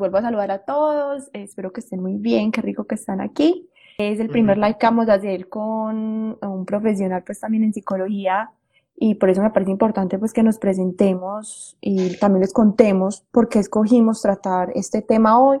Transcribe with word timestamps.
Vuelvo 0.00 0.16
a 0.16 0.22
saludar 0.22 0.50
a 0.50 0.64
todos, 0.64 1.28
espero 1.34 1.74
que 1.74 1.80
estén 1.80 2.00
muy 2.00 2.14
bien, 2.14 2.52
qué 2.52 2.62
rico 2.62 2.84
que 2.84 2.94
están 2.94 3.20
aquí. 3.20 3.68
Es 3.98 4.18
el 4.18 4.30
primer 4.30 4.56
live 4.56 4.78
que 4.80 4.86
vamos 4.86 5.10
a 5.10 5.14
hacer 5.14 5.50
con 5.50 6.38
un 6.40 6.64
profesional 6.64 7.22
pues 7.22 7.38
también 7.38 7.64
en 7.64 7.74
psicología 7.74 8.50
y 8.96 9.16
por 9.16 9.28
eso 9.28 9.42
me 9.42 9.50
parece 9.50 9.72
importante 9.72 10.18
pues 10.18 10.32
que 10.32 10.42
nos 10.42 10.56
presentemos 10.56 11.76
y 11.82 12.16
también 12.16 12.40
les 12.40 12.54
contemos 12.54 13.26
por 13.30 13.50
qué 13.50 13.58
escogimos 13.58 14.22
tratar 14.22 14.72
este 14.74 15.02
tema 15.02 15.38
hoy. 15.38 15.58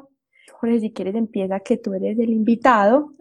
Jorge, 0.52 0.80
si 0.80 0.90
quieres 0.90 1.16
empieza 1.16 1.60
que 1.60 1.76
tú 1.76 1.92
eres 1.92 2.18
el 2.18 2.30
invitado, 2.30 3.12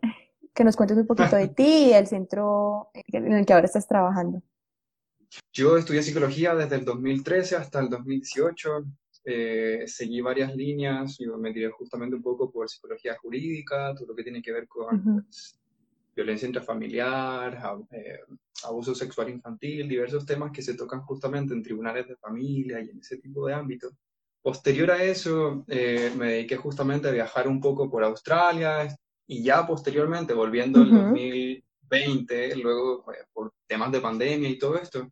que 0.53 0.63
nos 0.63 0.77
cuentes 0.77 0.97
un 0.97 1.05
poquito 1.05 1.35
de 1.35 1.47
ti 1.57 1.87
y 1.89 1.93
el 1.93 2.07
centro 2.07 2.91
en 2.93 3.33
el 3.33 3.45
que 3.45 3.51
ahora 3.51 3.65
estás 3.65 3.85
trabajando. 3.85 4.41
Yo 5.51 5.75
estudié 5.75 6.01
psicología 6.01 6.55
desde 6.55 6.77
el 6.77 6.85
2013 6.85 7.57
hasta 7.57 7.81
el 7.81 7.89
2018. 7.89 8.85
Eh, 9.31 9.83
seguí 9.85 10.21
varias 10.21 10.55
líneas, 10.55 11.19
y 11.19 11.27
me 11.27 11.53
tiré 11.53 11.69
justamente 11.69 12.15
un 12.15 12.23
poco 12.23 12.51
por 12.51 12.67
psicología 12.67 13.15
jurídica, 13.21 13.93
todo 13.93 14.07
lo 14.07 14.15
que 14.15 14.23
tiene 14.23 14.41
que 14.41 14.51
ver 14.51 14.67
con 14.67 15.21
pues, 15.21 15.59
violencia 16.15 16.47
intrafamiliar, 16.47 17.61
eh, 17.91 18.21
abuso 18.63 18.95
sexual 18.95 19.29
infantil, 19.29 19.87
diversos 19.87 20.25
temas 20.25 20.51
que 20.51 20.63
se 20.63 20.73
tocan 20.73 21.01
justamente 21.01 21.53
en 21.53 21.61
tribunales 21.61 22.07
de 22.07 22.15
familia 22.15 22.81
y 22.81 22.89
en 22.89 22.97
ese 22.97 23.17
tipo 23.17 23.45
de 23.45 23.53
ámbitos. 23.53 23.93
Posterior 24.41 24.89
a 24.89 25.03
eso, 25.03 25.63
eh, 25.67 26.11
me 26.17 26.31
dediqué 26.31 26.57
justamente 26.57 27.07
a 27.07 27.11
viajar 27.11 27.47
un 27.47 27.61
poco 27.61 27.87
por 27.87 28.03
Australia 28.03 28.87
y 29.27 29.43
ya 29.43 29.67
posteriormente, 29.67 30.33
volviendo 30.33 30.81
en 30.81 30.89
2020, 30.89 32.55
luego 32.55 33.05
por 33.31 33.53
temas 33.67 33.91
de 33.91 34.01
pandemia 34.01 34.49
y 34.49 34.57
todo 34.57 34.75
esto, 34.79 35.07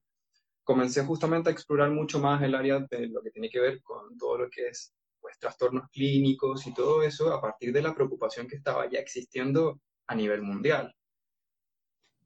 comencé 0.68 1.02
justamente 1.06 1.50
a 1.50 1.54
explorar 1.54 1.90
mucho 1.92 2.20
más 2.20 2.44
el 2.44 2.54
área 2.54 2.86
de 2.92 3.08
lo 3.08 3.22
que 3.22 3.32
tiene 3.32 3.50
que 3.50 3.62
ver 3.62 3.82
con 3.82 4.18
todo 4.18 4.38
lo 4.38 4.50
que 4.50 4.68
es 4.68 4.94
pues, 5.22 5.40
trastornos 5.40 5.90
clínicos 5.90 6.68
y 6.68 6.74
todo 6.74 7.02
eso 7.04 7.34
a 7.34 7.40
partir 7.40 7.72
de 7.72 7.82
la 7.82 7.96
preocupación 7.96 8.50
que 8.50 8.58
estaba 8.58 8.90
ya 8.90 9.00
existiendo 9.00 9.80
a 10.08 10.14
nivel 10.14 10.42
mundial. 10.42 10.94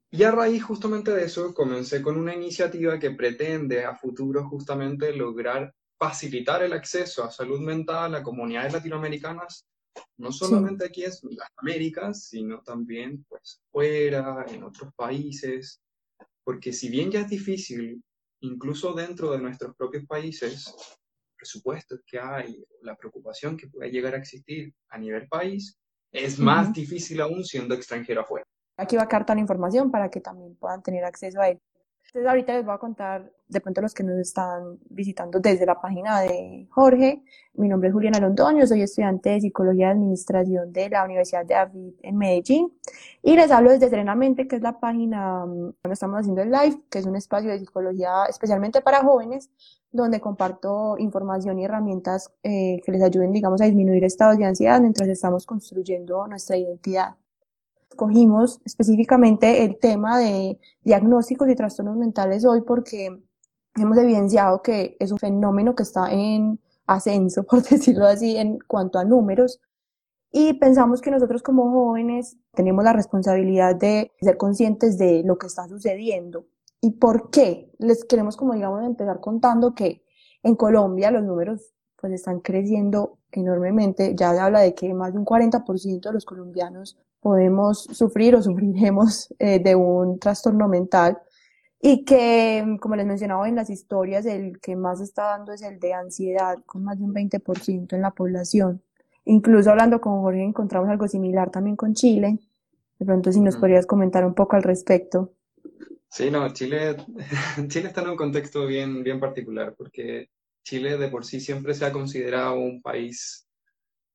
Y 0.10 0.24
a 0.24 0.32
raíz 0.32 0.64
justamente 0.64 1.12
de 1.12 1.26
eso 1.26 1.54
comencé 1.54 2.02
con 2.02 2.18
una 2.18 2.34
iniciativa 2.34 2.98
que 2.98 3.12
pretende 3.12 3.86
a 3.86 3.96
futuro 3.96 4.50
justamente 4.50 5.16
lograr 5.16 5.72
facilitar 6.00 6.64
el 6.64 6.74
acceso 6.74 7.24
a 7.24 7.30
salud 7.30 7.60
mental 7.60 8.16
a 8.16 8.24
comunidades 8.24 8.74
latinoamericanas, 8.74 9.68
no 10.18 10.32
solamente 10.32 10.86
aquí 10.86 11.04
en 11.04 11.12
las 11.38 11.50
Américas, 11.58 12.26
sino 12.26 12.64
también 12.64 13.24
pues 13.30 13.62
fuera, 13.72 14.48
en 14.50 14.64
otros 14.64 14.92
países, 14.96 15.80
porque 16.44 16.74
si 16.74 16.90
bien 16.90 17.12
ya 17.12 17.20
es 17.22 17.30
difícil 17.30 18.02
incluso 18.42 18.94
dentro 18.94 19.32
de 19.32 19.40
nuestros 19.40 19.76
propios 19.76 20.06
países, 20.06 20.76
presupuestos 21.36 22.02
que 22.06 22.20
hay, 22.20 22.64
la 22.82 22.96
preocupación 22.96 23.58
que 23.58 23.68
puede 23.68 23.90
llegar 23.92 24.14
a 24.14 24.18
existir 24.18 24.74
a 24.90 24.98
nivel 24.98 25.28
país, 25.28 25.80
es 26.12 26.38
más 26.38 26.74
difícil 26.74 27.22
aún 27.22 27.44
siendo 27.44 27.74
extranjero 27.74 28.22
afuera. 28.22 28.46
Aquí 28.78 28.96
va 28.96 29.04
a 29.04 29.08
cartar 29.08 29.38
la 29.38 29.42
información 29.42 29.92
para 29.92 30.10
que 30.10 30.22
también 30.22 30.56
puedan 30.56 30.82
tener 30.84 31.04
acceso 31.04 31.40
a 31.40 31.50
él. 31.50 31.60
Entonces 32.14 32.30
ahorita 32.30 32.54
les 32.56 32.66
voy 32.66 32.76
a 32.76 32.78
contar 32.78 33.32
de 33.48 33.62
pronto 33.62 33.80
los 33.80 33.94
que 33.94 34.04
nos 34.04 34.18
están 34.18 34.78
visitando 34.90 35.40
desde 35.40 35.66
la 35.66 35.80
página 35.80 36.20
de 36.20 36.68
Jorge. 36.70 37.24
Mi 37.54 37.70
nombre 37.70 37.88
es 37.88 37.94
Juliana 37.94 38.20
Londoño, 38.20 38.68
soy 38.68 38.82
estudiante 38.82 39.30
de 39.30 39.40
Psicología 39.40 39.88
y 39.88 39.92
Administración 39.92 40.74
de 40.74 40.90
la 40.90 41.06
Universidad 41.06 41.46
de 41.46 41.54
David 41.54 41.94
en 42.02 42.18
Medellín 42.18 42.74
y 43.24 43.38
les 43.38 43.50
hablo 43.50 43.72
desde 43.72 43.90
Serenamente, 43.90 44.46
que 44.46 44.58
es 44.58 44.62
la 44.62 44.78
página 44.78 45.46
mm, 45.46 45.76
donde 45.84 45.94
estamos 45.94 46.20
haciendo 46.20 46.42
el 46.42 46.52
live, 46.52 46.82
que 46.90 47.00
es 47.00 47.06
un 47.06 47.16
espacio 47.16 47.50
de 47.50 47.60
psicología 47.60 48.26
especialmente 48.28 48.82
para 48.82 49.02
jóvenes, 49.04 49.50
donde 49.94 50.20
comparto 50.20 50.98
información 50.98 51.60
y 51.60 51.64
herramientas 51.64 52.30
eh, 52.44 52.82
que 52.86 52.92
les 52.92 53.02
ayuden, 53.04 53.32
digamos, 53.32 53.62
a 53.62 53.66
disminuir 53.66 54.04
estados 54.04 54.38
de 54.38 54.44
ansiedad 54.44 54.82
mientras 54.82 55.08
estamos 55.08 55.46
construyendo 55.46 56.28
nuestra 56.28 56.58
identidad 56.58 57.16
escogimos 57.92 58.62
específicamente 58.66 59.64
el 59.64 59.78
tema 59.78 60.18
de 60.18 60.58
diagnósticos 60.84 61.50
y 61.50 61.56
trastornos 61.56 61.98
mentales 61.98 62.46
hoy 62.46 62.62
porque 62.62 63.22
hemos 63.76 63.98
evidenciado 63.98 64.62
que 64.62 64.96
es 65.00 65.12
un 65.12 65.18
fenómeno 65.18 65.76
que 65.76 65.84
está 65.84 66.12
en 66.12 66.60
ascenso, 66.88 67.44
por 67.50 67.62
decirlo 67.62 68.06
así, 68.06 68.38
en 68.38 68.60
cuanto 68.66 68.98
a 68.98 69.04
números. 69.04 69.60
Y 70.32 70.54
pensamos 70.54 71.02
que 71.02 71.12
nosotros 71.12 71.44
como 71.44 71.70
jóvenes 71.70 72.38
tenemos 72.54 72.86
la 72.86 72.94
responsabilidad 72.94 73.76
de 73.76 74.14
ser 74.22 74.38
conscientes 74.38 74.98
de 74.98 75.24
lo 75.26 75.38
que 75.38 75.48
está 75.48 75.68
sucediendo. 75.68 76.46
¿Y 76.80 76.92
por 76.92 77.30
qué? 77.30 77.70
Les 77.78 78.06
queremos, 78.06 78.38
como 78.38 78.54
digamos, 78.54 78.84
empezar 78.84 79.20
contando 79.20 79.76
que 79.76 80.04
en 80.44 80.56
Colombia 80.56 81.12
los 81.12 81.24
números 81.24 81.74
pues 82.00 82.14
están 82.14 82.40
creciendo 82.40 83.20
enormemente. 83.34 84.16
Ya 84.16 84.34
se 84.34 84.40
habla 84.40 84.62
de 84.62 84.74
que 84.74 84.94
más 84.94 85.12
de 85.12 85.20
un 85.20 85.26
40% 85.26 86.02
de 86.02 86.14
los 86.14 86.26
colombianos 86.26 86.98
podemos 87.22 87.84
sufrir 87.84 88.36
o 88.36 88.42
sufriremos 88.42 89.34
eh, 89.40 89.60
de 89.60 89.76
un 89.76 90.20
trastorno 90.20 90.68
mental 90.68 91.18
y 91.82 92.04
que, 92.06 92.78
como 92.80 92.96
les 92.96 93.06
mencionaba 93.06 93.48
en 93.48 93.56
las 93.56 93.70
historias, 93.70 94.26
el 94.26 94.60
que 94.60 94.76
más 94.76 95.02
está 95.02 95.24
dando 95.24 95.52
es 95.52 95.64
el 95.64 95.80
de 95.80 95.94
ansiedad, 95.94 96.58
con 96.66 96.84
más 96.84 97.00
de 97.00 97.06
un 97.06 97.14
20% 97.14 97.94
en 97.94 98.02
la 98.02 98.12
población. 98.12 98.84
Incluso 99.26 99.72
hablando 99.72 100.00
con 100.02 100.22
Jorge 100.22 100.44
encontramos 100.44 100.90
algo 100.90 101.08
similar 101.08 101.50
también 101.50 101.76
con 101.76 101.94
Chile. 101.94 102.40
De 103.00 103.06
pronto 103.06 103.32
si 103.32 103.40
nos 103.42 103.58
podrías 103.58 103.86
comentar 103.86 104.26
un 104.26 104.36
poco 104.36 104.56
al 104.56 104.64
respecto. 104.64 105.34
Sí, 106.10 106.30
no, 106.30 106.52
Chile, 106.54 106.98
Chile 107.68 107.88
está 107.88 108.02
en 108.02 108.10
un 108.10 108.18
contexto 108.18 108.66
bien, 108.66 109.04
bien 109.04 109.20
particular, 109.20 109.74
porque 109.76 110.30
Chile 110.64 110.98
de 110.98 111.08
por 111.08 111.26
sí 111.26 111.40
siempre 111.40 111.74
se 111.74 111.86
ha 111.86 111.92
considerado 111.92 112.60
un 112.60 112.82
país 112.82 113.48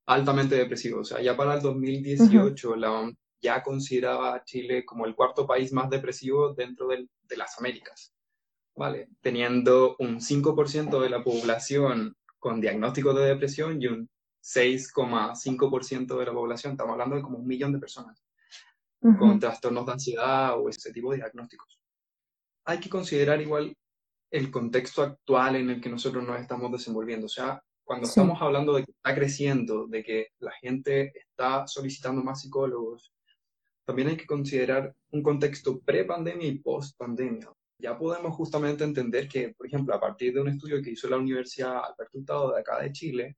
altamente 0.06 0.54
depresivo. 0.54 1.00
O 1.00 1.04
sea, 1.04 1.20
ya 1.20 1.36
para 1.36 1.54
el 1.54 1.62
2018 1.62 2.76
la 2.76 2.92
OMS 2.92 3.16
ya 3.42 3.62
consideraba 3.62 4.34
a 4.34 4.44
Chile 4.44 4.84
como 4.84 5.06
el 5.06 5.14
cuarto 5.14 5.46
país 5.46 5.72
más 5.72 5.90
depresivo 5.90 6.54
dentro 6.54 6.88
de 6.88 7.36
las 7.36 7.58
Américas. 7.58 8.12
¿Vale? 8.74 9.08
Teniendo 9.20 9.96
un 9.98 10.20
5% 10.20 11.00
de 11.00 11.10
la 11.10 11.24
población 11.24 12.14
con 12.38 12.60
diagnóstico 12.60 13.14
de 13.14 13.28
depresión 13.28 13.80
y 13.80 13.86
un 13.86 14.08
6,5% 14.42 16.18
de 16.18 16.24
la 16.24 16.32
población, 16.32 16.72
estamos 16.72 16.92
hablando 16.92 17.16
de 17.16 17.22
como 17.22 17.38
un 17.38 17.46
millón 17.46 17.72
de 17.72 17.78
personas, 17.78 18.22
con 19.18 19.40
trastornos 19.40 19.86
de 19.86 19.92
ansiedad 19.92 20.60
o 20.60 20.68
ese 20.68 20.92
tipo 20.92 21.10
de 21.10 21.18
diagnósticos. 21.18 21.80
Hay 22.64 22.78
que 22.78 22.90
considerar 22.90 23.40
igual 23.40 23.74
el 24.30 24.50
contexto 24.50 25.02
actual 25.02 25.56
en 25.56 25.70
el 25.70 25.80
que 25.80 25.88
nosotros 25.88 26.26
nos 26.26 26.38
estamos 26.38 26.70
desenvolviendo. 26.70 27.26
O 27.26 27.30
sea, 27.30 27.62
cuando 27.86 28.08
estamos 28.08 28.42
hablando 28.42 28.74
de 28.74 28.84
que 28.84 28.90
está 28.90 29.14
creciendo, 29.14 29.86
de 29.86 30.02
que 30.02 30.26
la 30.40 30.50
gente 30.60 31.12
está 31.16 31.68
solicitando 31.68 32.20
más 32.20 32.40
psicólogos, 32.40 33.12
también 33.84 34.08
hay 34.08 34.16
que 34.16 34.26
considerar 34.26 34.92
un 35.12 35.22
contexto 35.22 35.78
pre-pandemia 35.78 36.48
y 36.48 36.58
post-pandemia. 36.58 37.48
Ya 37.78 37.96
podemos 37.96 38.34
justamente 38.34 38.82
entender 38.82 39.28
que, 39.28 39.54
por 39.56 39.68
ejemplo, 39.68 39.94
a 39.94 40.00
partir 40.00 40.34
de 40.34 40.40
un 40.40 40.48
estudio 40.48 40.82
que 40.82 40.90
hizo 40.90 41.08
la 41.08 41.18
Universidad 41.18 41.76
Alberto 41.76 42.18
Hurtado 42.18 42.52
de 42.52 42.60
acá 42.60 42.80
de 42.80 42.90
Chile, 42.90 43.36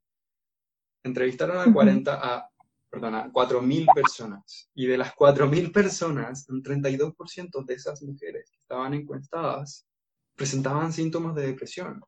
entrevistaron 1.04 1.58
a 1.58 1.70
40 1.70 2.14
a, 2.14 2.48
perdona, 2.88 3.30
4.000 3.30 3.92
personas. 3.94 4.70
Y 4.74 4.86
de 4.86 4.96
las 4.96 5.14
4.000 5.14 5.70
personas, 5.70 6.48
un 6.48 6.62
32% 6.62 7.66
de 7.66 7.74
esas 7.74 8.02
mujeres 8.02 8.50
que 8.50 8.60
estaban 8.60 8.94
encuestadas 8.94 9.86
presentaban 10.34 10.90
síntomas 10.90 11.34
de 11.34 11.48
depresión. 11.48 12.00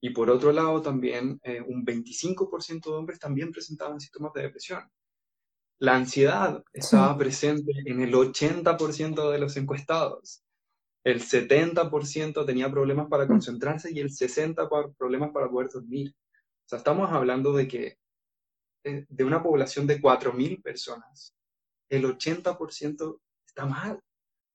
Y 0.00 0.10
por 0.10 0.30
otro 0.30 0.52
lado, 0.52 0.80
también 0.80 1.38
eh, 1.42 1.60
un 1.60 1.84
25% 1.84 2.84
de 2.84 2.96
hombres 2.96 3.18
también 3.18 3.52
presentaban 3.52 4.00
síntomas 4.00 4.32
de 4.32 4.42
depresión. 4.42 4.90
La 5.78 5.96
ansiedad 5.96 6.62
estaba 6.72 7.16
presente 7.16 7.72
en 7.86 8.02
el 8.02 8.12
80% 8.12 9.30
de 9.30 9.38
los 9.38 9.56
encuestados. 9.56 10.42
El 11.04 11.22
70% 11.22 12.44
tenía 12.44 12.70
problemas 12.70 13.08
para 13.08 13.24
mm. 13.24 13.28
concentrarse 13.28 13.90
y 13.92 14.00
el 14.00 14.10
60% 14.10 14.94
problemas 14.96 15.30
para 15.32 15.48
poder 15.48 15.70
dormir. 15.70 16.14
O 16.14 16.68
sea, 16.68 16.78
estamos 16.78 17.10
hablando 17.10 17.52
de 17.52 17.66
que 17.66 17.98
eh, 18.84 19.06
de 19.08 19.24
una 19.24 19.42
población 19.42 19.86
de 19.86 20.00
4.000 20.00 20.62
personas, 20.62 21.34
el 21.88 22.04
80% 22.04 23.20
está 23.46 23.66
mal. 23.66 24.00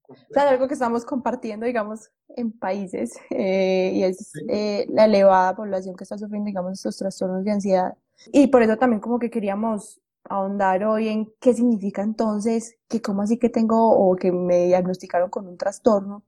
O 0.08 0.34
sea, 0.34 0.50
algo 0.50 0.68
que 0.68 0.74
estamos 0.74 1.06
compartiendo, 1.06 1.66
digamos, 1.66 2.12
en 2.30 2.52
países, 2.52 3.14
eh, 3.30 3.92
y 3.94 4.04
es 4.04 4.32
eh, 4.50 4.86
la 4.90 5.06
elevada 5.06 5.56
población 5.56 5.96
que 5.96 6.04
está 6.04 6.18
sufriendo, 6.18 6.48
digamos, 6.48 6.74
estos 6.74 6.98
trastornos 6.98 7.44
de 7.44 7.52
ansiedad. 7.52 7.98
Y 8.32 8.48
por 8.48 8.62
eso 8.62 8.78
también 8.78 9.02
como 9.02 9.20
que 9.20 9.30
queríamos 9.30 10.02
ahondar 10.28 10.84
hoy 10.86 11.10
en 11.10 11.32
qué 11.40 11.54
significa 11.54 12.02
entonces, 12.02 12.78
que 12.88 13.02
cómo 13.02 13.22
así 13.22 13.38
que 13.38 13.50
tengo 13.50 13.92
o 13.92 14.16
que 14.16 14.32
me 14.32 14.66
diagnosticaron 14.66 15.30
con 15.30 15.48
un 15.48 15.58
trastorno, 15.58 16.24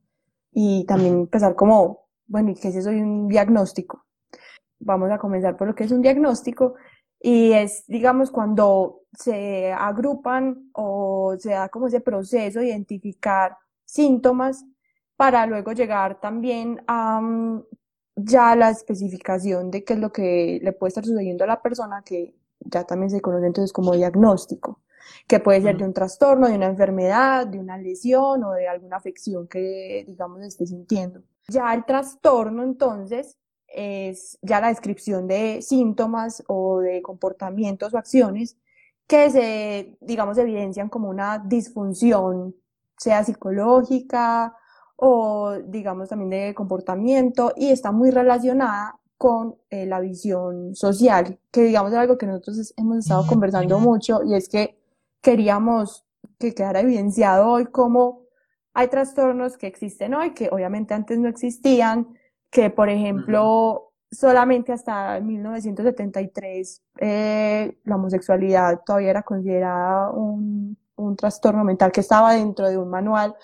y 0.51 0.85
también 0.85 1.13
empezar 1.13 1.55
como, 1.55 2.07
bueno, 2.27 2.51
¿y 2.51 2.55
qué 2.55 2.69
es 2.69 2.75
eso 2.75 2.89
de 2.89 3.01
un 3.01 3.27
diagnóstico? 3.27 4.05
Vamos 4.79 5.11
a 5.11 5.17
comenzar 5.17 5.57
por 5.57 5.67
lo 5.67 5.75
que 5.75 5.83
es 5.83 5.91
un 5.91 6.01
diagnóstico, 6.01 6.75
y 7.19 7.53
es, 7.53 7.85
digamos, 7.87 8.31
cuando 8.31 9.01
se 9.13 9.71
agrupan 9.71 10.69
o 10.73 11.35
se 11.39 11.51
da 11.51 11.69
como 11.69 11.87
ese 11.87 12.01
proceso 12.01 12.59
de 12.59 12.67
identificar 12.67 13.57
síntomas 13.87 14.65
para 15.15 15.47
luego 15.47 15.71
llegar 15.71 16.19
también 16.19 16.83
a 16.87 17.19
mm, 17.19 17.63
ya 18.15 18.55
la 18.55 18.69
especificación 18.69 19.71
de 19.71 19.83
qué 19.83 19.93
es 19.93 19.99
lo 19.99 20.11
que 20.11 20.59
le 20.61 20.73
puede 20.73 20.89
estar 20.89 21.05
sucediendo 21.05 21.43
a 21.43 21.47
la 21.47 21.61
persona 21.61 22.03
que 22.03 22.35
ya 22.59 22.83
también 22.83 23.09
se 23.09 23.21
conoce 23.21 23.47
entonces 23.47 23.71
como 23.71 23.93
diagnóstico, 23.93 24.81
que 25.27 25.39
puede 25.39 25.61
ser 25.61 25.77
de 25.77 25.85
un 25.85 25.93
trastorno, 25.93 26.47
de 26.47 26.55
una 26.55 26.67
enfermedad, 26.67 27.47
de 27.47 27.59
una 27.59 27.77
lesión 27.77 28.43
o 28.43 28.51
de 28.53 28.67
alguna 28.67 28.97
afección 28.97 29.47
que, 29.47 30.03
digamos, 30.07 30.41
esté 30.41 30.65
sintiendo. 30.65 31.21
Ya 31.47 31.73
el 31.73 31.85
trastorno, 31.85 32.63
entonces, 32.63 33.37
es 33.67 34.37
ya 34.41 34.59
la 34.59 34.69
descripción 34.69 35.27
de 35.27 35.61
síntomas 35.61 36.43
o 36.47 36.79
de 36.79 37.01
comportamientos 37.01 37.93
o 37.93 37.97
acciones 37.97 38.57
que 39.07 39.29
se, 39.29 39.97
digamos, 40.01 40.37
evidencian 40.37 40.89
como 40.89 41.09
una 41.09 41.39
disfunción, 41.39 42.55
sea 42.97 43.23
psicológica 43.23 44.55
o, 44.95 45.55
digamos, 45.65 46.09
también 46.09 46.29
de 46.29 46.55
comportamiento 46.55 47.53
y 47.55 47.69
está 47.69 47.91
muy 47.91 48.09
relacionada 48.11 48.99
con 49.17 49.55
eh, 49.69 49.85
la 49.85 49.99
visión 49.99 50.75
social, 50.75 51.39
que 51.51 51.63
digamos 51.63 51.91
es 51.91 51.97
algo 51.97 52.17
que 52.17 52.27
nosotros 52.27 52.73
hemos 52.77 52.97
estado 52.97 53.25
conversando 53.25 53.79
mucho 53.79 54.21
y 54.23 54.35
es 54.35 54.47
que 54.47 54.79
queríamos 55.21 56.05
que 56.39 56.53
quedara 56.53 56.81
evidenciado 56.81 57.49
hoy 57.49 57.65
cómo 57.65 58.21
hay 58.73 58.89
trastornos 58.89 59.57
que 59.57 59.65
existen 59.65 60.13
hoy, 60.13 60.35
que 60.35 60.49
obviamente 60.51 60.93
antes 60.93 61.17
no 61.17 61.27
existían, 61.27 62.07
que 62.51 62.69
por 62.69 62.89
ejemplo 62.89 63.91
solamente 64.11 64.71
hasta 64.71 65.19
1973 65.19 66.83
eh, 66.99 67.77
la 67.83 67.95
homosexualidad 67.95 68.81
todavía 68.85 69.09
era 69.09 69.23
considerada 69.23 70.11
un, 70.11 70.77
un 70.97 71.15
trastorno 71.15 71.63
mental 71.63 71.91
que 71.91 72.01
estaba 72.01 72.33
dentro 72.33 72.67
de 72.67 72.77
un 72.77 72.89
manual 72.89 73.35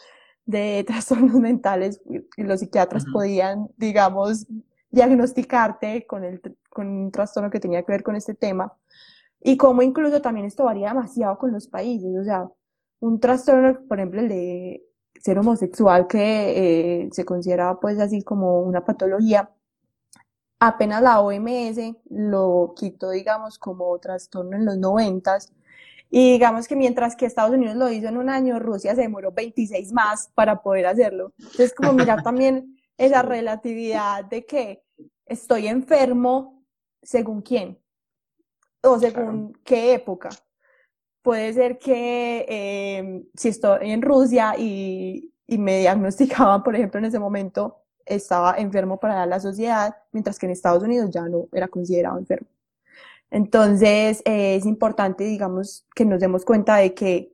de 0.46 0.84
trastornos 0.88 1.36
mentales 1.36 2.02
y 2.38 2.44
los 2.44 2.60
psiquiatras 2.60 3.06
podían, 3.12 3.70
digamos, 3.78 4.46
diagnosticarte 4.92 6.06
con, 6.06 6.24
el, 6.24 6.42
con 6.70 6.88
un 6.88 7.12
trastorno 7.12 7.50
que 7.50 7.60
tenía 7.60 7.84
que 7.84 7.92
ver 7.92 8.04
con 8.04 8.16
este 8.16 8.34
tema. 8.34 8.74
Y 9.42 9.58
como 9.58 9.82
incluso 9.82 10.22
también 10.22 10.46
esto 10.46 10.66
varía 10.66 10.90
demasiado 10.90 11.38
con 11.38 11.52
los 11.52 11.68
países, 11.68 12.16
o 12.20 12.24
sea, 12.24 12.50
un 13.00 13.20
trastorno, 13.20 13.80
por 13.88 14.00
ejemplo, 14.00 14.22
el 14.22 14.30
de 14.30 14.86
ser 15.20 15.38
homosexual, 15.40 16.08
que 16.08 17.02
eh, 17.04 17.10
se 17.12 17.26
considera 17.26 17.80
pues 17.80 18.00
así 18.00 18.24
como 18.24 18.62
una 18.62 18.86
patología, 18.86 19.50
apenas 20.60 21.02
la 21.02 21.20
OMS 21.20 21.78
lo 22.10 22.74
quitó, 22.76 23.10
digamos, 23.10 23.60
como 23.60 23.98
trastorno 24.00 24.56
en 24.56 24.66
los 24.66 24.78
noventas, 24.78 25.52
y 26.15 26.33
digamos 26.33 26.68
que 26.68 26.75
mientras 26.75 27.15
que 27.15 27.25
Estados 27.25 27.56
Unidos 27.56 27.75
lo 27.75 27.89
hizo 27.89 28.07
en 28.07 28.18
un 28.18 28.30
año, 28.30 28.60
Rusia 28.60 28.94
se 28.94 29.01
demoró 29.01 29.31
26 29.31 29.92
más 29.94 30.30
para 30.36 30.62
poder 30.62 30.86
hacerlo. 30.86 31.33
Entonces, 31.39 31.74
como 31.74 31.92
mirar 31.92 32.21
también 32.21 32.77
esa 33.00 33.24
relatividad 33.24 34.24
de 34.24 34.45
que 34.45 34.83
estoy 35.25 35.68
enfermo 35.68 36.63
según 37.01 37.42
quién 37.42 37.80
o 38.83 39.00
según 39.00 39.57
qué 39.63 39.95
época. 39.95 40.30
Puede 41.24 41.51
ser 41.51 41.80
que 41.80 42.45
eh, 42.48 43.24
si 43.33 43.50
estoy 43.50 43.89
en 43.89 44.04
Rusia 44.04 44.54
y, 44.56 45.33
y 45.48 45.57
me 45.57 45.80
diagnosticaban, 45.80 46.62
por 46.62 46.75
ejemplo, 46.75 47.00
en 47.00 47.06
ese 47.06 47.18
momento 47.18 47.86
estaba 48.06 48.54
enfermo 48.59 49.00
para 49.00 49.25
la 49.25 49.39
sociedad, 49.39 49.95
mientras 50.12 50.38
que 50.38 50.45
en 50.45 50.51
Estados 50.51 50.83
Unidos 50.83 51.09
ya 51.09 51.27
no 51.27 51.48
era 51.51 51.68
considerado 51.68 52.19
enfermo. 52.19 52.53
Entonces, 53.33 54.21
eh, 54.25 54.56
es 54.56 54.68
importante, 54.68 55.24
digamos, 55.24 55.88
que 55.95 56.06
nos 56.06 56.19
demos 56.19 56.45
cuenta 56.45 56.75
de 56.75 56.94
que 56.94 57.33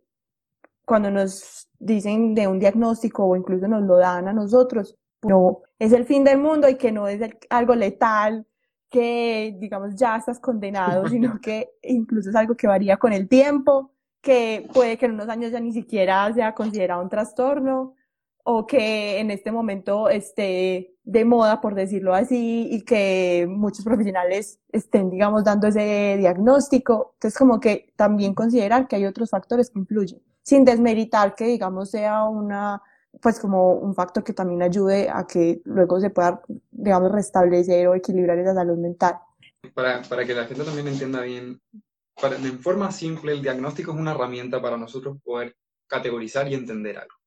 cuando 0.85 1.11
nos 1.11 1.67
dicen 1.77 2.33
de 2.33 2.47
un 2.47 2.57
diagnóstico 2.57 3.25
o 3.25 3.35
incluso 3.35 3.67
nos 3.67 3.83
lo 3.83 3.97
dan 3.97 4.29
a 4.29 4.33
nosotros, 4.33 4.97
no 5.23 5.59
es 5.77 5.91
el 5.91 6.05
fin 6.05 6.23
del 6.23 6.37
mundo 6.37 6.69
y 6.69 6.77
que 6.77 6.93
no 6.93 7.09
es 7.09 7.19
algo 7.49 7.75
letal, 7.75 8.47
que 8.89 9.53
digamos 9.59 9.93
ya 9.97 10.15
estás 10.15 10.39
condenado, 10.39 11.05
sino 11.09 11.37
que 11.41 11.71
incluso 11.83 12.29
es 12.29 12.35
algo 12.37 12.55
que 12.55 12.67
varía 12.67 12.95
con 12.95 13.11
el 13.11 13.27
tiempo, 13.27 13.91
que 14.21 14.69
puede 14.73 14.97
que 14.97 15.05
en 15.05 15.15
unos 15.15 15.27
años 15.27 15.51
ya 15.51 15.59
ni 15.59 15.73
siquiera 15.73 16.33
sea 16.33 16.55
considerado 16.55 17.03
un 17.03 17.09
trastorno 17.09 17.95
o 18.51 18.65
que 18.65 19.19
en 19.19 19.29
este 19.29 19.51
momento 19.51 20.09
esté 20.09 20.95
de 21.03 21.23
moda, 21.23 21.61
por 21.61 21.75
decirlo 21.75 22.15
así, 22.15 22.67
y 22.71 22.81
que 22.81 23.45
muchos 23.47 23.85
profesionales 23.85 24.59
estén, 24.71 25.11
digamos, 25.11 25.43
dando 25.43 25.67
ese 25.67 26.15
diagnóstico. 26.17 27.11
Entonces, 27.13 27.37
como 27.37 27.59
que 27.59 27.93
también 27.95 28.33
considerar 28.33 28.87
que 28.87 28.95
hay 28.95 29.05
otros 29.05 29.29
factores 29.29 29.69
que 29.69 29.77
influyen, 29.77 30.19
sin 30.41 30.65
desmeritar 30.65 31.35
que, 31.35 31.45
digamos, 31.45 31.91
sea 31.91 32.23
una 32.23 32.81
pues 33.21 33.39
como 33.39 33.73
un 33.73 33.93
factor 33.93 34.23
que 34.23 34.33
también 34.33 34.63
ayude 34.63 35.09
a 35.11 35.27
que 35.27 35.61
luego 35.65 35.99
se 35.99 36.09
pueda, 36.09 36.41
digamos, 36.71 37.11
restablecer 37.11 37.87
o 37.87 37.93
equilibrar 37.93 38.39
esa 38.39 38.55
salud 38.55 38.77
mental. 38.77 39.19
Para, 39.75 40.01
para 40.01 40.25
que 40.25 40.33
la 40.33 40.45
gente 40.45 40.63
también 40.63 40.87
entienda 40.87 41.21
bien, 41.21 41.61
para, 42.19 42.37
forma 42.61 42.91
simple, 42.91 43.33
el 43.33 43.43
diagnóstico 43.43 43.91
es 43.91 43.97
una 43.99 44.11
herramienta 44.11 44.59
para 44.59 44.77
nosotros 44.77 45.17
poder 45.23 45.55
categorizar 45.87 46.47
y 46.47 46.55
entender 46.55 46.97
algo. 46.97 47.18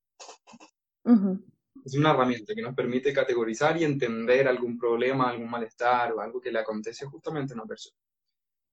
Es 1.85 1.95
una 1.95 2.13
herramienta 2.13 2.55
que 2.55 2.63
nos 2.63 2.75
permite 2.75 3.13
categorizar 3.13 3.77
y 3.77 3.85
entender 3.85 4.47
algún 4.47 4.79
problema, 4.79 5.31
algún 5.31 5.51
malestar 5.51 6.13
o 6.13 6.21
algo 6.21 6.41
que 6.41 6.53
le 6.53 6.61
acontece 6.61 7.07
justamente 7.07 7.53
a 7.53 7.57
una 7.57 7.67
persona. 7.67 7.97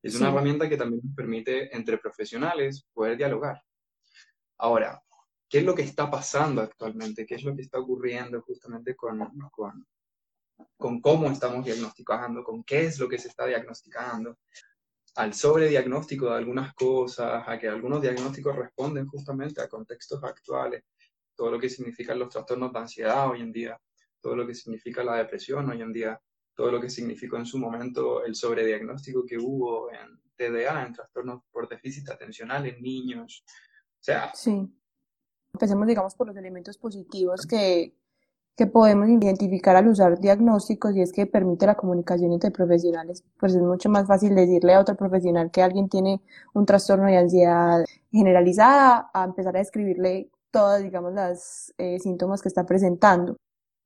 Es 0.02 0.16
una 0.16 0.30
herramienta 0.30 0.70
que 0.70 0.78
también 0.78 1.02
nos 1.04 1.16
permite 1.16 1.76
entre 1.76 1.98
profesionales 1.98 2.86
poder 2.94 3.18
dialogar. 3.18 3.62
Ahora, 4.58 5.02
qué 5.50 5.60
es 5.60 5.66
lo 5.66 5.74
que 5.74 5.82
está 5.82 6.10
pasando 6.10 6.62
actualmente, 6.62 7.26
qué 7.26 7.36
es 7.36 7.44
lo 7.44 7.56
que 7.56 7.64
está 7.64 7.80
ocurriendo 7.80 8.42
justamente 8.42 8.96
con, 8.96 9.20
con, 9.50 9.86
con 10.78 11.02
cómo 11.02 11.30
estamos 11.30 11.66
diagnosticando, 11.66 12.44
con 12.44 12.64
qué 12.64 12.86
es 12.86 13.00
lo 13.00 13.10
que 13.10 13.18
se 13.18 13.30
está 13.30 13.46
diagnosticando, 13.46 14.38
al 15.16 15.34
sobrediagnóstico 15.34 16.30
de 16.30 16.38
algunas 16.38 16.74
cosas, 16.74 17.44
a 17.46 17.58
que 17.58 17.68
algunos 17.68 18.02
diagnósticos 18.02 18.56
responden 18.56 19.08
justamente 19.08 19.62
a 19.62 19.68
contextos 19.68 20.24
actuales, 20.24 20.84
todo 21.40 21.52
lo 21.52 21.58
que 21.58 21.70
significan 21.70 22.20
los 22.20 22.28
trastornos 22.28 22.74
de 22.74 22.80
ansiedad 22.80 23.30
hoy 23.30 23.40
en 23.40 23.54
día, 23.54 23.80
todo 24.20 24.36
lo 24.36 24.46
que 24.46 24.54
significa 24.54 25.06
la 25.06 25.16
depresión 25.16 25.70
hoy 25.70 25.82
en 25.82 25.94
día, 25.94 26.22
todo 26.54 26.70
lo 26.70 26.82
que 26.82 26.90
significó 26.90 27.38
en 27.38 27.46
su 27.46 27.58
momento 27.58 28.26
el 28.26 28.36
sobrediagnóstico 28.36 29.26
que 29.26 29.38
hubo 29.38 29.90
en 29.90 30.20
TDA, 30.36 30.86
en 30.86 30.92
trastornos 30.92 31.44
por 31.50 31.70
déficit 31.70 32.10
atencional 32.10 32.66
en 32.66 32.82
niños. 32.82 33.46
O 33.48 34.04
sea, 34.04 34.34
sí. 34.36 34.70
Empecemos, 35.54 35.88
digamos, 35.88 36.14
por 36.14 36.28
los 36.28 36.36
elementos 36.36 36.78
positivos 36.78 37.48
que, 37.48 37.96
que 38.58 38.68
podemos 38.68 39.08
identificar 39.08 39.78
al 39.78 39.88
usar 39.88 40.20
diagnósticos 40.20 40.94
y 40.98 41.02
es 41.02 41.14
que 41.14 41.26
permite 41.26 41.66
la 41.66 41.76
comunicación 41.76 42.34
entre 42.34 42.52
profesionales. 42.52 43.24
Pues 43.40 43.56
es 43.56 43.62
mucho 43.62 43.88
más 43.88 44.06
fácil 44.06 44.36
decirle 44.36 44.74
a 44.74 44.82
otro 44.82 44.98
profesional 44.98 45.52
que 45.52 45.62
alguien 45.62 45.88
tiene 45.88 46.20
un 46.54 46.66
trastorno 46.66 47.06
de 47.06 47.16
ansiedad 47.16 47.86
generalizada 48.12 49.10
a 49.14 49.24
empezar 49.24 49.56
a 49.56 49.60
describirle 49.60 50.30
todos, 50.52 50.82
digamos, 50.82 51.14
los 51.14 51.74
eh, 51.78 52.00
síntomas 52.00 52.42
que 52.42 52.50
está 52.50 52.66
presentando. 52.66 53.38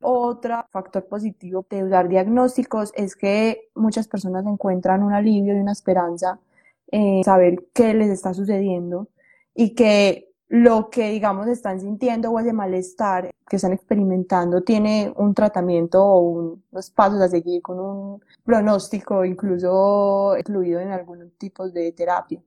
Otro 0.02 0.66
factor 0.72 1.06
positivo 1.08 1.66
de 1.70 1.84
usar 1.84 2.10
diagnósticos 2.10 2.92
es 2.96 3.16
que 3.16 3.70
muchas 3.76 4.08
personas 4.08 4.46
encuentran 4.46 5.02
un 5.04 5.14
alivio 5.14 5.56
y 5.56 5.60
una 5.60 5.72
esperanza 5.72 6.40
en 6.88 7.24
saber 7.24 7.66
qué 7.74 7.94
les 7.94 8.10
está 8.10 8.34
sucediendo 8.34 9.08
y 9.56 9.74
que 9.76 10.34
lo 10.50 10.90
que, 10.90 11.10
digamos, 11.10 11.48
están 11.48 11.80
sintiendo 11.80 12.30
o 12.30 12.40
ese 12.40 12.54
malestar 12.54 13.32
que 13.48 13.56
están 13.56 13.74
experimentando 13.74 14.62
tiene 14.62 15.12
un 15.16 15.34
tratamiento 15.34 16.04
o 16.04 16.20
unos 16.20 16.92
pasos 16.92 17.22
a 17.22 17.30
seguir 17.30 17.62
con 17.62 17.80
un 17.80 18.24
pronóstico 18.44 19.26
incluso 19.26 20.36
incluido 20.38 20.80
en 20.80 20.92
algunos 20.92 21.32
tipos 21.38 21.74
de 21.74 21.92
terapia. 21.94 22.42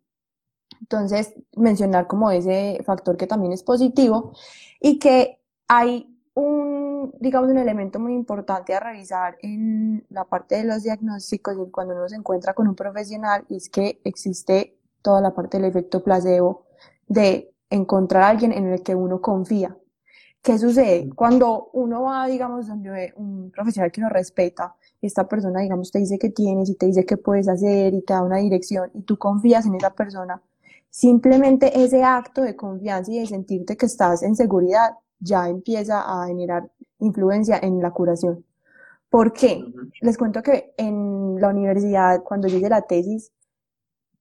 Entonces, 0.80 1.34
mencionar 1.56 2.06
como 2.06 2.30
ese 2.30 2.80
factor 2.84 3.16
que 3.16 3.26
también 3.26 3.52
es 3.52 3.62
positivo 3.62 4.32
y 4.80 4.98
que 4.98 5.40
hay 5.68 6.12
un, 6.34 7.14
digamos, 7.18 7.50
un 7.50 7.58
elemento 7.58 7.98
muy 7.98 8.14
importante 8.14 8.74
a 8.74 8.80
revisar 8.80 9.36
en 9.40 10.04
la 10.10 10.24
parte 10.24 10.56
de 10.56 10.64
los 10.64 10.82
diagnósticos 10.82 11.56
y 11.56 11.70
cuando 11.70 11.94
uno 11.94 12.08
se 12.08 12.16
encuentra 12.16 12.54
con 12.54 12.68
un 12.68 12.74
profesional 12.74 13.44
es 13.48 13.68
que 13.70 14.00
existe 14.04 14.76
toda 15.02 15.20
la 15.20 15.34
parte 15.34 15.56
del 15.56 15.66
efecto 15.66 16.02
placebo 16.02 16.66
de 17.08 17.54
encontrar 17.70 18.22
a 18.24 18.28
alguien 18.28 18.52
en 18.52 18.66
el 18.66 18.82
que 18.82 18.94
uno 18.94 19.20
confía. 19.20 19.76
¿Qué 20.42 20.58
sucede? 20.58 21.10
Cuando 21.14 21.70
uno 21.72 22.02
va, 22.02 22.26
digamos, 22.28 22.68
donde 22.68 23.12
un 23.16 23.50
profesional 23.50 23.90
que 23.90 24.00
uno 24.00 24.10
respeta, 24.10 24.76
esta 25.02 25.26
persona, 25.26 25.60
digamos, 25.60 25.90
te 25.90 25.98
dice 25.98 26.18
qué 26.18 26.30
tienes 26.30 26.70
y 26.70 26.76
te 26.76 26.86
dice 26.86 27.04
qué 27.04 27.16
puedes 27.16 27.48
hacer 27.48 27.94
y 27.94 28.02
te 28.02 28.12
da 28.12 28.22
una 28.22 28.36
dirección 28.36 28.90
y 28.94 29.02
tú 29.02 29.18
confías 29.18 29.66
en 29.66 29.74
esa 29.74 29.90
persona, 29.90 30.40
simplemente 30.96 31.84
ese 31.84 32.02
acto 32.02 32.40
de 32.40 32.56
confianza 32.56 33.12
y 33.12 33.18
de 33.18 33.26
sentirte 33.26 33.76
que 33.76 33.84
estás 33.84 34.22
en 34.22 34.34
seguridad 34.34 34.94
ya 35.18 35.46
empieza 35.46 36.00
a 36.00 36.26
generar 36.26 36.70
influencia 37.00 37.58
en 37.62 37.82
la 37.82 37.90
curación. 37.90 38.46
¿Por 39.10 39.34
qué? 39.34 39.62
Les 40.00 40.16
cuento 40.16 40.42
que 40.42 40.72
en 40.78 41.38
la 41.38 41.50
universidad, 41.50 42.22
cuando 42.22 42.48
yo 42.48 42.56
hice 42.56 42.70
la 42.70 42.80
tesis, 42.80 43.30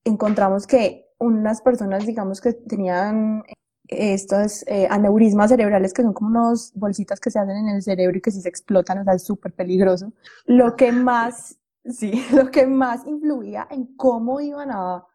encontramos 0.03 0.67
que 0.67 1.07
unas 1.17 1.61
personas, 1.61 2.05
digamos, 2.05 2.41
que 2.41 2.51
tenían 2.51 3.43
estos 3.87 4.65
eh, 4.67 4.85
aneurismas 4.89 5.51
cerebrales 5.51 5.93
que 5.93 6.01
son 6.01 6.11
como 6.11 6.29
unos 6.29 6.73
bolsitas 6.75 7.21
que 7.21 7.31
se 7.31 7.39
hacen 7.39 7.55
en 7.55 7.69
el 7.69 7.83
cerebro 7.83 8.17
y 8.17 8.21
que 8.21 8.31
si 8.31 8.41
se 8.41 8.49
explotan, 8.49 8.99
o 8.99 9.03
sea, 9.05 9.13
es 9.13 9.23
súper 9.23 9.53
peligroso. 9.53 10.11
Lo 10.45 10.75
que 10.75 10.91
más, 10.91 11.57
sí, 11.85 12.11
lo 12.33 12.51
que 12.51 12.67
más 12.67 13.07
influía 13.07 13.65
en 13.71 13.95
cómo 13.95 14.41
iban 14.41 14.71
a 14.71 15.05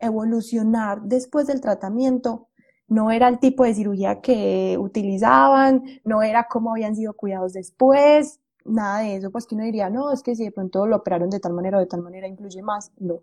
evolucionar 0.00 1.02
después 1.02 1.46
del 1.46 1.60
tratamiento 1.60 2.48
no 2.88 3.10
era 3.10 3.28
el 3.28 3.38
tipo 3.38 3.64
de 3.64 3.74
cirugía 3.74 4.20
que 4.20 4.76
utilizaban, 4.78 5.82
no 6.04 6.22
era 6.22 6.46
cómo 6.48 6.70
habían 6.72 6.94
sido 6.94 7.14
cuidados 7.14 7.52
después, 7.52 8.40
nada 8.64 9.00
de 9.00 9.16
eso, 9.16 9.30
pues 9.30 9.46
que 9.46 9.54
uno 9.54 9.64
diría, 9.64 9.90
no, 9.90 10.12
es 10.12 10.22
que 10.22 10.36
si 10.36 10.44
de 10.44 10.52
pronto 10.52 10.86
lo 10.86 10.96
operaron 10.96 11.30
de 11.30 11.40
tal 11.40 11.52
manera 11.52 11.78
o 11.78 11.80
de 11.80 11.86
tal 11.86 12.02
manera 12.02 12.28
influye 12.28 12.62
más, 12.62 12.92
no. 12.98 13.22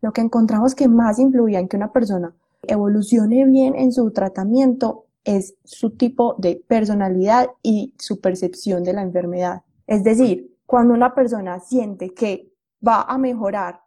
Lo 0.00 0.12
que 0.12 0.20
encontramos 0.20 0.74
que 0.74 0.88
más 0.88 1.18
influía 1.18 1.60
en 1.60 1.68
que 1.68 1.76
una 1.76 1.92
persona 1.92 2.34
evolucione 2.62 3.44
bien 3.46 3.74
en 3.76 3.92
su 3.92 4.10
tratamiento 4.10 5.06
es 5.24 5.54
su 5.64 5.90
tipo 5.90 6.34
de 6.38 6.62
personalidad 6.66 7.50
y 7.62 7.94
su 7.98 8.20
percepción 8.20 8.82
de 8.82 8.92
la 8.92 9.02
enfermedad. 9.02 9.62
Es 9.86 10.02
decir, 10.02 10.56
cuando 10.66 10.94
una 10.94 11.14
persona 11.14 11.60
siente 11.60 12.14
que 12.14 12.50
va 12.86 13.02
a 13.02 13.18
mejorar 13.18 13.80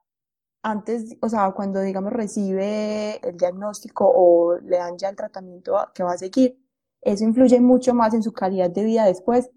antes, 0.64 1.18
o 1.22 1.30
sea, 1.30 1.52
cuando 1.52 1.82
digamos 1.82 2.14
recibe 2.14 3.20
el 3.28 3.38
diagnóstico 3.38 4.10
o 4.10 4.58
le 4.58 4.78
dan 4.78 4.98
ya 4.98 5.10
el 5.10 5.16
tratamiento 5.16 5.76
que 5.94 6.04
va 6.04 6.14
a 6.14 6.18
seguir, 6.18 6.58
eso 7.02 7.26
influye 7.26 7.60
mucho 7.60 7.94
más 7.94 8.14
en 8.14 8.24
su 8.24 8.32
calidad 8.32 8.70
de 8.70 8.84
vida 8.86 9.06
después 9.06 9.52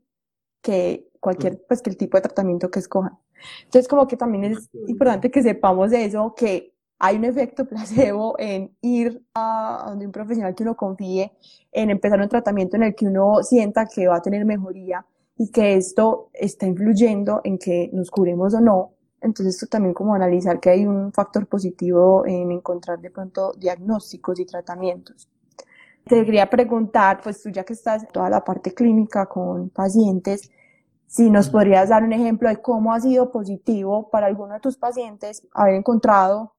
que 0.60 1.08
cualquier, 1.20 1.64
pues 1.66 1.80
que 1.80 1.90
el 1.90 1.96
tipo 1.96 2.16
de 2.16 2.22
tratamiento 2.22 2.70
que 2.70 2.80
escojan. 2.80 3.16
Entonces, 3.64 3.86
como 3.86 4.08
que 4.08 4.16
también 4.16 4.44
es 4.44 4.68
importante 4.88 5.30
que 5.30 5.42
sepamos 5.42 5.92
eso, 5.92 6.34
que 6.34 6.74
hay 6.98 7.16
un 7.16 7.24
efecto 7.24 7.66
placebo 7.66 8.34
en 8.38 8.76
ir 8.80 9.22
a 9.34 9.84
donde 9.88 10.06
un 10.06 10.12
profesional 10.12 10.56
que 10.56 10.64
uno 10.64 10.76
confíe, 10.76 11.32
en 11.70 11.90
empezar 11.90 12.20
un 12.20 12.28
tratamiento 12.28 12.76
en 12.76 12.82
el 12.82 12.94
que 12.96 13.06
uno 13.06 13.42
sienta 13.42 13.86
que 13.86 14.08
va 14.08 14.16
a 14.16 14.22
tener 14.22 14.44
mejoría 14.44 15.06
y 15.38 15.52
que 15.52 15.74
esto 15.76 16.30
está 16.32 16.66
influyendo 16.66 17.42
en 17.44 17.58
que 17.58 17.90
nos 17.92 18.10
curemos 18.10 18.54
o 18.54 18.60
no 18.60 18.95
entonces, 19.20 19.54
esto 19.54 19.66
también 19.66 19.94
como 19.94 20.14
analizar 20.14 20.60
que 20.60 20.70
hay 20.70 20.86
un 20.86 21.12
factor 21.12 21.46
positivo 21.46 22.24
en 22.26 22.52
encontrar 22.52 23.00
de 23.00 23.10
pronto 23.10 23.52
diagnósticos 23.56 24.38
y 24.40 24.44
tratamientos. 24.44 25.28
Te 26.04 26.24
quería 26.24 26.48
preguntar, 26.48 27.20
pues 27.22 27.42
tú 27.42 27.50
ya 27.50 27.64
que 27.64 27.72
estás 27.72 28.04
en 28.04 28.08
toda 28.10 28.30
la 28.30 28.44
parte 28.44 28.72
clínica 28.72 29.26
con 29.26 29.70
pacientes, 29.70 30.50
si 31.06 31.30
nos 31.30 31.48
podrías 31.48 31.88
dar 31.88 32.02
un 32.02 32.12
ejemplo 32.12 32.48
de 32.48 32.60
cómo 32.60 32.92
ha 32.92 33.00
sido 33.00 33.30
positivo 33.30 34.10
para 34.10 34.26
alguno 34.26 34.54
de 34.54 34.60
tus 34.60 34.76
pacientes 34.76 35.46
haber 35.52 35.74
encontrado 35.74 36.54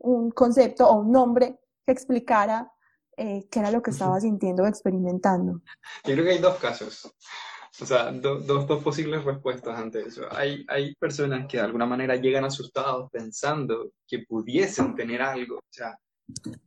un 0.00 0.30
concepto 0.30 0.88
o 0.88 1.00
un 1.00 1.12
nombre 1.12 1.58
que 1.84 1.92
explicara 1.92 2.72
eh, 3.16 3.48
qué 3.50 3.58
era 3.58 3.70
lo 3.70 3.82
que 3.82 3.90
estaba 3.90 4.20
sintiendo 4.20 4.62
o 4.62 4.66
experimentando. 4.66 5.60
Yo 6.04 6.14
creo 6.14 6.24
que 6.24 6.30
hay 6.30 6.38
dos 6.38 6.56
casos. 6.56 7.12
O 7.80 7.86
sea, 7.86 8.10
dos, 8.10 8.44
dos 8.44 8.82
posibles 8.82 9.24
respuestas 9.24 9.78
ante 9.78 10.00
eso. 10.00 10.26
Hay, 10.32 10.64
hay 10.68 10.94
personas 10.96 11.46
que 11.46 11.58
de 11.58 11.62
alguna 11.62 11.86
manera 11.86 12.16
llegan 12.16 12.44
asustados 12.44 13.08
pensando 13.10 13.92
que 14.06 14.20
pudiesen 14.20 14.94
tener 14.96 15.22
algo. 15.22 15.58
O 15.58 15.70
sea, 15.70 15.96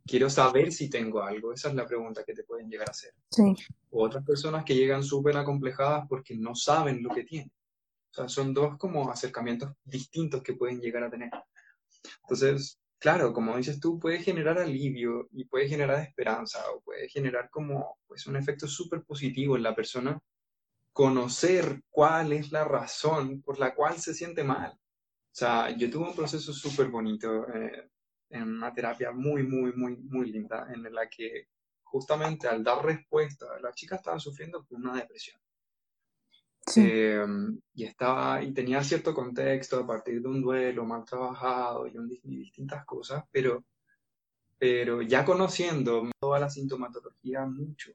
quiero 0.06 0.30
saber 0.30 0.72
si 0.72 0.89
tengo 0.89 1.22
algo. 1.22 1.51
Esa 1.53 1.70
es 1.70 1.75
la 1.75 1.86
pregunta 1.86 2.24
que 2.24 2.34
te 2.34 2.44
pueden 2.44 2.70
llegar 2.70 2.88
a 2.88 2.91
hacer. 2.91 3.13
Sí. 3.30 3.53
O 3.89 4.06
otras 4.06 4.25
personas 4.25 4.63
que 4.63 4.75
llegan 4.75 5.03
súper 5.03 5.36
acomplejadas 5.36 6.08
porque 6.08 6.36
no 6.38 6.56
saben 6.56 7.03
lo 7.03 7.10
que 7.10 7.24
tienen. 7.24 7.51
O 8.12 8.13
sea, 8.13 8.30
son 8.30 8.53
dos 8.53 8.77
como 8.77 9.10
acercamientos 9.12 9.72
distintos 9.84 10.41
que 10.41 10.53
pueden 10.53 10.80
llegar 10.80 11.03
a 11.03 11.10
tener. 11.10 11.30
Entonces, 12.24 12.80
claro, 13.00 13.34
como 13.34 13.58
dices 13.58 13.80
tú, 13.80 14.00
puede 14.00 14.20
generar 14.20 14.60
alivio 14.60 15.27
y 15.32 15.46
puede 15.46 15.68
generar 15.68 16.01
esperanza 16.01 16.60
o 16.72 16.82
puede 16.82 17.10
generar 17.10 17.50
como 17.50 17.98
pues, 18.08 18.27
un 18.27 18.38
efecto 18.38 18.68
súper 18.68 19.03
positivo 19.03 19.58
en 19.58 19.63
la 19.63 19.75
persona 19.75 20.22
conocer 20.93 21.81
cuál 21.89 22.33
es 22.33 22.51
la 22.51 22.63
razón 22.63 23.41
por 23.41 23.60
la 23.60 23.74
cual 23.74 23.98
se 24.00 24.13
siente 24.13 24.43
mal. 24.43 24.71
O 24.74 25.33
sea, 25.33 25.69
yo 25.77 25.89
tuve 25.89 26.10
un 26.10 26.15
proceso 26.15 26.51
súper 26.53 26.89
bonito 26.89 27.48
eh, 27.48 27.89
en 28.29 28.43
una 28.43 28.74
terapia 28.74 29.12
muy, 29.12 29.43
muy, 29.43 29.74
muy, 29.74 29.98
muy 29.98 30.31
linda, 30.31 30.67
en 30.74 30.83
la 30.93 31.10
que 31.10 31.48
justamente 31.83 32.48
al 32.48 32.63
dar 32.63 32.83
respuesta, 32.83 33.48
la 33.62 33.74
chica 33.74 33.95
estaba 33.95 34.19
sufriendo 34.19 34.65
con 34.65 34.81
una 34.81 34.95
depresión. 34.95 35.39
Em, 36.75 37.60
y 37.74 37.83
estaba 37.86 38.41
y 38.43 38.53
tenía 38.53 38.83
cierto 38.83 39.13
contexto 39.13 39.79
a 39.79 39.88
partir 39.88 40.21
de 40.21 40.27
un 40.27 40.41
duelo 40.41 40.86
mal 40.86 41.03
trabajado 41.03 41.88
y, 41.88 42.21
y 42.24 42.38
distintas 42.38 42.86
cosas, 42.86 43.24
pero, 43.31 43.65
pero 44.57 45.01
ya 45.01 45.25
conociendo 45.25 46.10
toda 46.19 46.39
la 46.39 46.50
sintomatología 46.50 47.45
mucho, 47.45 47.91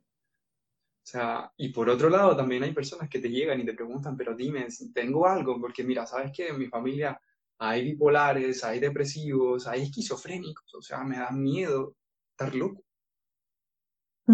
o 1.07 1.09
sea, 1.09 1.53
y 1.57 1.69
por 1.69 1.89
otro 1.89 2.11
lado, 2.11 2.37
también 2.37 2.65
hay 2.65 2.75
personas 2.75 3.09
que 3.09 3.21
te 3.21 3.31
llegan 3.31 3.61
y 3.61 3.65
te 3.65 3.75
preguntan, 3.75 4.17
pero 4.17 4.35
dime, 4.35 4.67
tengo 4.93 5.25
algo, 5.25 5.61
porque 5.61 5.85
mira, 5.85 6.05
¿sabes 6.05 6.33
qué? 6.35 6.49
En 6.49 6.59
mi 6.59 6.67
familia 6.67 7.17
hay 7.59 7.85
bipolares, 7.85 8.65
hay 8.65 8.81
depresivos, 8.81 9.69
hay 9.69 9.83
esquizofrénicos, 9.83 10.75
o 10.75 10.83
sea, 10.83 11.05
me 11.05 11.19
da 11.19 11.31
miedo 11.31 11.95
estar 12.33 12.53
loco. 12.57 12.83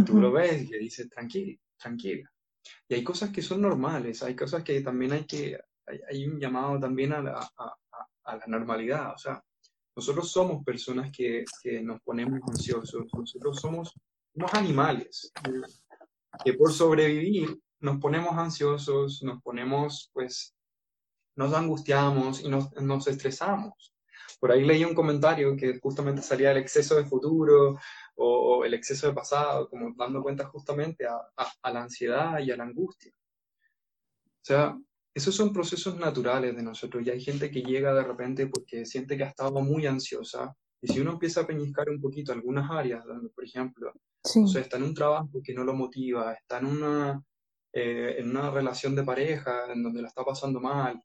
Tú 0.07 0.19
lo 0.19 0.33
ves 0.33 0.63
y 0.63 0.69
le 0.69 0.79
dices, 0.79 1.11
tranquila, 1.11 1.59
tranquila. 1.77 2.33
Y 2.89 2.95
hay 2.95 3.05
cosas 3.05 3.29
que 3.29 3.43
son 3.43 3.61
normales, 3.61 4.23
hay 4.23 4.35
cosas 4.35 4.65
que 4.65 4.81
también 4.81 5.13
hay 5.13 5.27
que, 5.27 5.59
hay, 6.09 6.27
un 6.27 6.41
llamado 6.41 6.81
también 6.81 7.13
a 7.13 7.21
la, 7.21 7.53
a, 7.55 7.77
a 8.25 8.37
la 8.37 8.47
normalidad, 8.47 9.13
o 9.13 9.19
sea, 9.19 9.45
nosotros 9.95 10.33
somos 10.33 10.65
personas 10.65 11.11
que, 11.15 11.45
que, 11.63 11.83
nos 11.83 12.01
ponemos 12.01 12.41
ansiosos, 12.49 13.13
nosotros 13.13 13.61
somos 13.61 13.93
unos 14.33 14.55
animales 14.55 15.31
que 16.45 16.55
por 16.55 16.73
sobrevivir 16.73 17.59
nos 17.81 17.99
ponemos 17.99 18.37
ansiosos, 18.37 19.23
nos 19.23 19.43
ponemos, 19.43 20.11
pues, 20.13 20.55
nos 21.37 21.53
angustiamos 21.55 22.43
y 22.43 22.49
nos, 22.49 22.73
nos 22.75 23.07
estresamos. 23.09 23.95
Por 24.39 24.53
ahí 24.53 24.65
leí 24.65 24.85
un 24.85 24.95
comentario 24.95 25.57
que 25.57 25.79
justamente 25.79 26.23
salía 26.23 26.49
del 26.49 26.59
exceso 26.59 26.97
de 26.97 27.05
futuro 27.05 27.79
o, 28.17 28.65
el 28.65 28.75
exceso 28.75 29.09
de 29.09 29.15
pasado, 29.15 29.69
como 29.69 29.93
dando 29.97 30.23
cuenta 30.23 30.47
justamente 30.47 31.07
a, 31.07 31.17
a, 31.63 31.71
la 31.73 31.83
ansiedad 31.83 32.39
y 32.39 32.51
a 32.51 32.57
la 32.57 32.65
angustia. 32.65 33.13
O 33.15 34.45
sea, 34.45 34.79
esos 35.15 35.35
son 35.35 35.53
procesos 35.53 35.97
naturales 35.97 36.57
de 36.57 36.63
nosotros 36.63 37.05
y 37.05 37.11
hay 37.11 37.21
gente 37.21 37.51
que 37.51 37.63
llega 37.63 37.95
de 37.95 38.05
repente 38.05 38.47
porque 38.47 38.85
siente 38.87 39.17
que 39.17 39.25
ha 39.25 39.29
estado 39.29 39.61
muy 39.61 39.87
ansiosa 39.87 40.57
y 40.81 40.89
si 40.89 41.01
uno 41.01 41.13
empieza 41.13 41.43
a 41.43 41.47
peñiscar 41.47 41.89
un 41.91 42.01
poquito 42.01 42.33
algunas 42.33 42.69
áreas, 42.71 43.05
donde, 43.05 43.29
por 43.31 43.45
ejemplo, 43.45 43.93
o 44.25 44.47
sea, 44.47 44.61
está 44.61 44.77
en 44.77 44.85
un 44.85 44.95
trabajo 44.95 45.41
que 45.43 45.55
no 45.55 45.65
lo 45.65 45.75
motiva, 45.75 46.33
está 46.33 46.59
en 46.59 46.67
una, 46.67 47.23
eh, 47.73 48.17
en 48.19 48.31
una 48.31 48.51
relación 48.51 48.95
de 48.95 49.03
pareja 49.03 49.73
en 49.73 49.83
donde 49.83 50.03
la 50.03 50.09
está 50.09 50.25
pasando 50.25 50.61
mal. 50.61 51.03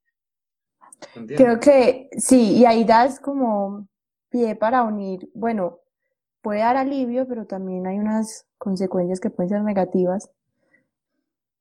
Creo 1.36 1.59
que 1.59 2.09
sí, 2.17 2.57
y 2.57 2.65
ahí 2.65 2.83
das 2.83 3.19
como 3.19 3.88
pie 4.29 4.55
para 4.55 4.83
unir, 4.83 5.29
bueno, 5.33 5.79
puede 6.41 6.59
dar 6.62 6.77
alivio, 6.77 7.27
pero 7.27 7.45
también 7.45 7.88
hay 7.88 8.00
unas 8.00 8.45
consecuencias 8.57 9.19
que 9.19 9.29
pueden 9.29 9.50
ser 9.50 9.63
negativas. 9.63 10.31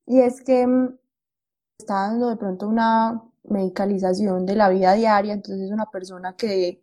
Y 0.07 0.21
es 0.21 0.43
que 0.43 0.67
mm, 0.67 0.97
está 1.79 1.95
dando 2.09 2.31
de 2.31 2.37
pronto 2.37 2.69
una 2.69 3.23
medicalización 3.45 4.47
de 4.47 4.57
la 4.57 4.69
vida 4.69 4.95
diaria, 4.95 5.33
entonces 5.33 5.67
es 5.67 5.73
una 5.73 5.87
persona 5.91 6.37
que 6.37 6.83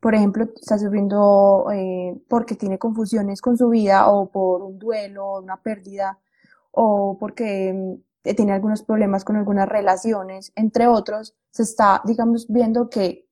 por 0.00 0.14
ejemplo, 0.14 0.44
está 0.60 0.78
sufriendo 0.78 1.66
eh, 1.72 2.20
porque 2.28 2.54
tiene 2.54 2.78
confusiones 2.78 3.40
con 3.40 3.56
su 3.56 3.68
vida 3.68 4.08
o 4.08 4.30
por 4.30 4.62
un 4.62 4.78
duelo, 4.78 5.38
una 5.38 5.62
pérdida, 5.62 6.18
o 6.72 7.16
porque 7.18 7.72
mm, 7.72 8.34
tiene 8.34 8.52
algunos 8.52 8.82
problemas 8.82 9.24
con 9.24 9.36
algunas 9.36 9.68
relaciones, 9.68 10.52
entre 10.56 10.86
otros, 10.86 11.34
se 11.50 11.62
está, 11.62 12.02
digamos, 12.04 12.46
viendo 12.48 12.90
que 12.90 13.26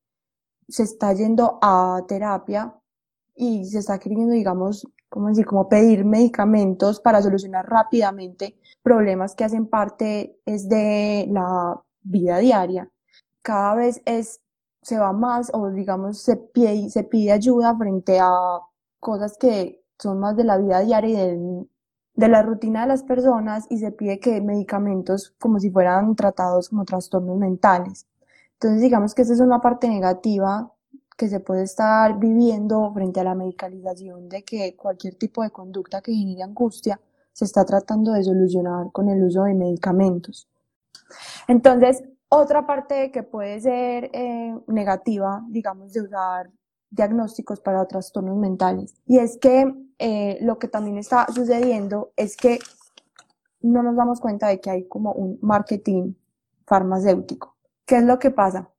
se 0.68 0.84
está 0.84 1.12
yendo 1.12 1.58
a 1.62 2.02
terapia 2.08 2.74
y 3.34 3.64
se 3.66 3.78
está 3.78 3.98
queriendo, 3.98 4.32
digamos, 4.32 4.88
como 5.08 5.28
decir, 5.28 5.46
como 5.46 5.68
pedir 5.68 6.04
medicamentos 6.04 7.00
para 7.00 7.22
solucionar 7.22 7.68
rápidamente 7.68 8.58
problemas 8.82 9.34
que 9.34 9.44
hacen 9.44 9.66
parte 9.66 10.38
es 10.46 10.68
de 10.68 11.26
la 11.30 11.80
vida 12.02 12.38
diaria. 12.38 12.90
Cada 13.42 13.74
vez 13.74 14.02
es 14.06 14.40
se 14.84 14.98
va 14.98 15.12
más 15.12 15.50
o 15.54 15.70
digamos 15.70 16.18
se 16.18 16.36
pide, 16.36 16.90
se 16.90 17.04
pide 17.04 17.32
ayuda 17.32 17.74
frente 17.76 18.20
a 18.20 18.30
cosas 19.00 19.38
que 19.38 19.82
son 19.98 20.20
más 20.20 20.36
de 20.36 20.44
la 20.44 20.58
vida 20.58 20.80
diaria 20.80 21.32
y 21.32 21.68
de 22.14 22.28
la 22.28 22.42
rutina 22.42 22.82
de 22.82 22.88
las 22.88 23.02
personas 23.02 23.66
y 23.70 23.78
se 23.78 23.92
pide 23.92 24.20
que 24.20 24.42
medicamentos 24.42 25.34
como 25.40 25.58
si 25.58 25.70
fueran 25.70 26.14
tratados 26.14 26.68
como 26.68 26.84
trastornos 26.84 27.38
mentales. 27.38 28.06
Entonces 28.54 28.82
digamos 28.82 29.14
que 29.14 29.22
esa 29.22 29.32
es 29.32 29.40
una 29.40 29.60
parte 29.60 29.88
negativa 29.88 30.70
que 31.16 31.28
se 31.28 31.40
puede 31.40 31.62
estar 31.62 32.18
viviendo 32.18 32.92
frente 32.92 33.20
a 33.20 33.24
la 33.24 33.34
medicalización 33.34 34.28
de 34.28 34.42
que 34.44 34.76
cualquier 34.76 35.14
tipo 35.14 35.42
de 35.42 35.50
conducta 35.50 36.02
que 36.02 36.12
genere 36.12 36.42
angustia 36.42 37.00
se 37.32 37.46
está 37.46 37.64
tratando 37.64 38.12
de 38.12 38.22
solucionar 38.22 38.92
con 38.92 39.08
el 39.08 39.24
uso 39.24 39.44
de 39.44 39.54
medicamentos. 39.54 40.46
Entonces, 41.48 42.04
otra 42.36 42.66
parte 42.66 43.10
que 43.10 43.22
puede 43.22 43.60
ser 43.60 44.10
eh, 44.12 44.56
negativa, 44.66 45.44
digamos, 45.48 45.92
de 45.92 46.02
usar 46.02 46.50
diagnósticos 46.90 47.60
para 47.60 47.86
trastornos 47.86 48.36
mentales. 48.36 48.94
Y 49.06 49.18
es 49.18 49.36
que 49.38 49.72
eh, 49.98 50.38
lo 50.40 50.58
que 50.58 50.68
también 50.68 50.98
está 50.98 51.26
sucediendo 51.32 52.12
es 52.16 52.36
que 52.36 52.58
no 53.60 53.82
nos 53.82 53.96
damos 53.96 54.20
cuenta 54.20 54.48
de 54.48 54.60
que 54.60 54.70
hay 54.70 54.88
como 54.88 55.12
un 55.12 55.38
marketing 55.42 56.14
farmacéutico. 56.66 57.56
¿Qué 57.86 57.96
es 57.96 58.04
lo 58.04 58.18
que 58.18 58.30
pasa? 58.30 58.70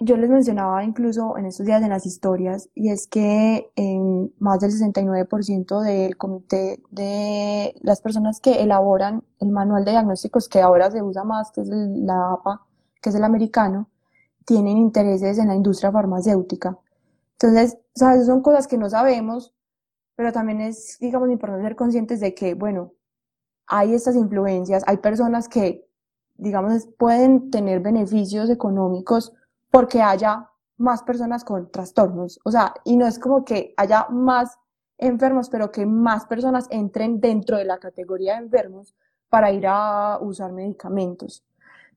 yo 0.00 0.16
les 0.16 0.30
mencionaba 0.30 0.82
incluso 0.82 1.36
en 1.36 1.46
estos 1.46 1.66
días 1.66 1.82
en 1.82 1.90
las 1.90 2.06
historias, 2.06 2.70
y 2.74 2.90
es 2.90 3.06
que 3.06 3.70
más 4.38 4.60
del 4.60 4.72
69% 4.72 5.82
del 5.82 6.16
comité 6.16 6.82
de 6.90 7.74
las 7.82 8.00
personas 8.00 8.40
que 8.40 8.62
elaboran 8.62 9.22
el 9.40 9.50
manual 9.50 9.84
de 9.84 9.92
diagnósticos, 9.92 10.48
que 10.48 10.60
ahora 10.60 10.90
se 10.90 11.02
usa 11.02 11.24
más, 11.24 11.50
que 11.52 11.60
es 11.60 11.68
la 11.68 12.32
APA, 12.32 12.62
que 13.00 13.10
es 13.10 13.14
el 13.14 13.24
americano, 13.24 13.88
tienen 14.44 14.76
intereses 14.78 15.38
en 15.38 15.48
la 15.48 15.54
industria 15.54 15.92
farmacéutica. 15.92 16.78
Entonces, 17.32 17.78
¿sabes? 17.94 18.26
Son 18.26 18.42
cosas 18.42 18.66
que 18.66 18.78
no 18.78 18.90
sabemos, 18.90 19.54
pero 20.16 20.32
también 20.32 20.60
es, 20.60 20.98
digamos, 21.00 21.30
importante 21.30 21.64
ser 21.64 21.76
conscientes 21.76 22.20
de 22.20 22.34
que, 22.34 22.54
bueno, 22.54 22.92
hay 23.66 23.94
estas 23.94 24.16
influencias, 24.16 24.82
hay 24.86 24.98
personas 24.98 25.48
que, 25.48 25.88
digamos, 26.36 26.88
pueden 26.98 27.50
tener 27.50 27.80
beneficios 27.80 28.50
económicos 28.50 29.32
porque 29.70 30.02
haya 30.02 30.50
más 30.76 31.02
personas 31.02 31.44
con 31.44 31.70
trastornos. 31.70 32.40
O 32.44 32.50
sea, 32.50 32.74
y 32.84 32.96
no 32.96 33.06
es 33.06 33.18
como 33.18 33.44
que 33.44 33.74
haya 33.76 34.06
más 34.10 34.58
enfermos, 34.98 35.48
pero 35.48 35.70
que 35.70 35.86
más 35.86 36.26
personas 36.26 36.66
entren 36.70 37.20
dentro 37.20 37.56
de 37.56 37.64
la 37.64 37.78
categoría 37.78 38.34
de 38.34 38.44
enfermos 38.44 38.94
para 39.28 39.52
ir 39.52 39.66
a 39.66 40.18
usar 40.20 40.52
medicamentos. 40.52 41.44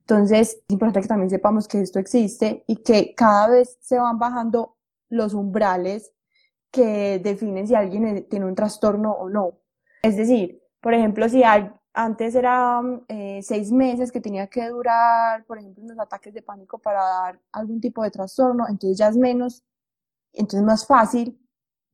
Entonces, 0.06 0.58
es 0.68 0.74
importante 0.74 1.00
que 1.00 1.08
también 1.08 1.30
sepamos 1.30 1.66
que 1.66 1.80
esto 1.80 1.98
existe 1.98 2.62
y 2.66 2.76
que 2.76 3.14
cada 3.14 3.48
vez 3.48 3.78
se 3.80 3.98
van 3.98 4.18
bajando 4.18 4.76
los 5.08 5.32
umbrales 5.32 6.12
que 6.70 7.20
definen 7.20 7.66
si 7.66 7.74
alguien 7.74 8.26
tiene 8.28 8.44
un 8.44 8.54
trastorno 8.54 9.12
o 9.12 9.30
no. 9.30 9.60
Es 10.02 10.16
decir, 10.16 10.60
por 10.82 10.92
ejemplo, 10.92 11.26
si 11.30 11.42
hay, 11.42 11.70
antes 11.94 12.34
eran 12.34 13.04
eh, 13.08 13.40
seis 13.42 13.72
meses 13.72 14.12
que 14.12 14.20
tenía 14.20 14.48
que 14.48 14.68
durar, 14.68 15.46
por 15.46 15.58
ejemplo, 15.58 15.82
unos 15.82 15.98
ataques 15.98 16.34
de 16.34 16.42
pánico 16.42 16.78
para 16.78 17.02
dar 17.02 17.40
algún 17.52 17.80
tipo 17.80 18.02
de 18.02 18.10
trastorno, 18.10 18.66
entonces 18.68 18.98
ya 18.98 19.08
es 19.08 19.16
menos, 19.16 19.64
entonces 20.34 20.60
es 20.60 20.66
más 20.66 20.86
fácil 20.86 21.40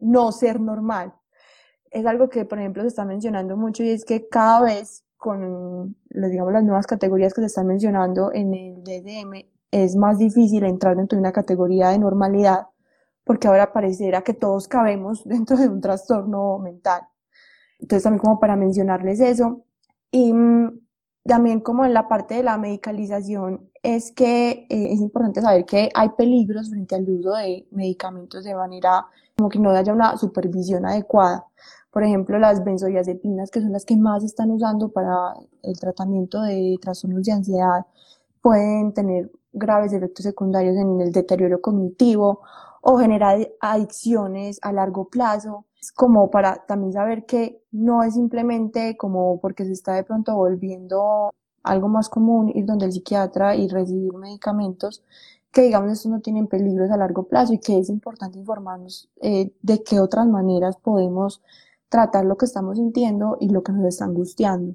no 0.01 0.33
ser 0.33 0.61
normal. 0.61 1.15
Es 1.93 2.07
algo 2.07 2.29
que, 2.29 2.45
por 2.45 2.59
ejemplo, 2.59 2.83
se 2.83 2.89
está 2.89 3.05
mencionando 3.05 3.57
mucho 3.57 3.85
y 3.85 3.91
es 3.91 4.05
que 4.05 4.29
cada 4.29 4.63
vez 4.63 5.05
con, 5.21 5.97
digamos, 6.09 6.53
las 6.53 6.65
nuevas 6.65 6.87
categorías 6.87 7.35
que 7.35 7.43
se 7.43 7.49
están 7.49 7.67
mencionando 7.67 8.33
en 8.33 8.55
el 8.55 8.83
DDM, 8.83 9.45
es 9.71 9.95
más 9.95 10.17
difícil 10.17 10.65
entrar 10.65 10.97
dentro 10.97 11.17
de 11.17 11.21
una 11.21 11.31
categoría 11.31 11.91
de 11.91 11.99
normalidad, 11.99 12.69
porque 13.23 13.47
ahora 13.47 13.71
pareciera 13.71 14.23
que 14.23 14.33
todos 14.33 14.67
cabemos 14.67 15.23
dentro 15.29 15.59
de 15.59 15.69
un 15.69 15.83
trastorno 15.83 16.59
mental. 16.59 17.03
Entonces, 17.79 18.03
también 18.03 18.21
como 18.21 18.41
para 18.41 18.57
mencionarles 18.57 19.21
eso, 19.21 19.63
y 20.11 20.33
mm, 20.33 20.81
también 21.25 21.61
como 21.61 21.85
en 21.85 21.93
la 21.93 22.09
parte 22.09 22.37
de 22.37 22.43
la 22.43 22.57
medicalización, 22.57 23.71
es 23.83 24.13
que 24.13 24.67
eh, 24.71 24.93
es 24.93 25.01
importante 25.01 25.43
saber 25.43 25.67
que 25.67 25.91
hay 25.95 26.09
peligros 26.17 26.71
frente 26.71 26.95
al 26.95 27.09
uso 27.09 27.35
de 27.35 27.69
medicamentos 27.73 28.43
de 28.45 28.55
manera 28.55 29.07
como 29.37 29.51
que 29.51 29.59
no 29.59 29.71
haya 29.71 29.93
una 29.93 30.17
supervisión 30.17 30.87
adecuada. 30.87 31.45
Por 31.91 32.05
ejemplo, 32.05 32.39
las 32.39 32.63
benzodiazepinas, 32.65 33.51
que 33.51 33.61
son 33.61 33.73
las 33.73 33.85
que 33.85 33.97
más 33.97 34.23
están 34.23 34.51
usando 34.51 34.91
para 34.91 35.35
el 35.63 35.79
tratamiento 35.79 36.41
de 36.43 36.77
trastornos 36.81 37.25
de 37.25 37.33
ansiedad, 37.33 37.87
pueden 38.43 38.93
tener 38.95 39.31
graves 39.53 39.93
efectos 39.93 40.25
secundarios 40.25 40.77
en 40.77 41.01
el 41.01 41.13
deterioro 41.13 41.61
cognitivo 41.61 42.41
o 42.83 42.99
generar 42.99 43.49
adicciones 43.61 44.59
a 44.63 44.73
largo 44.73 45.09
plazo. 45.09 45.67
Como 45.97 46.31
para 46.31 46.67
también 46.67 46.93
saber 46.93 47.27
que 47.27 47.63
no 47.73 48.03
es 48.03 48.15
simplemente 48.15 48.97
como 48.97 49.41
porque 49.41 49.65
se 49.65 49.73
está 49.73 49.95
de 49.95 50.05
pronto 50.05 50.37
volviendo 50.37 51.33
algo 51.63 51.89
más 51.89 52.09
común 52.09 52.51
ir 52.55 52.67
donde 52.67 52.87
el 52.87 52.93
psiquiatra 52.93 53.57
y 53.57 53.69
recibir 53.69 54.13
medicamentos, 54.15 55.03
que 55.53 55.63
digamos 55.63 55.93
estos 55.93 56.11
no 56.11 56.21
tienen 56.21 56.47
peligros 56.47 56.91
a 56.91 56.97
largo 56.97 57.25
plazo 57.25 57.55
y 57.55 57.59
que 57.59 57.79
es 57.79 57.89
importante 57.89 58.39
informarnos 58.39 59.09
eh, 59.21 59.53
de 59.63 59.83
qué 59.83 60.01
otras 60.01 60.27
maneras 60.27 60.77
podemos 60.77 61.43
tratar 61.91 62.25
lo 62.25 62.39
que 62.39 62.47
estamos 62.47 62.79
sintiendo 62.79 63.37
y 63.39 63.51
lo 63.51 63.63
que 63.63 63.73
nos 63.73 63.85
está 63.85 64.07
angustiando. 64.07 64.75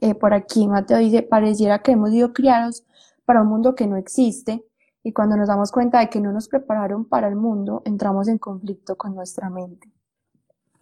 Eh, 0.00 0.14
por 0.14 0.32
aquí 0.32 0.68
Mateo 0.68 0.98
dice, 0.98 1.22
pareciera 1.22 1.80
que 1.80 1.92
hemos 1.92 2.10
sido 2.10 2.32
criados 2.32 2.84
para 3.24 3.42
un 3.42 3.48
mundo 3.48 3.74
que 3.74 3.88
no 3.88 3.96
existe 3.96 4.64
y 5.02 5.12
cuando 5.12 5.36
nos 5.36 5.48
damos 5.48 5.72
cuenta 5.72 5.98
de 5.98 6.08
que 6.08 6.20
no 6.20 6.32
nos 6.32 6.48
prepararon 6.48 7.04
para 7.04 7.28
el 7.28 7.34
mundo, 7.34 7.82
entramos 7.84 8.28
en 8.28 8.38
conflicto 8.38 8.96
con 8.96 9.14
nuestra 9.14 9.50
mente. 9.50 9.90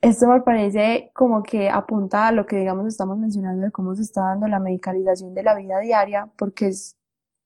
Esto 0.01 0.29
me 0.29 0.41
parece 0.43 1.11
como 1.15 1.43
que 1.43 1.71
apunta 1.71 2.29
a 2.29 2.33
lo 2.33 2.45
que, 2.45 2.57
digamos, 2.57 2.87
estamos 2.87 3.17
mencionando 3.19 3.65
de 3.65 3.73
cómo 3.73 3.95
se 3.95 4.03
está 4.03 4.23
dando 4.23 4.47
la 4.47 4.61
medicalización 4.61 5.35
de 5.35 5.43
la 5.43 5.55
vida 5.55 5.79
diaria, 5.81 6.31
porque 6.37 6.69
es 6.69 6.97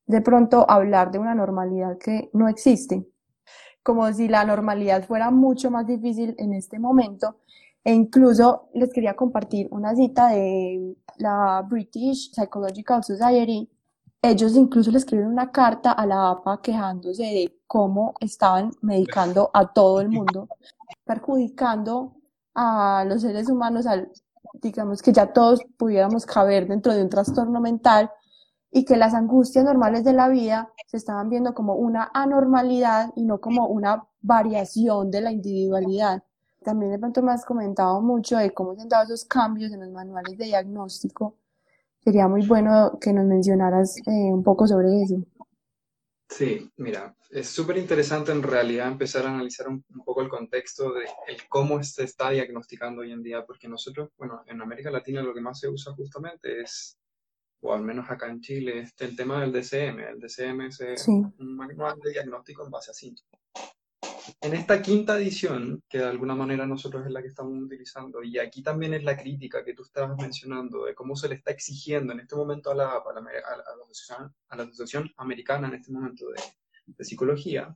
de 0.07 0.21
pronto 0.21 0.69
hablar 0.69 1.11
de 1.13 1.19
una 1.19 1.35
normalidad 1.35 1.97
que 1.99 2.31
no 2.33 2.49
existe, 2.49 3.07
como 3.83 4.13
si 4.13 4.29
la 4.29 4.45
normalidad 4.45 5.05
fuera 5.05 5.31
mucho 5.31 5.71
más 5.71 5.87
difícil 5.87 6.35
en 6.39 6.53
este 6.53 6.79
momento. 6.79 7.37
E 7.85 7.93
incluso 7.93 8.69
les 8.75 8.93
quería 8.93 9.16
compartir 9.16 9.69
una 9.71 9.95
cita 9.95 10.29
de 10.29 10.97
la 11.16 11.62
British 11.69 12.31
Psychological 12.33 13.03
Society. 13.03 13.71
Ellos 14.23 14.55
incluso 14.57 14.90
le 14.90 14.99
escribieron 14.99 15.33
una 15.33 15.51
carta 15.51 15.93
a 15.93 16.07
la 16.07 16.31
APA 16.31 16.61
quejándose 16.61 17.23
de 17.23 17.61
cómo 17.66 18.14
estaban 18.21 18.71
medicando 18.83 19.51
a 19.55 19.73
todo 19.73 20.01
el 20.03 20.11
mundo, 20.11 20.49
perjudicando 21.05 22.16
a 22.55 23.05
los 23.07 23.23
seres 23.23 23.49
humanos, 23.49 23.87
al, 23.87 24.11
digamos 24.55 25.01
que 25.01 25.12
ya 25.12 25.33
todos 25.33 25.61
pudiéramos 25.79 26.27
caber 26.27 26.69
dentro 26.69 26.93
de 26.95 27.03
un 27.03 27.09
trastorno 27.09 27.61
mental 27.61 28.11
y 28.71 28.85
que 28.85 28.97
las 28.97 29.14
angustias 29.14 29.64
normales 29.64 30.05
de 30.05 30.12
la 30.12 30.29
vida 30.29 30.71
se 30.87 30.97
estaban 30.97 31.29
viendo 31.29 31.55
como 31.55 31.75
una 31.75 32.11
anormalidad 32.14 33.11
y 33.16 33.25
no 33.25 33.40
como 33.40 33.66
una 33.66 34.05
variación 34.21 35.11
de 35.11 35.21
la 35.23 35.33
individualidad. 35.33 36.23
También 36.62 36.92
de 36.92 36.99
pronto 36.99 37.23
me 37.23 37.33
has 37.33 37.44
comentado 37.44 38.01
mucho 38.03 38.37
de 38.37 38.53
cómo 38.53 38.75
se 38.75 38.83
han 38.83 38.88
dado 38.88 39.05
esos 39.05 39.25
cambios 39.25 39.73
en 39.73 39.81
los 39.81 39.90
manuales 39.90 40.37
de 40.37 40.44
diagnóstico. 40.44 41.38
Sería 42.05 42.29
muy 42.29 42.46
bueno 42.46 42.99
que 43.01 43.12
nos 43.12 43.25
mencionaras 43.25 43.96
eh, 44.07 44.33
un 44.33 44.42
poco 44.42 44.66
sobre 44.66 45.03
eso. 45.03 45.25
Sí, 46.29 46.70
mira, 46.77 47.16
es 47.31 47.49
súper 47.49 47.79
interesante 47.79 48.31
en 48.31 48.42
realidad 48.42 48.88
empezar 48.88 49.27
a 49.27 49.31
analizar 49.31 49.68
un, 49.68 49.83
poco 50.05 50.23
el 50.23 50.29
contexto 50.29 50.92
de 50.92 51.05
el 51.29 51.49
cómo 51.49 51.83
se 51.83 52.05
está 52.05 52.31
diagnosticando 52.31 53.01
hoy 53.01 53.12
en 53.12 53.23
día, 53.23 53.44
porque 53.44 53.66
nosotros, 53.66 54.11
bueno, 54.16 54.42
en 54.46 54.61
América 54.61 54.90
Latina 54.90 55.23
lo 55.23 55.35
que 55.35 55.40
más 55.40 55.59
se 55.59 55.68
usa 55.68 55.94
justamente 55.94 56.61
es, 56.61 56.99
o 57.61 57.73
al 57.75 57.83
menos 57.83 58.09
acá 58.11 58.29
en 58.29 58.40
Chile, 58.40 58.81
es 58.81 58.94
el 58.99 59.16
tema 59.16 59.40
del 59.40 59.53
DCM. 59.53 59.99
El 60.01 60.20
DCM 60.20 60.61
es 60.66 61.09
un 61.09 61.57
manual 61.57 61.99
de 62.01 62.12
diagnóstico 62.12 62.64
en 62.64 62.70
base 62.70 62.90
a 62.90 62.94
síntomas 62.94 63.39
en 64.40 64.54
esta 64.54 64.80
quinta 64.83 65.18
edición, 65.18 65.83
que 65.88 65.98
de 65.98 66.04
alguna 66.04 66.35
manera 66.35 66.66
nosotros 66.66 67.04
es 67.06 67.12
la 67.12 67.22
que 67.22 67.28
estamos 67.28 67.62
utilizando, 67.62 68.22
y 68.22 68.38
aquí 68.38 68.62
también 68.62 68.94
es 68.94 69.04
la 69.04 69.16
crítica 69.16 69.64
que 69.64 69.74
tú 69.74 69.83
estabas 69.83 70.16
mencionando 70.16 70.85
de 70.85 70.94
cómo 70.94 71.16
se 71.16 71.28
le 71.28 71.37
está 71.37 71.50
exigiendo 71.50 72.12
en 72.12 72.20
este 72.20 72.37
momento 72.37 72.70
a 72.70 72.74
la, 72.74 72.88
a 72.90 74.56
la, 74.56 74.64
asociación, 74.64 75.12
Americana, 75.16 75.68
en 75.68 75.74
este 75.74 75.92
momento 75.92 76.26
de, 76.30 77.04
psicología, 77.04 77.74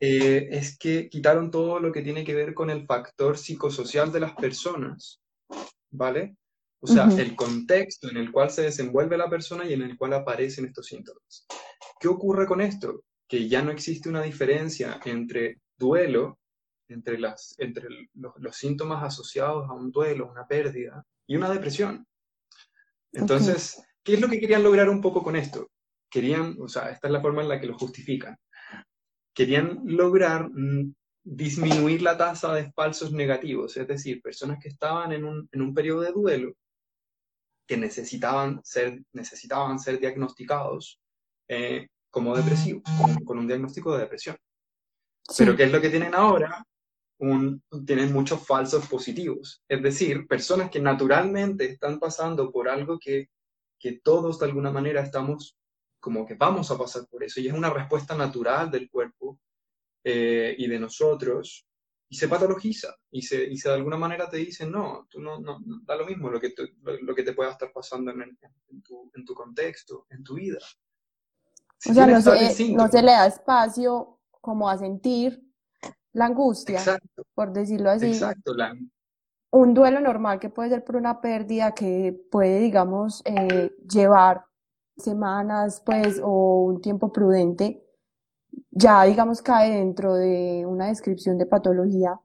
eh, 0.00 0.48
es 0.50 0.78
que 0.78 1.08
quitaron 1.08 1.50
todo 1.50 1.78
lo 1.80 1.92
que 1.92 2.02
tiene 2.02 2.24
que 2.24 2.34
ver 2.34 2.54
con 2.54 2.70
el 2.70 2.86
factor 2.86 3.36
psicosocial 3.36 4.10
de 4.10 4.20
las 4.20 4.32
personas, 4.32 5.20
¿vale? 5.90 6.36
O 6.80 6.86
sea, 6.86 7.06
el 7.06 7.34
contexto 7.34 8.10
en 8.10 8.18
el 8.18 8.30
cual 8.30 8.50
se 8.50 8.62
desenvuelve 8.62 9.16
la 9.16 9.30
persona 9.30 9.64
y 9.64 9.72
en 9.72 9.82
el 9.82 9.96
cual 9.96 10.12
aparecen 10.12 10.66
estos 10.66 10.86
síntomas. 10.86 11.46
¿Qué 11.98 12.08
ocurre 12.08 12.46
con 12.46 12.60
esto? 12.60 13.02
Que 13.28 13.48
ya 13.48 13.62
no 13.62 13.70
existe 13.70 14.08
una 14.08 14.22
diferencia 14.22 15.00
entre 15.04 15.60
duelo, 15.76 16.38
entre, 16.88 17.18
las, 17.18 17.54
entre 17.58 17.88
los, 18.14 18.56
síntomas 18.56 19.02
asociados 19.02 19.68
a 19.68 19.72
un 19.72 19.90
duelo, 19.90 20.30
una 20.30 20.46
pérdida, 20.46 21.04
y 21.26 21.36
una 21.36 21.50
depresión. 21.50 22.06
Entonces, 23.12 23.82
¿qué 24.02 24.14
es 24.14 24.20
lo 24.20 24.28
que 24.28 24.40
querían 24.40 24.62
lograr 24.62 24.88
un 24.88 25.00
poco 25.00 25.22
con 25.22 25.36
esto? 25.36 25.70
Querían, 26.10 26.56
o 26.60 26.68
sea, 26.68 26.90
esta 26.90 27.08
es 27.08 27.12
la 27.12 27.20
forma 27.20 27.42
en 27.42 27.48
la 27.48 27.60
que 27.60 27.66
lo 27.66 27.78
justifican. 27.78 28.36
Querían 29.32 29.80
lograr 29.84 30.50
mm, 30.50 30.94
disminuir 31.24 32.02
la 32.02 32.16
tasa 32.16 32.52
de 32.54 32.70
falsos 32.72 33.12
negativos, 33.12 33.76
es 33.76 33.88
decir, 33.88 34.20
personas 34.20 34.58
que 34.60 34.68
estaban 34.68 35.12
en 35.12 35.24
un, 35.24 35.48
en 35.50 35.62
un 35.62 35.74
periodo 35.74 36.02
de 36.02 36.12
duelo, 36.12 36.54
que 37.66 37.76
necesitaban 37.76 38.60
ser, 38.62 39.02
necesitaban 39.12 39.78
ser 39.78 39.98
diagnosticados, 39.98 41.00
eh, 41.48 41.88
como 42.14 42.36
depresivos, 42.36 42.84
con, 43.24 43.38
un 43.38 43.48
diagnóstico 43.48 43.92
de 43.92 44.02
depresión. 44.02 44.36
Pero 45.36 45.56
¿qué 45.56 45.64
es 45.64 45.72
lo 45.72 45.80
que 45.80 45.90
tienen 45.90 46.14
ahora? 46.14 46.64
Un, 47.18 47.60
tienen 47.84 48.12
muchos 48.12 48.46
falsos 48.46 48.86
positivos. 48.86 49.64
Es 49.68 49.82
decir, 49.82 50.24
personas 50.28 50.70
que 50.70 50.78
naturalmente 50.78 51.64
están 51.64 51.98
pasando 51.98 52.52
por 52.52 52.68
algo 52.68 53.00
que, 53.00 53.30
que 53.80 53.98
todos 53.98 54.38
de 54.38 54.46
alguna 54.46 54.70
manera 54.70 55.00
estamos 55.00 55.56
como 55.98 56.24
que 56.24 56.34
vamos 56.34 56.70
a 56.70 56.78
pasar 56.78 57.04
por 57.10 57.24
eso. 57.24 57.40
Y 57.40 57.48
es 57.48 57.52
una 57.52 57.70
respuesta 57.70 58.16
natural 58.16 58.70
del 58.70 58.88
cuerpo 58.88 59.40
eh, 60.04 60.54
y 60.56 60.68
de 60.68 60.78
nosotros. 60.78 61.66
Y 62.08 62.14
se 62.14 62.28
patologiza. 62.28 62.94
Y 63.10 63.22
se, 63.22 63.42
y 63.42 63.56
se 63.56 63.70
de 63.70 63.74
alguna 63.74 63.96
manera 63.96 64.30
te 64.30 64.36
dicen, 64.36 64.70
no, 64.70 65.08
tú 65.10 65.20
no, 65.20 65.40
no, 65.40 65.58
da 65.82 65.96
lo 65.96 66.06
mismo 66.06 66.30
lo 66.30 66.40
que, 66.40 66.54
lo, 66.80 67.12
que 67.12 67.24
te 67.24 67.32
pueda 67.32 67.50
estar 67.50 67.72
pasando 67.72 68.12
en, 68.12 68.38
en, 68.68 68.82
tu, 68.82 69.10
en 69.12 69.24
tu 69.24 69.34
contexto, 69.34 70.06
en 70.10 70.22
tu 70.22 70.34
vida 70.34 70.60
o 71.90 71.94
sea, 71.94 72.06
no 72.06 72.20
se, 72.20 72.72
no 72.72 72.88
se 72.88 73.02
le 73.02 73.12
da 73.12 73.26
espacio 73.26 74.18
como 74.40 74.68
a 74.68 74.78
sentir 74.78 75.42
la 76.12 76.26
angustia, 76.26 76.80
por 77.34 77.52
decirlo 77.52 77.90
así. 77.90 78.06
Exacto, 78.06 78.52
un 79.50 79.72
duelo 79.72 80.00
normal 80.00 80.40
que 80.40 80.50
puede 80.50 80.70
ser 80.70 80.84
por 80.84 80.96
una 80.96 81.20
pérdida 81.20 81.72
que 81.72 82.12
puede, 82.30 82.58
digamos, 82.58 83.22
eh, 83.24 83.70
llevar 83.88 84.44
semanas, 84.96 85.80
pues, 85.84 86.20
o 86.22 86.64
un 86.64 86.80
tiempo 86.80 87.12
prudente, 87.12 87.84
ya, 88.70 89.04
digamos, 89.04 89.42
cae 89.42 89.70
dentro 89.70 90.14
de 90.14 90.64
una 90.66 90.86
descripción 90.86 91.38
de 91.38 91.46
patología 91.46 92.20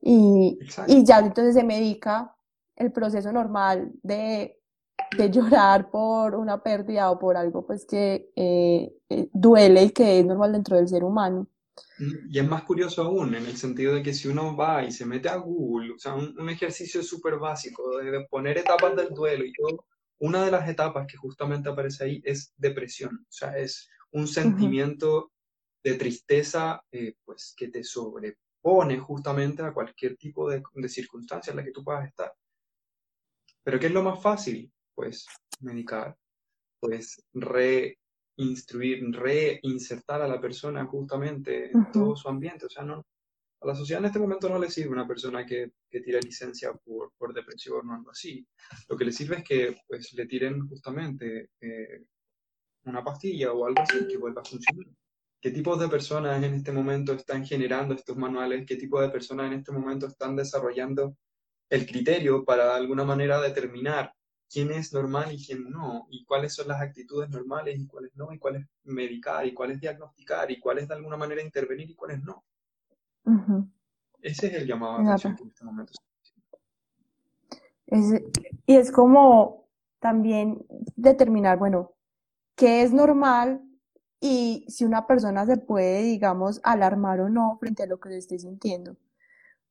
y, 0.00 0.58
y 0.88 1.04
ya 1.04 1.20
entonces 1.20 1.54
se 1.54 1.64
medica 1.64 2.34
el 2.76 2.92
proceso 2.92 3.32
normal 3.32 3.92
de, 4.02 4.61
de, 5.16 5.30
llorar 5.30 5.90
por 5.90 6.34
una 6.34 6.62
pérdida 6.62 7.10
o 7.10 7.18
por 7.18 7.36
algo, 7.36 7.66
pues, 7.66 7.86
que 7.86 8.30
eh, 8.36 8.92
eh, 9.08 9.28
duele 9.32 9.84
y 9.84 9.90
que 9.90 10.20
es 10.20 10.26
normal 10.26 10.52
dentro 10.52 10.76
del 10.76 10.88
ser 10.88 11.04
humano. 11.04 11.48
Y 12.28 12.38
es 12.38 12.48
más 12.48 12.64
curioso 12.64 13.02
aún, 13.02 13.34
en 13.34 13.46
el 13.46 13.56
sentido 13.56 13.94
de 13.94 14.02
que 14.02 14.12
si 14.12 14.28
uno 14.28 14.56
va 14.56 14.82
y 14.82 14.92
se 14.92 15.06
mete 15.06 15.28
a 15.28 15.36
Google, 15.36 15.92
o 15.94 15.98
sea, 15.98 16.14
un, 16.14 16.48
ejercicio 16.50 17.02
súper 17.02 17.38
básico 17.38 17.98
de, 17.98 18.26
poner 18.28 18.58
etapas 18.58 18.96
del 18.96 19.10
duelo 19.10 19.44
y 19.44 19.52
todo, 19.52 19.86
una 20.18 20.44
de 20.44 20.50
las 20.50 20.68
etapas 20.68 21.06
que 21.06 21.16
justamente 21.16 21.68
aparece 21.68 22.04
ahí 22.04 22.22
es 22.24 22.52
depresión, 22.56 23.24
o 23.28 23.32
sea, 23.32 23.56
es 23.56 23.88
un 24.12 24.26
sentimiento 24.26 25.32
de 25.82 25.94
tristeza, 25.94 26.82
eh, 26.90 27.14
pues, 27.24 27.54
que 27.56 27.68
te 27.68 27.82
sobrepone 27.82 28.98
justamente 28.98 29.62
a 29.62 29.72
cualquier 29.72 30.16
tipo 30.16 30.48
de, 30.50 30.62
de 30.74 30.88
circunstancia 30.88 31.50
en 31.50 31.56
la 31.56 31.64
que 31.64 31.72
tú 31.72 31.82
puedas 31.82 32.06
estar. 32.06 32.32
Pero 33.64 33.78
¿qué 33.78 33.86
es 33.86 33.92
lo 33.92 34.02
más 34.02 34.20
fácil? 34.20 34.72
Pues 34.94 35.26
medicar, 35.60 36.16
pues 36.80 37.24
re 37.34 37.98
instruir, 38.36 39.04
reinsertar 39.12 40.22
a 40.22 40.28
la 40.28 40.40
persona 40.40 40.84
justamente 40.86 41.70
en 41.70 41.90
todo 41.92 42.16
su 42.16 42.28
ambiente. 42.28 42.66
O 42.66 42.70
sea, 42.70 42.84
no, 42.84 43.04
a 43.60 43.66
la 43.66 43.74
sociedad 43.74 44.00
en 44.00 44.06
este 44.06 44.18
momento 44.18 44.48
no 44.48 44.58
le 44.58 44.70
sirve 44.70 44.90
una 44.90 45.06
persona 45.06 45.46
que, 45.46 45.72
que 45.88 46.00
tira 46.00 46.18
licencia 46.20 46.72
por, 46.72 47.12
por, 47.16 47.32
depresión 47.32 47.88
o 47.88 47.94
algo 47.94 48.10
así. 48.10 48.46
Lo 48.88 48.96
que 48.96 49.04
le 49.04 49.12
sirve 49.12 49.36
es 49.38 49.44
que 49.44 49.76
pues, 49.86 50.12
le 50.14 50.26
tiren 50.26 50.66
justamente 50.68 51.50
eh, 51.60 52.04
una 52.84 53.04
pastilla 53.04 53.52
o 53.52 53.66
algo 53.66 53.82
así 53.82 54.06
que 54.08 54.16
vuelva 54.16 54.42
a 54.42 54.44
funcionar. 54.44 54.86
¿Qué 55.40 55.50
tipo 55.50 55.76
de 55.76 55.88
personas 55.88 56.42
en 56.42 56.54
este 56.54 56.72
momento 56.72 57.12
están 57.12 57.44
generando 57.44 57.94
estos 57.94 58.16
manuales? 58.16 58.64
¿Qué 58.66 58.76
tipo 58.76 59.00
de 59.00 59.10
personas 59.10 59.46
en 59.46 59.58
este 59.58 59.72
momento 59.72 60.06
están 60.06 60.36
desarrollando 60.36 61.16
el 61.68 61.86
criterio 61.86 62.44
para 62.44 62.66
de 62.66 62.74
alguna 62.74 63.04
manera 63.04 63.40
determinar 63.40 64.12
quién 64.52 64.70
es 64.70 64.92
normal 64.92 65.32
y 65.32 65.44
quién 65.44 65.70
no, 65.70 66.06
y 66.10 66.24
cuáles 66.24 66.54
son 66.54 66.68
las 66.68 66.80
actitudes 66.80 67.30
normales 67.30 67.78
y 67.78 67.86
cuáles 67.86 68.14
no, 68.16 68.32
y 68.32 68.38
cuál 68.38 68.56
es 68.56 68.66
medicar, 68.84 69.46
y 69.46 69.54
cuál 69.54 69.70
es 69.70 69.80
diagnosticar, 69.80 70.50
y 70.50 70.60
cuál 70.60 70.78
es 70.78 70.88
de 70.88 70.94
alguna 70.94 71.16
manera 71.16 71.42
intervenir 71.42 71.90
y 71.90 71.94
cuáles 71.94 72.22
no. 72.22 72.44
Ese 74.20 74.48
es 74.48 74.54
el 74.54 74.66
llamado 74.66 74.98
a 74.98 75.14
atención 75.14 75.36
que 75.36 75.42
en 75.42 75.48
este 75.48 75.64
momento 75.64 75.92
y 78.66 78.76
es 78.76 78.90
como 78.90 79.68
también 80.00 80.64
determinar, 80.96 81.58
bueno, 81.58 81.92
qué 82.56 82.82
es 82.82 82.92
normal 82.92 83.62
y 84.20 84.64
si 84.68 84.84
una 84.84 85.06
persona 85.06 85.44
se 85.44 85.58
puede, 85.58 86.02
digamos, 86.02 86.60
alarmar 86.62 87.20
o 87.20 87.28
no 87.28 87.58
frente 87.60 87.82
a 87.82 87.86
lo 87.86 88.00
que 88.00 88.08
se 88.10 88.18
esté 88.18 88.38
sintiendo. 88.38 88.96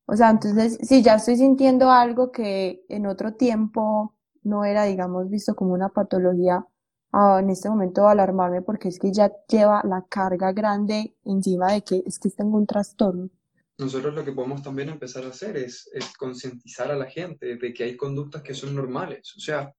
O 0.05 0.15
sea, 0.15 0.29
entonces, 0.29 0.77
si 0.81 1.01
ya 1.01 1.15
estoy 1.15 1.37
sintiendo 1.37 1.89
algo 1.89 2.31
que 2.31 2.85
en 2.89 3.07
otro 3.07 3.33
tiempo 3.33 4.13
no 4.43 4.65
era, 4.65 4.85
digamos, 4.85 5.29
visto 5.29 5.55
como 5.55 5.73
una 5.73 5.89
patología, 5.89 6.65
ah, 7.11 7.39
en 7.39 7.49
este 7.49 7.69
momento 7.69 8.07
alarmarme 8.07 8.61
porque 8.61 8.89
es 8.89 8.99
que 8.99 9.11
ya 9.11 9.31
lleva 9.47 9.81
la 9.83 10.05
carga 10.09 10.51
grande 10.51 11.15
encima 11.25 11.73
de 11.73 11.83
que 11.83 12.03
es 12.05 12.19
que 12.19 12.29
tengo 12.29 12.57
un 12.57 12.65
trastorno. 12.65 13.29
Nosotros 13.77 14.13
lo 14.13 14.23
que 14.23 14.31
podemos 14.31 14.61
también 14.61 14.89
empezar 14.89 15.23
a 15.23 15.29
hacer 15.29 15.57
es, 15.57 15.89
es 15.93 16.15
concientizar 16.15 16.91
a 16.91 16.95
la 16.95 17.05
gente 17.05 17.57
de 17.57 17.73
que 17.73 17.83
hay 17.83 17.97
conductas 17.97 18.43
que 18.43 18.53
son 18.53 18.75
normales. 18.75 19.33
O 19.35 19.39
sea, 19.39 19.73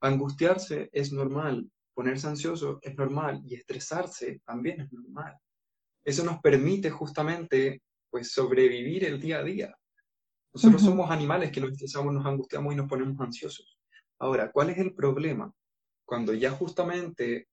angustiarse 0.00 0.88
es 0.92 1.12
normal, 1.12 1.70
ponerse 1.92 2.26
ansioso 2.26 2.78
es 2.82 2.96
normal 2.96 3.42
y 3.44 3.54
estresarse 3.54 4.40
también 4.44 4.80
es 4.80 4.92
normal. 4.92 5.36
Eso 6.02 6.24
nos 6.24 6.40
permite 6.40 6.90
justamente 6.90 7.82
pues 8.10 8.30
sobrevivir 8.32 9.04
el 9.04 9.20
día 9.20 9.38
a 9.38 9.42
día. 9.42 9.74
Nosotros 10.52 10.82
somos 10.82 11.10
animales 11.10 11.50
que 11.50 11.60
nos 11.60 11.72
estresamos, 11.72 12.14
nos 12.14 12.24
angustiamos 12.24 12.72
y 12.72 12.76
nos 12.76 12.88
ponemos 12.88 13.18
ansiosos. 13.20 13.76
Ahora, 14.18 14.50
¿cuál 14.52 14.70
es 14.70 14.78
el 14.78 14.94
problema? 14.94 15.52
Cuando 16.04 16.34
ya 16.34 16.50
justamente 16.50 17.48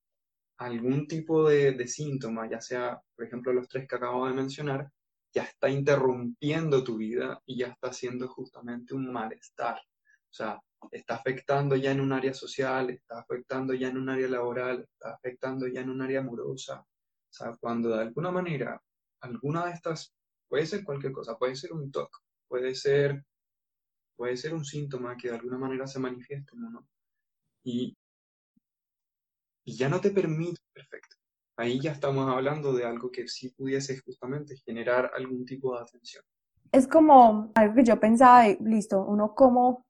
algún 0.58 1.08
tipo 1.08 1.50
de, 1.50 1.88
síntoma, 1.88 2.50
ya 2.50 2.62
sea, 2.62 3.02
por 3.16 3.26
ejemplo, 3.26 3.52
los 3.54 3.68
tres 3.68 3.88
que 3.88 3.96
acabo 3.96 4.28
de 4.28 4.34
mencionar, 4.34 4.92
ya 5.34 5.44
está 5.44 5.70
interrumpiendo 5.70 6.84
tu 6.84 6.98
vida 6.98 7.42
y 7.46 7.58
ya 7.58 7.68
está 7.68 7.90
haciendo 7.90 8.28
justamente 8.28 8.94
un 8.94 9.12
malestar. 9.12 9.78
O 9.78 10.34
sea, 10.34 10.60
está 10.92 11.16
afectando 11.16 11.76
ya 11.76 11.92
en 11.92 12.02
un 12.02 12.12
área 12.12 12.34
social, 12.34 12.90
está 12.92 13.20
afectando 13.20 13.74
ya 13.74 13.90
en 13.90 13.98
un 13.98 14.10
área 14.10 14.28
laboral, 14.28 14.88
está 14.94 15.16
afectando 15.16 15.68
ya 15.68 15.82
en 15.82 15.90
un 15.90 16.02
área 16.02 16.20
amorosa. 16.20 16.82
O 16.82 17.34
sea, 17.34 17.56
cuando 17.60 17.90
de 17.90 18.02
alguna 18.02 18.32
manera 18.32 18.82
alguna 19.22 19.66
de 19.66 19.72
estas, 19.72 20.14
puede 20.48 20.66
ser 20.66 20.84
cualquier 20.84 21.14
cosa, 21.14 21.38
puede 21.38 21.56
ser 21.56 21.74
un 21.74 21.92
TOC, 21.92 22.10
puede 22.48 22.76
ser 22.76 23.24
puede 24.22 24.38
ser 24.38 24.54
un 24.54 24.64
síntoma 24.64 25.18
que 25.18 25.30
de 25.30 25.36
alguna 25.36 25.58
manera 25.58 25.88
se 25.88 25.98
manifieste, 25.98 26.56
¿no? 26.56 26.86
Y, 27.64 27.98
y 29.66 29.76
ya 29.76 29.90
no 29.90 30.00
te 30.00 30.12
permite, 30.12 30.62
perfecto. 30.72 31.16
Ahí 31.58 31.80
ya 31.82 31.92
estamos 31.92 32.30
hablando 32.30 32.72
de 32.72 32.86
algo 32.86 33.10
que 33.10 33.28
sí 33.28 33.50
pudiese 33.50 33.98
justamente 33.98 34.56
generar 34.58 35.10
algún 35.16 35.44
tipo 35.44 35.76
de 35.76 35.82
atención. 35.82 36.24
Es 36.72 36.88
como 36.88 37.52
algo 37.56 37.74
que 37.74 37.84
yo 37.84 38.00
pensaba 38.00 38.44
de, 38.44 38.60
listo, 38.62 39.04
uno 39.04 39.34
como 39.34 39.88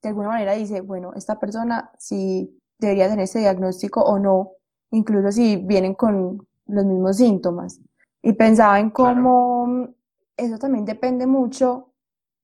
de 0.00 0.10
alguna 0.10 0.28
manera 0.28 0.52
dice, 0.52 0.80
bueno, 0.80 1.12
esta 1.16 1.40
persona 1.40 1.90
sí 1.98 2.56
debería 2.78 3.08
tener 3.08 3.24
ese 3.24 3.40
diagnóstico 3.40 4.00
o 4.00 4.16
no, 4.20 4.52
incluso 4.92 5.32
si 5.32 5.56
vienen 5.56 5.94
con 5.94 6.46
los 6.66 6.84
mismos 6.84 7.16
síntomas. 7.16 7.80
Y 8.22 8.34
pensaba 8.34 8.78
en 8.78 8.90
cómo 8.90 9.92
eso 10.36 10.56
también 10.58 10.84
depende 10.84 11.26
mucho 11.26 11.92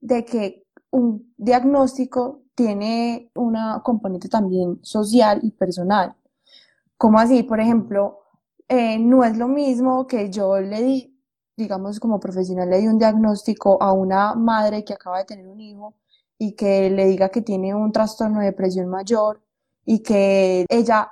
de 0.00 0.24
que 0.24 0.64
un 0.90 1.34
diagnóstico 1.36 2.42
tiene 2.54 3.30
una 3.34 3.82
componente 3.84 4.28
también 4.28 4.80
social 4.82 5.40
y 5.42 5.50
personal. 5.52 6.14
Como 6.96 7.18
así? 7.18 7.42
Por 7.44 7.60
ejemplo, 7.60 8.20
eh, 8.68 8.98
no 8.98 9.24
es 9.24 9.36
lo 9.38 9.48
mismo 9.48 10.06
que 10.06 10.30
yo 10.30 10.58
le 10.60 10.82
di, 10.82 11.18
digamos 11.56 12.00
como 12.00 12.20
profesional, 12.20 12.68
le 12.68 12.78
di 12.78 12.88
un 12.88 12.98
diagnóstico 12.98 13.82
a 13.82 13.92
una 13.92 14.34
madre 14.34 14.84
que 14.84 14.94
acaba 14.94 15.18
de 15.18 15.24
tener 15.24 15.46
un 15.48 15.60
hijo 15.60 15.94
y 16.38 16.54
que 16.54 16.90
le 16.90 17.06
diga 17.06 17.28
que 17.30 17.42
tiene 17.42 17.74
un 17.74 17.92
trastorno 17.92 18.40
de 18.40 18.46
depresión 18.46 18.88
mayor 18.88 19.42
y 19.84 20.02
que 20.02 20.66
ella, 20.68 21.10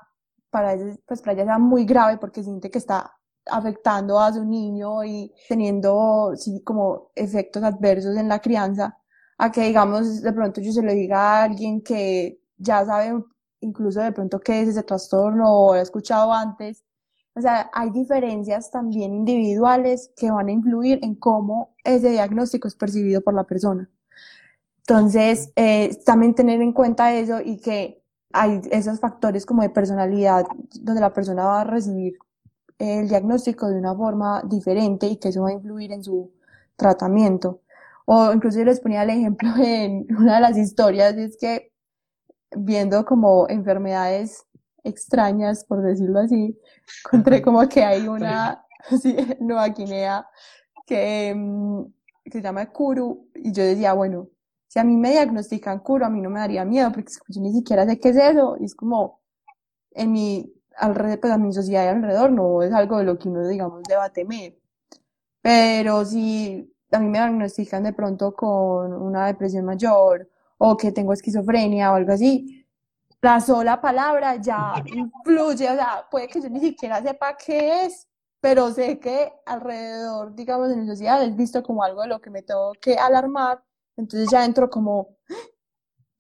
para, 0.50 0.76
pues 1.06 1.20
para 1.22 1.32
ella 1.32 1.44
sea 1.44 1.58
muy 1.58 1.84
grave 1.84 2.18
porque 2.18 2.42
siente 2.42 2.70
que 2.70 2.78
está 2.78 3.16
afectando 3.46 4.18
a 4.20 4.32
su 4.32 4.44
niño 4.44 5.04
y 5.04 5.32
teniendo 5.48 6.34
como 6.64 7.10
efectos 7.14 7.62
adversos 7.62 8.16
en 8.16 8.28
la 8.28 8.40
crianza, 8.40 8.98
a 9.38 9.53
que 9.53 9.62
digamos 9.62 10.22
de 10.22 10.33
pronto 10.33 10.61
yo 10.61 10.72
se 10.72 10.83
lo 10.83 10.92
diga 10.92 11.40
a 11.40 11.44
alguien 11.44 11.83
que 11.83 12.40
ya 12.57 12.85
sabe 12.85 13.12
incluso 13.61 14.01
de 14.01 14.12
pronto 14.12 14.40
qué 14.40 14.62
es 14.62 14.68
ese 14.68 14.83
trastorno 14.83 15.44
o 15.53 15.75
lo 15.75 15.81
ha 15.81 15.83
escuchado 15.83 16.33
antes. 16.33 16.85
O 17.35 17.40
sea, 17.40 17.70
hay 17.75 17.90
diferencias 17.90 18.70
también 18.70 19.14
individuales 19.14 20.11
que 20.16 20.31
van 20.31 20.49
a 20.49 20.53
influir 20.53 21.01
en 21.03 21.14
cómo 21.16 21.75
ese 21.85 22.11
diagnóstico 22.11 22.66
es 22.66 22.75
percibido 22.75 23.20
por 23.20 23.35
la 23.35 23.44
persona. 23.44 23.90
Entonces, 24.79 25.53
eh, 25.57 25.99
también 26.07 26.35
tener 26.35 26.62
en 26.62 26.72
cuenta 26.72 27.12
eso 27.14 27.40
y 27.44 27.59
que 27.59 28.03
hay 28.33 28.61
esos 28.70 29.01
factores 29.01 29.44
como 29.44 29.62
de 29.62 29.70
personalidad 29.70 30.46
donde 30.81 31.01
la 31.01 31.12
persona 31.12 31.44
va 31.44 31.62
a 31.62 31.64
recibir 31.64 32.16
el 32.79 33.09
diagnóstico 33.09 33.68
de 33.68 33.79
una 33.79 33.94
forma 33.94 34.42
diferente 34.44 35.07
y 35.07 35.16
que 35.16 35.29
eso 35.29 35.42
va 35.42 35.51
a 35.51 35.53
influir 35.53 35.92
en 35.92 36.05
su 36.05 36.33
tratamiento. 36.77 37.61
O 38.06 38.32
incluso 38.32 38.58
yo 38.58 38.64
les 38.64 38.80
ponía 38.80 39.02
el 39.02 39.10
ejemplo 39.10 39.50
en 39.58 40.06
una 40.16 40.36
de 40.36 40.40
las 40.40 40.56
historias, 40.56 41.14
es 41.16 41.36
que 41.38 41.72
viendo 42.56 43.04
como 43.04 43.48
enfermedades 43.48 44.46
extrañas, 44.84 45.64
por 45.64 45.82
decirlo 45.82 46.20
así, 46.20 46.58
encontré 47.04 47.42
como 47.42 47.68
que 47.68 47.84
hay 47.84 48.06
una 48.08 48.64
sí, 49.02 49.16
Nueva 49.40 49.68
Guinea 49.68 50.26
que, 50.86 51.34
mm, 51.36 51.82
que, 52.24 52.30
se 52.30 52.42
llama 52.42 52.70
Kuru, 52.70 53.28
y 53.34 53.52
yo 53.52 53.64
decía, 53.64 53.92
bueno, 53.92 54.28
si 54.68 54.78
a 54.78 54.84
mí 54.84 54.96
me 54.96 55.10
diagnostican 55.10 55.80
Kuru, 55.80 56.04
a 56.04 56.10
mí 56.10 56.20
no 56.20 56.30
me 56.30 56.40
daría 56.40 56.64
miedo, 56.64 56.92
porque 56.92 57.12
yo 57.28 57.40
ni 57.40 57.52
siquiera 57.52 57.84
sé 57.86 57.98
qué 57.98 58.10
es 58.10 58.16
eso, 58.16 58.56
y 58.60 58.66
es 58.66 58.74
como, 58.76 59.20
en 59.92 60.12
mi, 60.12 60.52
alrededor, 60.76 61.20
pues 61.20 61.32
a 61.32 61.38
mi 61.38 61.52
sociedad 61.52 61.88
alrededor, 61.88 62.30
no 62.30 62.62
es 62.62 62.72
algo 62.72 62.98
de 62.98 63.04
lo 63.04 63.18
que 63.18 63.28
uno, 63.28 63.46
digamos, 63.48 63.82
deba 63.88 64.10
temer. 64.10 64.56
Pero 65.42 66.04
si 66.04 66.72
a 66.92 66.99
mí 66.99 67.09
me 67.09 67.18
diagnostican 67.18 67.83
de 67.83 67.92
pronto 67.92 68.35
con 68.35 68.92
una 68.92 69.27
depresión 69.27 69.64
mayor 69.64 70.29
o 70.59 70.77
que 70.77 70.92
tengo 70.92 71.12
esquizofrenia 71.12 71.92
o 71.92 71.96
algo 71.96 72.12
así, 72.12 72.66
la 73.20 73.40
sola 73.40 73.81
palabra 73.81 74.37
ya 74.37 74.75
influye, 74.87 75.70
o 75.70 75.75
sea, 75.75 76.07
puede 76.11 76.29
que 76.29 76.40
yo 76.40 76.49
ni 76.49 76.61
siquiera 76.61 77.03
sepa 77.03 77.37
qué 77.37 77.85
es, 77.85 78.07
pero 78.40 78.70
sé 78.70 78.99
que 78.99 79.33
alrededor, 79.44 80.35
digamos, 80.35 80.70
en 80.70 80.81
la 80.87 80.92
sociedad 80.92 81.22
es 81.25 81.35
visto 81.35 81.62
como 81.62 81.83
algo 81.83 82.03
de 82.03 82.09
lo 82.09 82.20
que 82.20 82.31
me 82.31 82.42
tengo 82.42 82.72
que 82.81 82.94
alarmar, 82.94 83.62
entonces 83.96 84.29
ya 84.31 84.44
entro 84.44 84.70
como, 84.70 85.16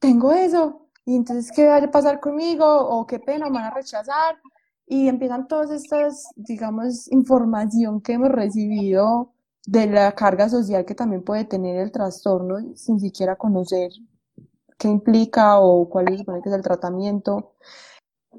tengo 0.00 0.32
eso, 0.32 0.88
y 1.04 1.14
entonces, 1.14 1.52
¿qué 1.54 1.66
va 1.66 1.76
a 1.76 1.90
pasar 1.90 2.18
conmigo? 2.18 2.66
O 2.66 3.06
qué 3.06 3.20
pena, 3.20 3.46
me 3.46 3.58
van 3.58 3.66
a 3.66 3.70
rechazar, 3.70 4.40
y 4.86 5.08
empiezan 5.08 5.46
todas 5.46 5.70
estas, 5.70 6.26
digamos, 6.34 7.10
información 7.12 8.00
que 8.00 8.14
hemos 8.14 8.30
recibido 8.30 9.32
de 9.66 9.86
la 9.88 10.12
carga 10.12 10.48
social 10.48 10.84
que 10.84 10.94
también 10.94 11.22
puede 11.22 11.44
tener 11.44 11.76
el 11.76 11.90
trastorno 11.90 12.74
sin 12.76 13.00
siquiera 13.00 13.36
conocer 13.36 13.90
qué 14.78 14.88
implica 14.88 15.58
o 15.58 15.88
cuál 15.88 16.12
es, 16.12 16.24
que 16.24 16.48
es 16.48 16.54
el 16.54 16.62
tratamiento. 16.62 17.56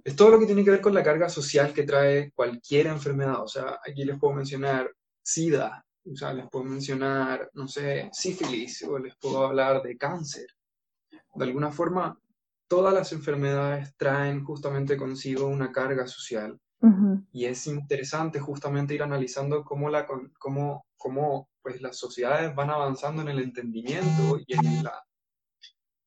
Es 0.03 0.15
todo 0.15 0.31
lo 0.31 0.39
que 0.39 0.45
tiene 0.45 0.63
que 0.63 0.71
ver 0.71 0.81
con 0.81 0.93
la 0.93 1.03
carga 1.03 1.27
social 1.27 1.73
que 1.73 1.83
trae 1.83 2.31
cualquier 2.31 2.87
enfermedad. 2.87 3.43
O 3.43 3.47
sea, 3.47 3.79
aquí 3.85 4.05
les 4.05 4.17
puedo 4.17 4.33
mencionar 4.33 4.89
SIDA, 5.21 5.85
o 6.09 6.15
sea, 6.15 6.33
les 6.33 6.47
puedo 6.49 6.63
mencionar, 6.65 7.49
no 7.53 7.67
sé, 7.67 8.09
sífilis, 8.13 8.83
o 8.83 8.97
les 8.97 9.15
puedo 9.17 9.45
hablar 9.45 9.81
de 9.81 9.97
cáncer. 9.97 10.47
De 11.35 11.43
alguna 11.43 11.71
forma, 11.71 12.17
todas 12.69 12.93
las 12.93 13.11
enfermedades 13.11 13.93
traen 13.97 14.43
justamente 14.45 14.95
consigo 14.95 15.47
una 15.47 15.71
carga 15.71 16.07
social. 16.07 16.57
Y 17.31 17.45
es 17.45 17.67
interesante 17.67 18.39
justamente 18.39 18.93
ir 18.93 19.01
analizando 19.01 19.63
cómo, 19.63 19.89
la, 19.89 20.05
cómo, 20.39 20.85
cómo 20.95 21.49
pues, 21.61 21.81
las 21.81 21.97
sociedades 21.97 22.53
van 22.55 22.69
avanzando 22.69 23.21
en 23.23 23.29
el 23.29 23.39
entendimiento 23.39 24.39
y 24.45 24.53
en 24.53 24.83
la 24.83 25.03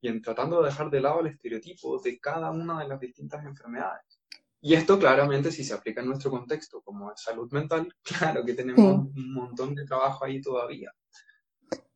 y 0.02 0.08
en 0.08 0.22
tratando 0.22 0.62
de 0.62 0.68
dejar 0.68 0.90
de 0.90 1.00
lado 1.00 1.20
el 1.20 1.26
estereotipo 1.26 2.00
de 2.00 2.18
cada 2.18 2.50
una 2.50 2.80
de 2.80 2.88
las 2.88 3.00
distintas 3.00 3.44
enfermedades. 3.44 4.20
Y 4.62 4.74
esto 4.74 4.98
claramente 4.98 5.50
si 5.52 5.64
se 5.64 5.74
aplica 5.74 6.00
en 6.00 6.08
nuestro 6.08 6.30
contexto 6.30 6.82
como 6.82 7.12
es 7.12 7.20
salud 7.20 7.50
mental, 7.52 7.92
claro 8.02 8.44
que 8.44 8.54
tenemos 8.54 9.06
un 9.14 9.32
montón 9.34 9.74
de 9.74 9.84
trabajo 9.84 10.24
ahí 10.24 10.40
todavía. 10.40 10.90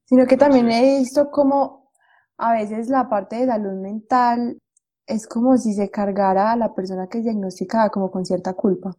Sino 0.04 0.26
que 0.26 0.36
también 0.36 0.70
he 0.70 0.98
visto 0.98 1.30
como 1.30 1.90
a 2.36 2.52
veces 2.52 2.88
la 2.88 3.08
parte 3.08 3.36
de 3.36 3.46
salud 3.46 3.80
mental 3.80 4.58
es 5.06 5.26
como 5.26 5.56
si 5.58 5.74
se 5.74 5.90
cargara 5.90 6.52
a 6.52 6.56
la 6.56 6.74
persona 6.74 7.08
que 7.08 7.18
es 7.18 7.24
diagnosticada 7.24 7.90
como 7.90 8.10
con 8.10 8.24
cierta 8.24 8.54
culpa. 8.54 8.96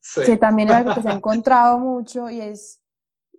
Sí. 0.00 0.22
Que 0.24 0.36
también 0.36 0.68
es 0.68 0.74
algo 0.76 0.94
que 0.94 1.02
se 1.02 1.08
ha 1.08 1.12
encontrado 1.16 1.78
mucho 1.78 2.30
y 2.30 2.40
es 2.40 2.80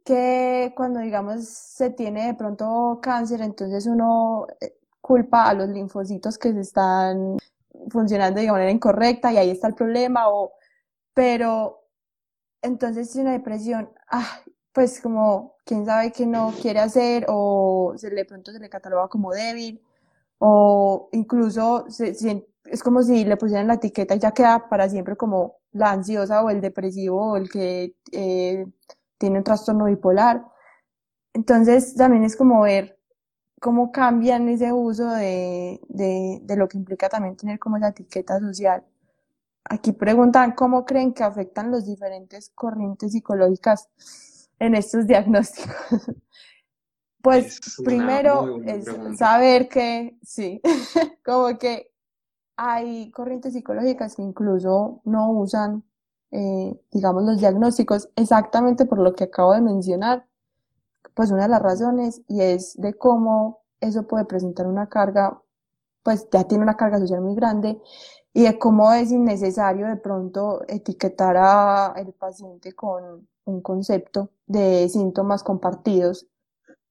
que 0.03 0.73
cuando, 0.75 0.99
digamos, 0.99 1.45
se 1.45 1.91
tiene 1.91 2.27
de 2.27 2.33
pronto 2.33 2.99
cáncer, 3.01 3.41
entonces 3.41 3.85
uno 3.85 4.47
eh, 4.59 4.77
culpa 4.99 5.47
a 5.47 5.53
los 5.53 5.69
linfocitos 5.69 6.37
que 6.37 6.53
se 6.53 6.61
están 6.61 7.37
funcionando 7.89 8.39
de 8.41 8.51
manera 8.51 8.71
incorrecta 8.71 9.31
y 9.31 9.37
ahí 9.37 9.49
está 9.49 9.67
el 9.67 9.75
problema, 9.75 10.29
o, 10.29 10.53
pero 11.13 11.87
entonces 12.61 13.09
si 13.11 13.19
una 13.19 13.31
depresión, 13.31 13.89
ah, 14.09 14.41
pues 14.71 15.01
como 15.01 15.55
quién 15.65 15.85
sabe 15.85 16.11
qué 16.11 16.25
no 16.25 16.53
quiere 16.61 16.79
hacer 16.79 17.25
o 17.27 17.93
se 17.97 18.09
le 18.11 18.25
pronto 18.25 18.51
se 18.51 18.59
le 18.59 18.69
cataloga 18.69 19.07
como 19.07 19.31
débil 19.31 19.81
o 20.43 21.07
incluso 21.11 21.85
es 22.65 22.83
como 22.83 23.03
si 23.03 23.25
le 23.25 23.37
pusieran 23.37 23.67
la 23.67 23.75
etiqueta 23.75 24.15
y 24.15 24.19
ya 24.19 24.31
queda 24.31 24.67
para 24.69 24.89
siempre 24.89 25.15
como 25.15 25.57
la 25.71 25.91
ansiosa 25.91 26.43
o 26.43 26.49
el 26.49 26.61
depresivo 26.61 27.33
o 27.33 27.37
el 27.37 27.47
que 27.47 27.95
eh, 28.11 28.65
tiene 29.19 29.37
un 29.37 29.43
trastorno 29.43 29.85
bipolar. 29.85 30.43
Entonces 31.33 31.93
también 31.93 32.23
es 32.23 32.35
como 32.35 32.61
ver 32.61 32.97
cómo 33.59 33.91
cambian 33.91 34.49
ese 34.49 34.73
uso 34.73 35.11
de, 35.11 35.79
de, 35.89 36.55
lo 36.57 36.67
que 36.67 36.79
implica 36.79 37.07
también 37.07 37.37
tener 37.37 37.59
como 37.59 37.77
esa 37.77 37.89
etiqueta 37.89 38.39
social. 38.39 38.83
Aquí 39.65 39.91
preguntan 39.91 40.53
cómo 40.53 40.85
creen 40.85 41.13
que 41.13 41.23
afectan 41.23 41.69
los 41.69 41.85
diferentes 41.85 42.49
corrientes 42.55 43.11
psicológicas 43.11 43.89
en 44.57 44.73
estos 44.73 45.05
diagnósticos. 45.07 45.75
Pues 47.21 47.59
primero 47.83 48.61
es 48.65 48.85
saber 49.17 49.67
que, 49.69 50.17
sí, 50.23 50.61
como 51.25 51.57
que 51.57 51.91
hay 52.55 53.11
corrientes 53.11 53.53
psicológicas 53.53 54.15
que 54.15 54.21
incluso 54.21 55.01
no 55.05 55.31
usan 55.31 55.83
eh, 56.31 56.81
digamos, 56.91 57.23
los 57.23 57.39
diagnósticos 57.39 58.09
exactamente 58.15 58.85
por 58.85 58.99
lo 58.99 59.13
que 59.13 59.25
acabo 59.25 59.53
de 59.53 59.61
mencionar. 59.61 60.25
Pues 61.13 61.31
una 61.31 61.43
de 61.43 61.49
las 61.49 61.61
razones 61.61 62.21
y 62.27 62.41
es 62.41 62.79
de 62.79 62.93
cómo 62.93 63.63
eso 63.81 64.07
puede 64.07 64.25
presentar 64.25 64.67
una 64.67 64.87
carga, 64.87 65.41
pues 66.03 66.27
ya 66.31 66.45
tiene 66.45 66.63
una 66.63 66.77
carga 66.77 66.99
social 66.99 67.21
muy 67.21 67.35
grande 67.35 67.81
y 68.33 68.43
de 68.43 68.57
cómo 68.57 68.93
es 68.93 69.11
innecesario 69.11 69.87
de 69.87 69.97
pronto 69.97 70.61
etiquetar 70.67 71.35
a 71.37 71.93
el 71.97 72.13
paciente 72.13 72.73
con 72.73 73.27
un 73.43 73.61
concepto 73.61 74.29
de 74.47 74.87
síntomas 74.89 75.43
compartidos. 75.43 76.27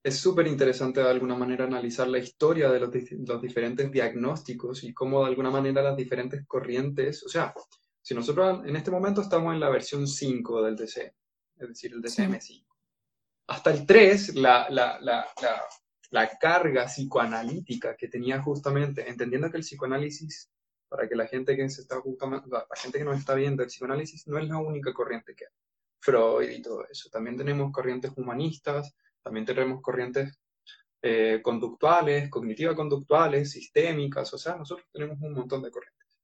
Es 0.03 0.17
súper 0.17 0.47
interesante 0.47 1.01
de 1.01 1.11
alguna 1.11 1.37
manera 1.37 1.65
analizar 1.65 2.09
la 2.09 2.19
historia 2.19 2.71
de 2.71 2.81
los, 2.81 2.91
los, 3.27 3.43
diferentes 3.43 3.91
diagnósticos 3.91 4.83
y 4.85 4.95
cómo 4.95 5.21
de 5.21 5.29
alguna 5.29 5.51
manera 5.51 5.83
las 5.83 5.97
diferentes 5.97 6.47
corrientes, 6.47 7.23
o 7.25 7.29
sea, 7.29 7.53
si 8.01 8.15
nosotros 8.15 8.67
en 8.67 8.77
este 8.77 8.91
momento 8.91 9.21
estamos 9.21 9.53
en 9.53 9.61
la 9.61 9.69
versión 9.69 10.07
5 10.07 10.63
del 10.63 10.77
DC, 10.77 11.15
es 11.59 11.69
decir, 11.69 11.93
el 11.93 12.01
DCM5, 12.01 12.65
hasta 13.49 13.71
el 13.73 13.85
3, 13.85 14.37
la, 14.37 14.69
la, 14.71 14.99
la, 15.01 15.27
la, 16.11 16.39
carga 16.39 16.87
psicoanalítica 16.87 17.95
que 17.95 18.09
tenía 18.09 18.41
justamente, 18.41 19.07
entendiendo 19.07 19.51
que 19.51 19.59
el 19.59 19.65
psicoanálisis, 19.65 20.51
para 20.89 21.07
que 21.07 21.15
la 21.15 21.27
gente 21.27 21.55
que, 21.55 21.69
se 21.69 21.83
está 21.83 22.01
justamente, 22.01 22.49
la 22.49 22.65
gente 22.77 22.99
que 22.99 23.05
nos 23.05 23.19
está 23.19 23.35
viendo, 23.35 23.63
el 23.63 23.69
psicoanálisis 23.69 24.27
no 24.29 24.39
es 24.39 24.49
la 24.49 24.57
única 24.57 24.95
corriente 24.95 25.35
que 25.35 25.45
hay. 25.45 25.53
Freud 26.01 26.49
y 26.49 26.63
todo 26.63 26.87
eso. 26.89 27.11
También 27.11 27.37
tenemos 27.37 27.71
corrientes 27.71 28.11
humanistas, 28.17 28.95
también 29.22 29.46
tenemos 29.46 29.80
corrientes 29.83 30.38
eh, 31.02 31.40
conductuales, 31.42 32.28
cognitiva-conductuales, 32.28 33.50
sistémicas, 33.50 34.33
o 34.35 34.38
sea, 34.38 34.56
nosotros 34.56 34.87
tenemos 34.92 35.18
un 35.20 35.33
montón 35.33 35.62
de 35.62 35.70
corrientes. 35.70 36.18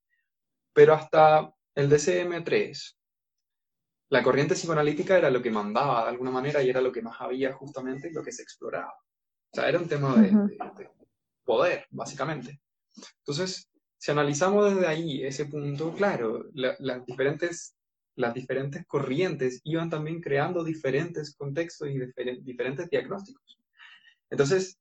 Pero 0.72 0.94
hasta 0.94 1.50
el 1.74 1.90
DCM3, 1.90 2.96
la 4.10 4.22
corriente 4.22 4.54
psicoanalítica 4.54 5.18
era 5.18 5.30
lo 5.30 5.42
que 5.42 5.50
mandaba 5.50 6.04
de 6.04 6.10
alguna 6.10 6.30
manera 6.30 6.62
y 6.62 6.70
era 6.70 6.80
lo 6.80 6.92
que 6.92 7.02
más 7.02 7.20
había 7.20 7.52
justamente 7.52 8.12
lo 8.12 8.22
que 8.22 8.32
se 8.32 8.42
exploraba. 8.42 8.92
O 8.92 9.54
sea, 9.54 9.68
era 9.68 9.78
un 9.78 9.88
tema 9.88 10.14
de, 10.16 10.32
poder, 11.44 11.86
básicamente. 11.90 12.60
Entonces, 13.18 13.70
si 13.98 14.10
analizamos 14.10 14.74
desde 14.74 14.86
ahí 14.86 15.24
ese 15.24 15.46
punto, 15.46 15.92
claro, 15.94 16.44
las, 16.52 17.06
diferentes, 17.06 17.75
las 18.16 18.34
diferentes 18.34 18.84
corrientes 18.86 19.60
iban 19.64 19.90
también 19.90 20.20
creando 20.20 20.64
diferentes 20.64 21.34
contextos 21.36 21.88
y 21.88 21.98
diferentes 22.42 22.88
diagnósticos. 22.90 23.58
Entonces, 24.30 24.78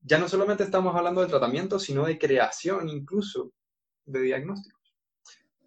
ya 0.00 0.18
no 0.18 0.28
solamente 0.28 0.64
estamos 0.64 0.96
hablando 0.96 1.20
de 1.20 1.28
tratamiento, 1.28 1.78
sino 1.78 2.04
de 2.06 2.18
creación 2.18 2.88
incluso 2.88 3.52
de 4.04 4.22
diagnósticos. 4.22 4.80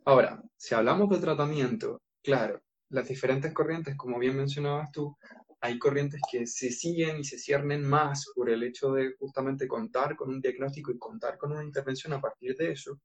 Ahora, 0.04 0.44
si 0.58 0.76
hablamos 0.76 1.10
de 1.10 1.20
tratamiento, 1.20 2.02
claro, 2.22 2.62
las 2.90 3.08
diferentes 3.08 3.54
corrientes, 3.54 3.96
como 3.96 4.20
bien 4.20 4.36
mencionabas 4.36 4.92
tú, 4.92 5.16
hay 5.62 5.80
corrientes 5.80 6.22
que 6.30 6.46
se 6.46 6.72
siguen 6.72 7.20
y 7.20 7.24
se 7.24 7.40
ciernen 7.40 7.84
más 7.84 8.32
por 8.36 8.50
el 8.50 8.62
hecho 8.64 8.92
de 8.94 9.16
justamente 9.18 9.68
contar 9.68 10.16
con 10.16 10.30
un 10.30 10.42
diagnóstico 10.42 10.92
y 10.92 11.00
contar 11.00 11.38
con 11.38 11.54
una 11.54 11.64
intervención 11.64 12.14
a 12.14 12.22
partir 12.22 12.56
de 12.56 12.72
eso 12.72 13.00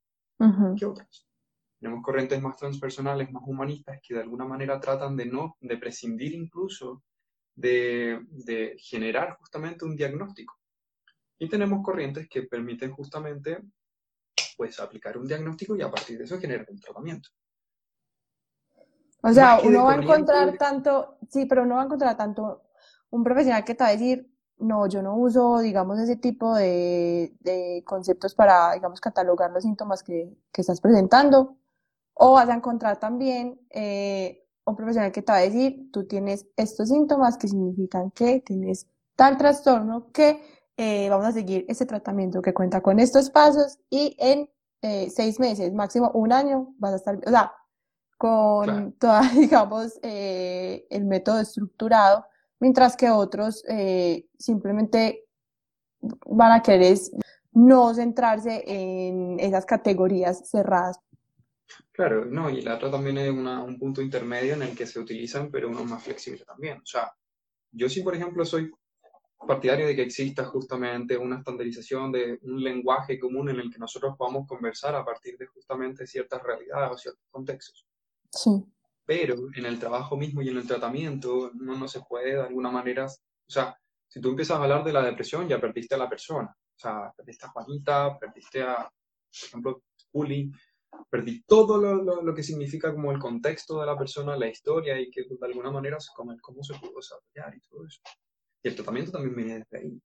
que 0.77 0.85
otras. 0.85 1.30
Tenemos 1.81 2.03
corrientes 2.05 2.41
más 2.43 2.57
transpersonales, 2.57 3.33
más 3.33 3.43
humanistas, 3.47 3.99
que 4.03 4.15
de 4.15 4.21
alguna 4.21 4.45
manera 4.45 4.79
tratan 4.79 5.17
de 5.17 5.27
no, 5.27 5.57
de 5.61 5.77
prescindir 5.79 6.35
incluso 6.35 7.03
de, 7.55 8.21
de 8.31 8.77
generar 8.79 9.37
justamente 9.39 9.85
un 9.85 9.97
diagnóstico. 9.97 10.55
Y 11.39 11.49
tenemos 11.49 11.83
corrientes 11.83 12.29
que 12.29 12.43
permiten 12.43 12.93
justamente 12.93 13.63
pues 14.57 14.79
aplicar 14.79 15.17
un 15.17 15.27
diagnóstico 15.27 15.75
y 15.75 15.81
a 15.81 15.91
partir 15.91 16.19
de 16.19 16.25
eso 16.25 16.39
generar 16.39 16.67
un 16.69 16.79
tratamiento. 16.79 17.31
O 19.23 19.33
sea, 19.33 19.59
uno 19.63 19.85
va 19.85 19.93
a 19.93 19.97
encontrar 19.97 20.57
tanto, 20.57 21.19
sí, 21.29 21.47
pero 21.47 21.63
uno 21.63 21.77
va 21.77 21.83
a 21.83 21.85
encontrar 21.85 22.17
tanto 22.17 22.63
un 23.11 23.25
profesional 23.25 23.65
que 23.65 23.75
te 23.75 23.85
va 23.85 23.89
a 23.89 23.93
decir, 23.93 24.31
no, 24.59 24.87
yo 24.87 25.03
no 25.03 25.17
uso, 25.17 25.59
digamos, 25.59 25.99
ese 25.99 26.17
tipo 26.17 26.55
de, 26.55 27.83
conceptos 27.87 28.35
para, 28.35 28.75
digamos, 28.75 29.01
catalogar 29.01 29.51
los 29.51 29.63
síntomas 29.63 30.03
que, 30.03 30.31
estás 30.55 30.81
presentando. 30.81 31.57
O 32.23 32.33
vas 32.33 32.51
a 32.51 32.55
encontrar 32.55 33.01
también 33.01 33.59
eh, 33.71 34.45
un 34.67 34.77
profesional 34.77 35.11
que 35.11 35.23
te 35.23 35.33
va 35.33 35.39
a 35.39 35.41
decir, 35.41 35.91
tú 35.91 36.07
tienes 36.07 36.47
estos 36.55 36.91
síntomas 36.91 37.39
que 37.39 37.49
significan 37.49 38.11
que 38.11 38.41
tienes 38.41 38.87
tal 39.17 39.39
trastorno 39.39 40.13
que 40.13 40.39
eh, 40.77 41.09
vamos 41.09 41.25
a 41.25 41.33
seguir 41.33 41.65
este 41.67 41.87
tratamiento 41.87 42.43
que 42.43 42.53
cuenta 42.53 42.83
con 42.83 43.01
estos 43.01 43.31
pasos 43.31 43.79
y 43.89 44.15
en 44.19 44.51
eh, 44.83 45.09
seis 45.09 45.41
meses, 45.41 45.73
máximo 45.73 46.11
un 46.13 46.35
año, 46.35 46.75
vas 46.77 46.93
a 46.93 46.97
estar, 46.97 47.17
o 47.27 47.31
sea, 47.31 47.55
con 48.19 48.93
toda, 48.99 49.23
digamos, 49.35 49.99
eh, 50.03 50.87
el 50.91 51.07
método 51.07 51.41
estructurado, 51.41 52.27
mientras 52.59 52.99
que 52.99 53.09
otros 53.09 53.65
simplemente 54.39 55.25
van 56.27 56.53
a 56.53 56.63
querer 56.63 56.99
no 57.53 57.95
centrarse 57.95 58.63
en 58.67 59.41
esas 59.41 59.65
categorías 59.65 60.51
cerradas. 60.51 61.01
Claro, 61.93 62.25
no, 62.25 62.51
y 62.51 62.63
la 62.63 62.77
otra 62.77 62.91
también 62.91 63.19
es 63.19 63.31
un 63.31 63.79
punto 63.79 64.03
intermedio 64.03 64.55
en 64.55 64.63
el 64.63 64.77
que 64.77 64.87
se 64.87 64.99
utilizan, 64.99 65.51
pero 65.51 65.69
uno 65.69 65.85
más 65.85 66.03
flexible 66.03 66.45
también. 66.45 66.79
O 66.79 66.87
sea, 66.87 67.13
yo 67.73 67.89
sí, 67.89 68.03
por 68.03 68.15
ejemplo, 68.15 68.45
soy 68.45 68.71
partidario 69.47 69.87
de 69.87 69.97
que 69.97 70.03
exista 70.03 70.45
justamente 70.45 71.17
una 71.17 71.39
estandarización 71.39 72.13
de 72.13 72.39
un 72.43 72.63
lenguaje 72.63 73.19
común 73.19 73.49
en 73.49 73.61
el 73.61 73.71
que 73.71 73.79
nosotros 73.79 74.15
podamos 74.19 74.47
conversar 74.47 74.95
a 74.95 75.05
partir 75.05 75.39
de 75.39 75.47
justamente 75.47 76.07
ciertas 76.07 76.43
realidades 76.43 76.91
o 76.93 76.99
ciertos 76.99 77.25
contextos. 77.31 77.87
Sí. 78.31 78.51
Pero 79.05 79.37
en 79.55 79.67
el 79.67 79.79
trabajo 79.79 80.17
mismo 80.17 80.43
y 80.43 80.49
en 80.51 80.59
el 80.59 80.67
tratamiento 80.67 81.51
uno 81.55 81.77
no 81.77 81.89
se 81.89 82.01
puede 82.03 82.35
de 82.35 82.43
alguna 82.43 82.71
manera, 82.71 83.07
o 83.07 83.51
sea, 83.51 83.77
si 84.07 84.21
tú 84.21 84.29
empiezas 84.29 84.59
a 84.59 84.63
hablar 84.63 84.85
de 84.85 84.93
la 84.93 85.03
depresión 85.03 85.49
ya 85.49 85.61
perdiste 85.61 85.95
a 85.95 85.99
la 85.99 86.09
persona, 86.09 86.55
o 86.55 86.79
sea, 86.79 87.13
perdiste 87.17 87.47
a 87.47 87.51
Juanita, 87.51 88.19
perdiste 88.19 88.63
a, 88.63 88.77
por 88.77 89.49
ejemplo, 89.49 89.83
Juli, 90.13 90.53
perdí 91.11 91.43
todo 91.43 91.79
lo, 91.79 92.23
lo, 92.23 92.35
que 92.35 92.43
significa 92.43 92.93
como 92.93 93.13
el 93.13 93.19
contexto 93.19 93.81
de 93.81 93.87
la 93.87 93.97
persona, 93.97 94.37
la 94.37 94.49
historia 94.49 95.01
y 95.01 95.11
que 95.11 95.23
de 95.23 95.47
alguna 95.47 95.71
manera 95.71 95.99
como 96.15 96.37
cómo 96.41 96.63
se 96.63 96.75
pudo 96.75 96.97
desarrollar 96.97 97.55
y 97.57 97.61
todo 97.69 97.87
eso. 97.87 98.01
Y 98.63 98.69
el 98.69 98.75
tratamiento 98.75 99.13
también 99.13 99.37
viene 99.37 99.59
desde 99.59 99.79
ahí. 99.79 100.01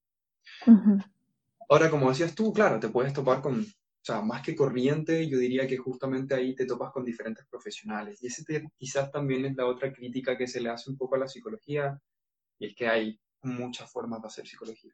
Ahora, 1.69 1.89
como 1.89 2.09
decías 2.09 2.35
tú, 2.35 2.53
claro, 2.53 2.79
te 2.79 2.89
puedes 2.89 3.13
topar 3.13 3.41
con, 3.41 3.61
o 3.61 3.65
sea, 4.01 4.21
más 4.21 4.43
que 4.43 4.55
corriente, 4.55 5.27
yo 5.27 5.39
diría 5.39 5.67
que 5.67 5.77
justamente 5.77 6.35
ahí 6.35 6.53
te 6.53 6.65
topas 6.65 6.91
con 6.91 7.03
diferentes 7.03 7.45
profesionales. 7.47 8.21
Y 8.21 8.27
ese 8.27 8.43
quizás 8.77 9.11
también 9.11 9.45
es 9.45 9.55
la 9.55 9.65
otra 9.65 9.91
crítica 9.91 10.37
que 10.37 10.47
se 10.47 10.61
le 10.61 10.69
hace 10.69 10.89
un 10.91 10.97
poco 10.97 11.15
a 11.15 11.19
la 11.19 11.27
psicología, 11.27 11.99
y 12.59 12.67
es 12.67 12.75
que 12.75 12.87
hay 12.87 13.19
muchas 13.41 13.91
formas 13.91 14.21
de 14.21 14.27
hacer 14.27 14.47
psicología. 14.47 14.93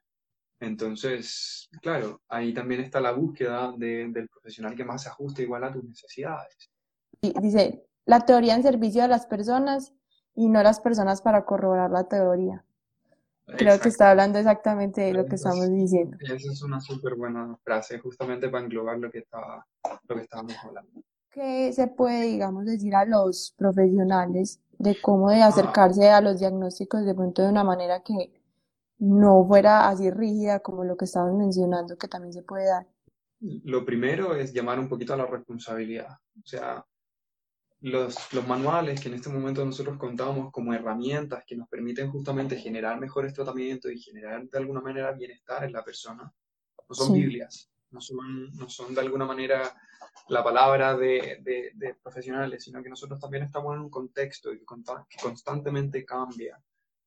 Entonces, 0.62 1.70
claro, 1.82 2.22
ahí 2.30 2.54
también 2.54 2.82
está 2.82 3.02
la 3.02 3.12
búsqueda 3.12 3.74
del 3.76 4.30
profesional 4.30 4.76
que 4.76 4.86
más 4.86 5.02
se 5.02 5.10
ajuste 5.10 5.42
igual 5.42 5.64
a 5.64 5.74
tus 5.74 5.84
necesidades. 5.84 6.70
Dice, 7.20 7.84
la 8.06 8.20
teoría 8.22 8.56
en 8.56 8.62
servicio 8.62 9.02
de 9.02 9.08
las 9.08 9.26
personas 9.26 9.92
y 10.36 10.50
no 10.50 10.62
las 10.62 10.80
personas 10.80 11.24
para 11.24 11.46
corroborar 11.46 11.90
la 11.90 12.04
teoría. 12.04 12.64
Creo 13.58 13.80
que 13.80 13.90
está 13.90 14.12
hablando 14.12 14.38
exactamente 14.38 15.02
de 15.02 15.14
lo 15.14 15.26
que 15.26 15.36
estamos 15.36 15.68
diciendo. 15.68 16.16
Esa 16.20 16.36
es 16.36 16.62
una 16.62 16.80
súper 16.80 17.16
buena 17.16 17.58
frase, 17.64 17.98
justamente 17.98 18.48
para 18.48 18.64
englobar 18.64 19.00
lo 19.00 19.10
que, 19.12 19.18
estaba, 19.18 19.66
lo 20.08 20.16
que 20.16 20.22
estábamos 20.22 20.56
hablando. 20.64 21.02
¿Qué 21.32 21.74
se 21.74 21.88
puede, 21.88 22.26
digamos, 22.26 22.66
decir 22.66 22.94
a 22.94 23.04
los 23.04 23.56
profesionales 23.58 24.62
de 24.78 24.96
cómo 25.02 25.32
de 25.32 25.42
acercarse 25.42 26.10
a 26.12 26.22
los 26.22 26.40
diagnósticos 26.40 27.04
de 27.04 27.16
pronto 27.16 27.42
de 27.42 27.50
una 27.50 27.64
manera 27.64 28.04
que 28.04 28.41
no 29.02 29.44
fuera 29.48 29.90
así 29.90 30.12
rígida 30.12 30.60
como 30.60 30.84
lo 30.84 30.96
que 30.96 31.06
estabas 31.06 31.34
mencionando, 31.34 31.98
que 31.98 32.08
también 32.08 32.34
se 32.34 32.44
puede 32.44 32.68
dar? 32.68 32.88
Lo 33.40 33.84
primero 33.84 34.36
es 34.36 34.54
llamar 34.54 34.80
un 34.80 34.88
poquito 34.88 35.16
a 35.16 35.18
la 35.18 35.26
responsabilidad. 35.26 36.20
O 36.38 36.46
sea, 36.46 36.86
los, 37.80 38.32
los, 38.32 38.48
manuales 38.48 39.02
que 39.02 39.10
en 39.10 39.16
este 39.16 39.30
momento 39.30 39.66
nosotros 39.66 39.98
contamos 39.98 40.52
como 40.52 40.72
herramientas 40.76 41.44
que 41.48 41.56
nos 41.56 41.68
permiten 41.68 42.12
justamente 42.12 42.56
generar 42.58 43.00
mejores 43.00 43.34
tratamientos 43.34 43.92
y 43.92 44.00
generar 44.00 44.48
de 44.48 44.58
alguna 44.60 44.82
manera 44.82 45.12
bienestar 45.14 45.64
en 45.64 45.72
la 45.72 45.84
persona, 45.84 46.32
no 46.88 46.96
son 46.96 47.14
Biblias, 47.14 47.72
no 47.90 48.02
son, 48.02 48.52
no 48.52 48.70
son 48.70 48.94
de 48.94 49.02
alguna 49.02 49.26
manera 49.26 49.64
la 50.28 50.44
palabra 50.44 50.96
de, 50.96 51.40
de, 51.44 51.96
profesionales, 52.04 52.64
sino 52.64 52.84
que 52.84 52.90
nosotros 52.90 53.20
también 53.20 53.46
estamos 53.46 53.74
en 53.74 53.82
un 53.82 53.90
contexto 53.90 54.52
que 54.52 55.18
constantemente 55.20 56.06
cambia 56.06 56.62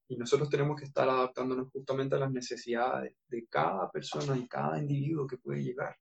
y 0.09 0.17
nosotros 0.17 0.51
tenemos 0.51 0.79
que 0.79 0.87
estar 0.87 1.09
adaptándonos 1.09 1.71
justamente 1.71 2.15
a 2.15 2.19
las 2.19 2.31
necesidades 2.31 3.15
de 3.29 3.47
cada 3.47 3.91
persona 3.91 4.37
y 4.37 4.47
cada 4.47 4.79
individuo 4.79 5.27
que 5.27 5.39
puede 5.39 5.63
llegar. 5.63 5.97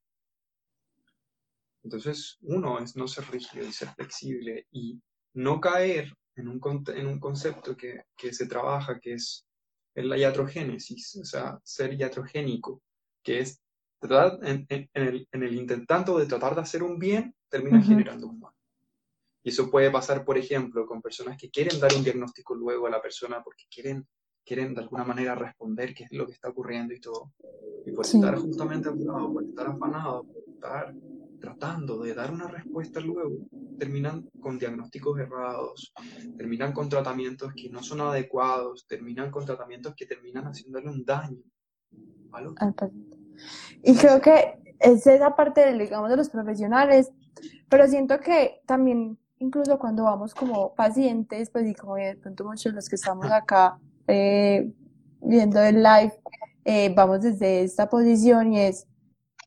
Entonces, 1.84 2.38
uno 2.42 2.80
es 2.80 2.96
no 2.96 3.08
ser 3.08 3.26
rígido 3.30 3.66
y 3.66 3.72
ser 3.72 3.90
flexible 3.90 4.68
y 4.72 5.02
no 5.34 5.60
caer 5.60 6.14
en 6.36 6.48
un, 6.48 6.62
en 6.88 7.08
un 7.08 7.20
concepto 7.20 7.76
que, 7.76 8.06
que, 8.16 8.34
se 8.34 8.48
trabaja, 8.48 9.00
que 9.00 9.14
es 9.14 9.46
la 9.96 10.18
iatrogénesis, 10.18 11.18
o 11.18 11.26
sea, 11.26 11.60
ser 11.64 11.94
iatrogénico, 11.94 12.82
que 13.22 13.40
es 13.40 13.62
tratar 14.00 14.40
en, 14.44 14.66
en, 14.70 14.90
el, 14.94 15.28
en, 15.32 15.44
el, 15.44 15.56
intentando 15.56 16.18
de 16.18 16.26
tratar 16.26 16.56
de 16.56 16.62
hacer 16.62 16.84
un 16.84 16.98
bien, 16.98 17.36
termina 17.50 17.82
generando 17.82 18.28
un 18.28 18.40
mal. 18.40 18.54
Y 19.44 19.50
eso 19.50 19.70
puede 19.70 19.92
pasar, 19.92 20.24
por 20.24 20.38
ejemplo, 20.38 20.86
con 20.86 21.02
personas 21.02 21.38
que 21.38 21.50
quieren 21.50 21.80
dar 21.80 21.94
un 21.96 22.04
diagnóstico 22.04 22.56
luego 22.56 22.88
a 22.88 22.90
la 22.90 23.02
persona 23.02 23.44
porque 23.44 23.66
quieren, 23.70 24.08
quieren 24.46 24.74
de 24.74 24.82
alguna 24.82 25.04
manera 25.04 25.36
responder 25.36 25.94
qué 25.94 26.06
es 26.06 26.12
lo 26.14 26.26
que 26.26 26.34
está 26.34 26.50
ocurriendo 26.50 26.94
y 26.94 27.00
todo. 27.00 27.34
Y 27.86 27.92
por 27.92 28.06
estar 28.06 28.36
justamente 28.38 28.90
apurado, 28.90 29.34
por 29.34 29.44
estar 29.44 29.68
afanado, 29.68 30.24
por 30.24 30.44
estar 30.48 30.94
tratando 31.44 32.02
de 32.02 32.14
dar 32.14 32.32
una 32.32 32.48
respuesta 32.48 33.02
luego, 33.02 33.38
terminan 33.78 34.30
con 34.40 34.58
diagnósticos 34.58 35.20
errados, 35.20 35.92
terminan 36.38 36.72
con 36.72 36.88
tratamientos 36.88 37.52
que 37.54 37.70
no 37.70 37.84
son 37.84 38.00
adecuados, 38.00 38.88
terminan 38.88 39.30
con 39.30 39.46
tratamientos 39.46 39.94
que 39.94 40.06
terminan 40.06 40.46
haciéndole 40.46 40.90
un 40.90 41.04
daño. 41.04 41.44
Y 43.84 43.94
creo 43.96 44.22
que 44.22 44.54
es 44.80 45.06
esa 45.06 45.36
parte, 45.36 45.78
digamos, 45.78 46.10
de 46.10 46.16
los 46.16 46.30
profesionales, 46.30 47.12
pero 47.68 47.88
siento 47.88 48.20
que 48.22 48.62
también, 48.66 49.20
incluso 49.44 49.78
cuando 49.78 50.04
vamos 50.04 50.34
como 50.34 50.74
pacientes, 50.74 51.50
pues 51.50 51.68
y 51.68 51.76
como 51.76 51.96
de 51.96 52.16
pronto 52.16 52.46
muchos 52.46 52.72
de 52.72 52.74
los 52.74 52.90
que 52.90 52.96
estamos 52.96 53.30
acá 53.30 53.78
eh, 54.08 54.74
viendo 55.22 55.62
el 55.62 55.84
live, 55.84 56.14
eh, 56.66 56.94
vamos 56.96 57.22
desde 57.22 57.64
esta 57.64 57.90
posición 57.90 58.54
y 58.54 58.62
es, 58.62 58.88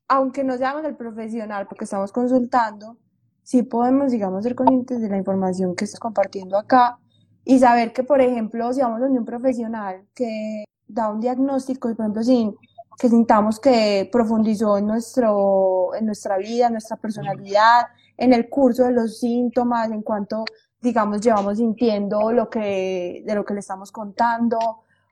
aunque 0.09 0.45
no 0.45 0.57
seamos 0.57 0.85
el 0.85 0.97
profesional 0.97 1.67
porque 1.67 1.85
estamos 1.85 2.13
consultando, 2.13 2.99
sí 3.43 3.63
podemos, 3.63 4.13
digamos, 4.13 4.43
ser 4.45 4.55
conscientes 4.55 5.01
de 5.01 5.09
la 5.09 5.17
información 5.17 5.75
que 5.75 5.85
estás 5.85 6.01
compartiendo 6.01 6.59
acá 6.59 6.99
y 7.45 7.59
saber 7.59 7.93
que, 7.93 8.03
por 8.03 8.21
ejemplo, 8.21 8.73
si 8.73 8.81
vamos 8.81 9.01
donde 9.01 9.19
un 9.19 9.25
profesional 9.25 10.05
que 10.15 10.65
da 10.87 11.11
un 11.11 11.21
diagnóstico, 11.21 11.89
por 11.95 12.05
ejemplo, 12.05 12.23
sin 12.23 12.55
que 12.99 13.09
sintamos 13.09 13.61
que 13.61 14.09
profundizó 14.11 14.79
en, 14.79 14.87
nuestro, 14.87 15.95
en 15.95 16.07
nuestra 16.07 16.39
vida, 16.39 16.67
en 16.67 16.73
nuestra 16.73 16.97
personalidad, 16.97 17.87
en 18.17 18.33
el 18.33 18.49
curso 18.49 18.85
de 18.85 18.93
los 18.93 19.19
síntomas, 19.19 19.91
en 19.91 20.03
cuanto, 20.03 20.45
digamos, 20.81 21.21
llevamos 21.21 21.59
sintiendo 21.59 22.33
lo 22.33 22.49
que, 22.49 23.23
de 23.25 23.35
lo 23.35 23.45
que 23.45 23.55
le 23.55 23.61
estamos 23.61 23.93
contando, 23.93 24.59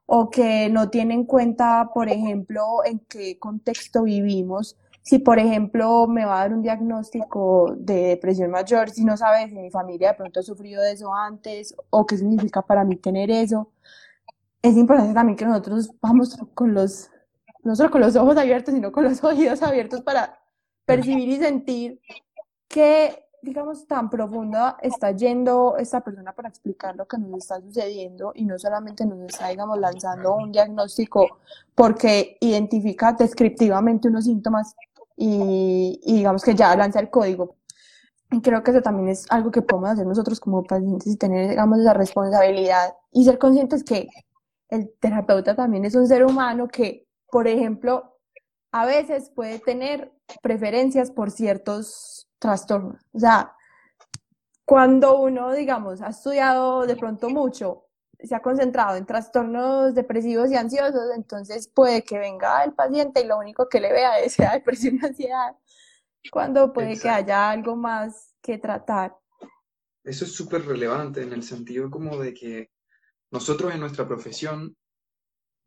o 0.07 0.31
que 0.31 0.69
no 0.71 0.90
tiene 0.90 1.14
en 1.14 1.25
cuenta, 1.25 1.90
por 1.95 2.09
ejemplo, 2.09 2.85
en 2.85 3.01
qué 3.09 3.38
contexto 3.38 4.03
vivimos, 4.03 4.77
si, 5.03 5.19
por 5.19 5.38
ejemplo, 5.38 6.07
me 6.07 6.25
va 6.25 6.37
a 6.37 6.38
dar 6.40 6.55
un 6.55 6.62
diagnóstico 6.62 7.75
de 7.77 7.95
depresión 8.05 8.51
mayor, 8.51 8.88
si 8.88 9.05
no 9.05 9.19
sabes 9.19 9.51
si 9.51 9.57
mi 9.57 9.71
familia 9.71 10.09
de 10.09 10.14
pronto 10.14 10.40
ha 10.40 10.43
sufrido 10.43 10.83
de 10.83 10.93
eso 10.93 11.14
antes 11.14 11.75
o 11.90 12.07
qué 12.07 12.17
significa 12.17 12.62
para 12.62 12.85
mí 12.85 12.97
tener 12.97 13.31
eso, 13.31 13.71
es 14.62 14.77
importante 14.79 15.12
también 15.12 15.37
que 15.37 15.45
nosotros 15.45 15.90
vamos 16.01 16.38
con 16.55 16.73
los, 16.73 17.11
no 17.62 17.77
solo 17.77 17.90
con 17.90 18.01
los 18.01 18.17
ojos 18.17 18.37
abiertos, 18.38 18.73
sino 18.73 18.93
con 18.93 19.05
los 19.05 19.23
oídos 19.25 19.62
abiertos 19.62 20.01
para 20.01 20.40
percibir 20.87 21.29
y 21.29 21.37
sentir 21.37 22.01
qué, 22.68 23.27
digamos, 23.42 23.87
tan 23.87 24.11
profunda 24.11 24.77
está 24.83 25.11
yendo 25.12 25.77
esta 25.77 26.03
persona 26.03 26.33
para 26.33 26.48
explicar 26.48 26.96
lo 26.96 27.07
que 27.07 27.18
nos 27.18 27.38
está 27.38 27.61
sucediendo 27.61 28.33
y 28.35 28.44
no 28.44 28.59
solamente 28.59 29.05
nos 29.07 29.20
está, 29.20 29.48
digamos, 29.48 29.79
lanzando 29.79 30.35
un 30.37 30.53
diagnóstico 30.53 31.38
porque 31.74 32.37
identifica 32.40 33.12
descriptivamente 33.12 34.09
unos 34.09 34.24
síntomas 34.24 34.74
y, 35.16 36.00
digamos 36.05 36.42
que 36.42 36.55
ya 36.55 36.74
lanza 36.77 37.00
el 37.00 37.11
código. 37.11 37.57
Y 38.31 38.40
creo 38.40 38.62
que 38.62 38.72
eso 38.72 38.83
también 38.83 39.09
es 39.09 39.27
algo 39.31 39.50
que 39.50 39.62
podemos 39.62 39.90
hacer 39.90 40.07
nosotros 40.07 40.40
como 40.40 40.64
pacientes 40.64 41.07
y 41.07 41.16
tener, 41.16 41.48
digamos, 41.50 41.79
esa 41.79 41.94
responsabilidad 41.94 42.94
y 43.12 43.24
ser 43.24 43.38
conscientes 43.38 43.85
que 43.85 44.09
el 44.70 44.92
terapeuta 44.98 45.55
también 45.55 45.85
es 45.85 45.94
un 45.94 46.09
ser 46.09 46.24
humano 46.24 46.66
que, 46.68 47.07
por 47.31 47.46
ejemplo, 47.46 48.18
a 48.73 48.87
veces 48.87 49.31
puede 49.31 49.60
tener 49.60 50.12
preferencias 50.42 51.12
por 51.12 51.31
ciertos 51.31 52.23
trastornos. 52.45 53.03
O 53.13 53.19
sea, 53.19 53.57
cuando 54.67 55.19
uno, 55.19 55.53
digamos, 55.53 56.03
ha 56.03 56.09
estudiado 56.09 56.87
de 56.87 56.95
pronto 56.95 57.31
mucho 57.31 57.85
se 58.23 58.35
ha 58.35 58.40
concentrado 58.40 58.97
en 58.97 59.07
trastornos 59.07 59.95
depresivos 59.95 60.51
y 60.51 60.57
ansiosos, 60.57 61.11
entonces 61.15 61.69
puede 61.69 62.03
que 62.03 62.19
venga 62.19 62.65
el 62.65 62.73
paciente 62.73 63.23
y 63.23 63.27
lo 63.27 63.38
único 63.38 63.69
que 63.69 63.81
le 63.81 63.92
vea 63.92 64.19
es 64.19 64.38
la 64.38 64.53
depresión 64.53 64.99
y 65.01 65.07
ansiedad, 65.07 65.57
cuando 66.31 66.73
puede 66.73 66.99
que 66.99 67.09
haya 67.09 67.51
algo 67.51 67.77
más 67.77 68.35
que 68.42 68.59
tratar. 68.59 69.17
Eso 70.03 70.25
es 70.25 70.33
súper 70.33 70.67
relevante 70.67 71.23
en 71.23 71.33
el 71.33 71.42
sentido 71.42 71.90
como 71.90 72.19
de 72.19 72.35
que 72.35 72.71
nosotros 73.31 73.73
en 73.73 73.81
nuestra 73.81 74.07
profesión 74.07 74.77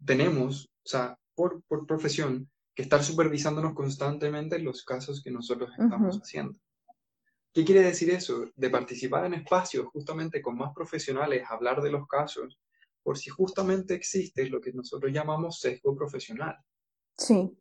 tenemos, 0.05 0.65
o 0.65 0.87
sea, 0.87 1.17
por, 1.35 1.63
por 1.63 1.87
profesión, 1.87 2.49
que 2.75 2.83
estar 2.83 3.03
supervisándonos 3.03 3.73
constantemente 3.73 4.57
en 4.57 4.65
los 4.65 4.83
casos 4.83 5.23
que 5.23 5.31
nosotros 5.31 5.71
estamos 5.71 6.19
haciendo. 6.21 6.59
¿Qué 7.57 7.65
quiere 7.65 7.81
decir 7.81 8.11
eso? 8.11 8.51
De 8.55 8.69
participar 8.69 9.25
en 9.25 9.33
espacios 9.33 9.87
justamente 9.87 10.43
con 10.43 10.55
más 10.55 10.75
profesionales, 10.75 11.43
hablar 11.49 11.81
de 11.81 11.89
los 11.89 12.07
casos, 12.07 12.59
por 13.01 13.17
si 13.17 13.31
justamente 13.31 13.95
existe 13.95 14.47
lo 14.47 14.61
que 14.61 14.71
nosotros 14.71 15.11
llamamos 15.11 15.59
sesgo 15.59 15.95
profesional. 15.95 16.55
Sí. 17.17 17.51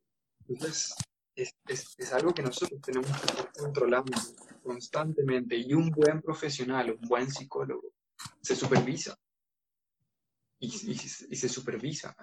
Entonces, 0.47 0.94
es, 1.34 1.55
es, 1.66 2.12
algo 2.12 2.34
que 2.34 2.42
nosotros 2.42 2.78
tenemos 2.82 3.11
que 3.11 3.26
estar 3.26 3.51
controlando 3.53 4.12
constantemente 4.62 5.57
y 5.57 5.72
un 5.72 5.90
buen 5.90 6.20
profesional, 6.20 6.90
un 6.90 7.09
buen 7.09 7.30
psicólogo, 7.30 7.94
se 8.42 8.55
supervisa 8.55 9.16
y, 10.61 10.66
y, 10.90 11.36
se 11.36 11.49
supervisa 11.49 12.14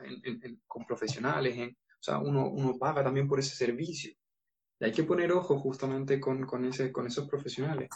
con 0.68 0.86
profesionales, 0.86 1.58
en, 1.58 1.70
o 1.72 2.04
sea, 2.04 2.20
uno, 2.20 2.52
uno 2.52 2.78
paga 2.78 3.04
también 3.04 3.28
por 3.28 3.40
ese 3.40 3.56
servicio. 3.56 4.14
Y 4.84 4.88
hay 4.88 4.92
que 4.92 5.04
poner 5.06 5.32
ojo 5.32 5.58
justamente 5.60 6.20
con, 6.20 6.46
con, 6.46 6.66
ese, 6.66 6.92
con 6.92 7.08
esos 7.08 7.30
profesionales, 7.30 7.88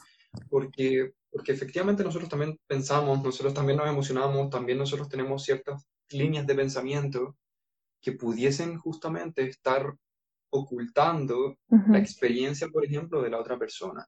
porque, 0.49 1.11
porque 1.29 1.51
efectivamente 1.51 2.01
nosotros 2.01 2.29
también 2.29 2.57
pensamos, 2.65 3.21
nosotros 3.21 3.53
también 3.53 3.77
nos 3.77 3.89
emocionamos, 3.89 4.49
también 4.49 4.77
nosotros 4.77 5.09
tenemos 5.09 5.43
ciertas 5.43 5.85
líneas 6.11 6.47
de 6.47 6.55
pensamiento 6.55 7.35
que 8.01 8.13
pudiesen 8.13 8.77
justamente 8.77 9.43
estar 9.43 9.93
ocultando 10.49 11.57
la 11.89 11.99
experiencia, 11.99 12.69
por 12.69 12.85
ejemplo, 12.85 13.21
de 13.21 13.31
la 13.31 13.39
otra 13.41 13.59
persona. 13.59 14.07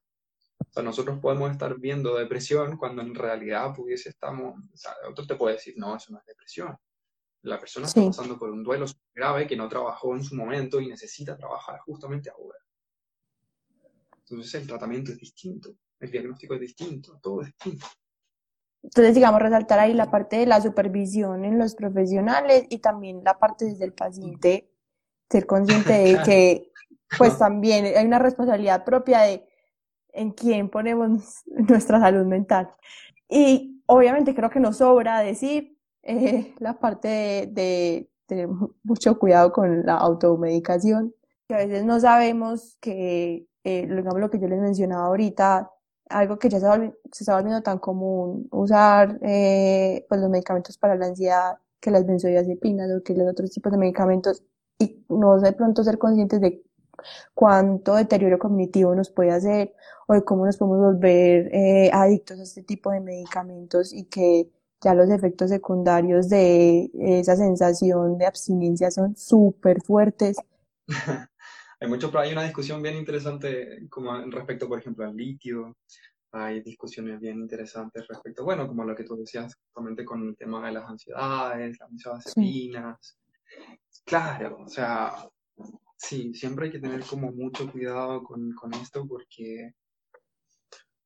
O 0.59 0.71
sea, 0.71 0.81
nosotros 0.81 1.19
podemos 1.19 1.51
estar 1.51 1.77
viendo 1.77 2.15
depresión 2.15 2.77
cuando 2.77 3.01
en 3.01 3.13
realidad 3.13 3.75
pudiese 3.75 4.07
estamos, 4.07 4.57
o 4.57 4.77
sea, 4.77 4.93
otro 5.09 5.27
te 5.27 5.35
puede 5.35 5.55
decir, 5.55 5.73
no, 5.75 5.97
eso 5.97 6.13
no 6.13 6.19
es 6.19 6.25
depresión. 6.25 6.77
La 7.41 7.59
persona 7.59 7.87
está 7.87 8.05
pasando 8.05 8.39
por 8.39 8.49
un 8.51 8.63
duelo 8.63 8.85
grave 9.13 9.47
que 9.47 9.57
no 9.57 9.67
trabajó 9.67 10.15
en 10.15 10.23
su 10.23 10.33
momento 10.35 10.79
y 10.79 10.87
necesita 10.87 11.35
trabajar 11.35 11.79
justamente 11.81 12.29
ahora. 12.29 12.57
Entonces 14.29 14.61
el 14.61 14.67
tratamiento 14.67 15.11
es 15.11 15.17
distinto, 15.17 15.75
el 15.99 16.11
diagnóstico 16.11 16.53
es 16.53 16.61
distinto, 16.61 17.19
todo 17.21 17.41
es 17.41 17.47
distinto. 17.47 17.87
Entonces, 18.81 19.15
digamos, 19.15 19.41
resaltar 19.41 19.79
ahí 19.79 19.93
la 19.93 20.09
parte 20.09 20.37
de 20.37 20.45
la 20.45 20.61
supervisión 20.61 21.43
en 21.43 21.57
los 21.57 21.75
profesionales 21.75 22.65
y 22.69 22.79
también 22.79 23.23
la 23.23 23.37
parte 23.37 23.65
desde 23.65 23.85
el 23.85 23.93
paciente, 23.93 24.71
ser 25.29 25.45
consciente 25.45 25.91
de 25.91 26.21
que 26.25 26.71
pues 27.17 27.37
también 27.37 27.85
hay 27.85 28.05
una 28.05 28.19
responsabilidad 28.19 28.85
propia 28.85 29.21
de 29.21 29.45
en 30.13 30.31
quién 30.31 30.69
ponemos 30.69 31.43
nuestra 31.45 31.99
salud 31.99 32.25
mental. 32.25 32.71
Y 33.27 33.81
obviamente 33.85 34.33
creo 34.33 34.49
que 34.49 34.59
nos 34.59 34.77
sobra 34.77 35.19
decir 35.19 35.77
eh, 36.03 36.53
la 36.59 36.79
parte 36.79 37.49
de, 37.51 38.09
tener 38.25 38.47
mucho 38.83 39.17
cuidado 39.17 39.51
con 39.51 39.85
la 39.85 39.95
automedicación, 39.95 41.13
que 41.47 41.55
a 41.55 41.57
veces 41.57 41.83
no 41.83 41.99
sabemos 41.99 42.77
que, 42.79 43.48
eh, 43.69 43.87
lo 43.87 44.29
que 44.29 44.39
yo 44.39 44.47
les 44.47 44.59
mencionaba 44.59 45.05
ahorita, 45.05 45.71
algo 46.09 46.39
que 46.39 46.49
ya 46.49 46.59
se, 46.59 46.93
está 47.11 47.35
volviendo 47.35 47.61
tan 47.61 47.79
común, 47.79 48.47
usar 48.51 49.19
eh, 49.21 50.05
pues 50.09 50.21
los 50.21 50.29
medicamentos 50.29 50.77
para 50.77 50.95
la 50.95 51.07
ansiedad, 51.07 51.57
que 51.79 51.91
las 51.91 52.05
benzodiazepinas 52.05 52.89
o 52.91 53.03
que 53.03 53.13
los 53.13 53.29
otros 53.29 53.51
tipos 53.51 53.71
de 53.71 53.77
medicamentos, 53.77 54.43
y 54.79 55.05
no 55.09 55.39
de 55.39 55.53
pronto 55.53 55.83
ser 55.83 55.97
conscientes 55.97 56.41
de 56.41 56.63
cuánto 57.33 57.95
deterioro 57.95 58.39
cognitivo 58.39 58.95
nos 58.95 59.09
puede 59.11 59.31
hacer 59.31 59.73
o 60.07 60.13
de 60.13 60.23
cómo 60.23 60.45
nos 60.45 60.57
podemos 60.57 60.79
volver 60.79 61.49
eh, 61.53 61.91
adictos 61.93 62.39
a 62.39 62.43
este 62.43 62.63
tipo 62.63 62.91
de 62.91 63.01
medicamentos 63.01 63.93
y 63.93 64.05
que 64.05 64.49
ya 64.81 64.93
los 64.93 65.09
efectos 65.09 65.49
secundarios 65.49 66.29
de 66.29 66.89
esa 66.99 67.35
sensación 67.35 68.17
de 68.17 68.25
abstinencia 68.25 68.91
son 68.91 69.15
súper 69.15 69.81
fuertes. 69.81 70.37
hay 71.79 71.87
mucho, 71.87 72.11
hay 72.17 72.31
una 72.31 72.43
discusión 72.43 72.81
bien 72.81 72.97
interesante 72.97 73.87
como 73.89 74.19
respecto, 74.25 74.67
por 74.67 74.79
ejemplo, 74.79 75.05
al 75.05 75.15
litio. 75.15 75.77
Hay 76.31 76.61
discusiones 76.61 77.19
bien 77.19 77.39
interesantes 77.39 78.07
respecto, 78.07 78.43
bueno, 78.43 78.67
como 78.67 78.83
lo 78.83 78.95
que 78.95 79.03
tú 79.03 79.15
decías 79.15 79.55
justamente 79.55 80.05
con 80.05 80.27
el 80.27 80.35
tema 80.35 80.65
de 80.65 80.73
las 80.73 80.87
ansiedades, 80.87 81.79
las 81.79 81.89
benzodiazepinas. 81.89 83.17
Claro, 84.05 84.59
o 84.59 84.67
sea, 84.67 85.15
Sí, 85.99 86.33
siempre 86.33 86.65
hay 86.65 86.71
que 86.71 86.79
tener 86.79 87.03
como 87.03 87.29
mucho 87.31 87.69
cuidado 87.69 88.23
con, 88.23 88.53
con 88.53 88.73
esto 88.73 89.05
porque, 89.05 89.73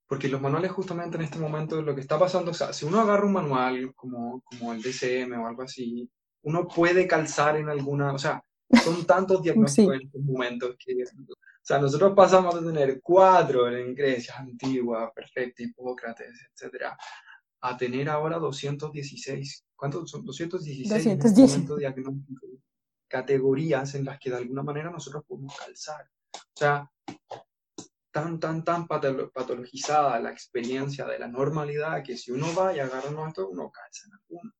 porque 0.08 0.28
los 0.28 0.40
manuales 0.40 0.72
justamente 0.72 1.18
en 1.18 1.24
este 1.24 1.40
momento 1.40 1.82
lo 1.82 1.96
que 1.96 2.02
está 2.02 2.20
pasando, 2.20 2.52
o 2.52 2.54
sea, 2.54 2.72
si 2.74 2.86
uno 2.86 3.00
agarra 3.00 3.26
un 3.26 3.34
manual 3.34 3.96
como, 3.96 4.42
como 4.42 4.72
el 4.72 4.84
DCM 4.84 5.34
o 5.42 5.48
algo 5.48 5.64
así, 5.64 6.08
uno 6.44 6.68
puede 6.68 7.08
calzar 7.08 7.58
en 7.58 7.70
alguna, 7.70 8.14
o 8.14 8.20
sea, 8.20 8.44
son 8.78 9.06
tantos 9.06 9.42
diagnósticos 9.42 9.96
en 9.96 10.02
estos 10.02 10.22
momentos 10.22 10.76
que, 10.78 11.04
o 11.04 11.36
sea, 11.62 11.80
nosotros 11.80 12.14
pasamos 12.16 12.62
de 12.62 12.72
tener 12.72 13.02
cuatro 13.02 13.70
en 13.70 13.94
Grecia 13.94 14.36
antigua, 14.38 15.12
perfecta, 15.14 15.64
Hipócrates, 15.64 16.50
etcétera, 16.52 16.98
a 17.62 17.78
tener 17.78 18.10
ahora 18.10 18.38
216. 18.38 19.66
¿Cuántos 19.76 20.10
son? 20.10 20.26
216 20.26 21.18
210. 21.20 21.56
en 21.56 21.78
diagnósticos 21.78 22.50
categorías 23.14 23.94
en 23.94 24.06
las 24.06 24.18
que 24.18 24.32
de 24.32 24.38
alguna 24.38 24.64
manera 24.64 24.90
nosotros 24.90 25.24
podemos 25.28 25.56
calzar. 25.56 26.10
O 26.34 26.56
sea, 26.56 26.92
tan, 28.12 28.40
tan, 28.40 28.64
tan 28.64 28.88
patologizada 28.88 30.20
la 30.20 30.32
experiencia 30.32 31.06
de 31.06 31.20
la 31.20 31.28
normalidad 31.28 32.04
que 32.04 32.18
si 32.18 32.32
uno 32.32 32.48
va 32.56 32.76
y 32.76 32.80
agarra 32.80 33.28
esto, 33.28 33.50
uno 33.50 33.72
calza 33.72 34.08
en 34.08 34.14
alguno. 34.14 34.52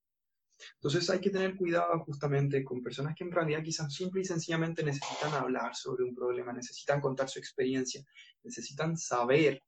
Entonces 0.76 1.10
hay 1.10 1.20
que 1.20 1.30
tener 1.30 1.56
cuidado 1.56 2.00
justamente 2.06 2.64
con 2.64 2.82
personas 2.82 3.16
que 3.16 3.24
en 3.24 3.32
realidad 3.32 3.64
quizás 3.64 3.94
simple 3.94 4.22
y 4.22 4.26
sencillamente 4.26 4.84
necesitan 4.84 5.34
hablar 5.34 5.76
sobre 5.76 6.04
un 6.04 6.16
problema, 6.16 6.54
necesitan 6.54 7.02
contar 7.02 7.30
su 7.30 7.40
experiencia, 7.40 8.04
necesitan 8.44 8.98
saber 8.98 9.64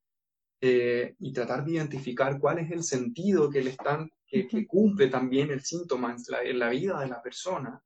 eh, 0.61 1.15
y 1.19 1.33
tratar 1.33 1.65
de 1.65 1.73
identificar 1.73 2.39
cuál 2.39 2.59
es 2.59 2.71
el 2.71 2.83
sentido 2.83 3.49
que 3.49 3.61
le 3.61 3.71
están, 3.71 4.09
que, 4.25 4.65
cumple 4.65 5.07
también 5.07 5.51
el 5.51 5.61
síntoma 5.61 6.15
en 6.43 6.59
la 6.59 6.69
vida 6.69 6.99
de 6.99 7.07
la 7.07 7.21
persona. 7.21 7.81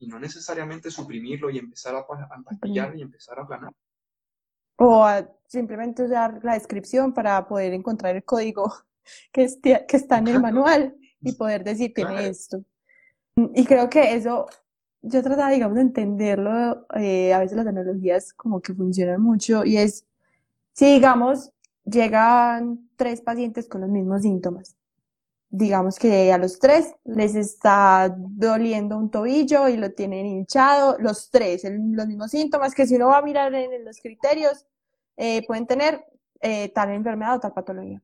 Y 0.00 0.06
no 0.06 0.20
necesariamente 0.20 0.90
suprimirlo 0.90 1.50
y 1.50 1.58
empezar 1.58 1.96
a, 1.96 1.98
a 1.98 2.94
y 2.94 3.02
empezar 3.02 3.38
a 3.38 3.42
aplanar. 3.42 3.72
O 4.76 5.06
simplemente 5.48 6.04
usar 6.04 6.38
la 6.44 6.54
descripción 6.54 7.12
para 7.12 7.46
poder 7.48 7.72
encontrar 7.74 8.14
el 8.14 8.24
código 8.24 8.72
que, 9.32 9.48
que 9.60 9.96
está 9.96 10.18
en 10.18 10.28
el 10.28 10.40
manual 10.40 10.96
y 11.20 11.32
poder 11.32 11.64
decir 11.64 11.92
tiene 11.94 12.28
esto. 12.28 12.64
Y 13.36 13.64
creo 13.64 13.88
que 13.88 14.14
eso, 14.14 14.46
yo 15.02 15.22
trataba, 15.22 15.50
digamos, 15.50 15.76
de 15.76 15.82
entenderlo, 15.82 16.86
eh, 16.96 17.32
a 17.32 17.38
veces 17.38 17.56
las 17.56 17.66
analogías 17.66 18.32
como 18.32 18.60
que 18.60 18.74
funcionan 18.74 19.20
mucho 19.20 19.64
y 19.64 19.76
es, 19.76 20.04
si 20.72 20.92
digamos, 20.92 21.52
llegan 21.84 22.88
tres 22.96 23.20
pacientes 23.20 23.68
con 23.68 23.80
los 23.82 23.90
mismos 23.90 24.22
síntomas 24.22 24.78
digamos 25.50 25.98
que 25.98 26.32
a 26.32 26.38
los 26.38 26.58
tres 26.58 26.94
les 27.04 27.34
está 27.34 28.14
doliendo 28.16 28.98
un 28.98 29.10
tobillo 29.10 29.68
y 29.68 29.76
lo 29.76 29.92
tienen 29.92 30.26
hinchado, 30.26 30.96
los 30.98 31.30
tres, 31.30 31.64
los 31.64 32.06
mismos 32.06 32.30
síntomas 32.30 32.74
que 32.74 32.86
si 32.86 32.96
uno 32.96 33.08
va 33.08 33.18
a 33.18 33.22
mirar 33.22 33.54
en, 33.54 33.84
los 33.84 33.98
criterios, 34.00 34.66
eh, 35.16 35.46
pueden 35.46 35.66
tener 35.66 36.04
eh, 36.40 36.70
tal 36.70 36.90
enfermedad 36.90 37.36
o 37.36 37.40
tal 37.40 37.54
patología. 37.54 38.02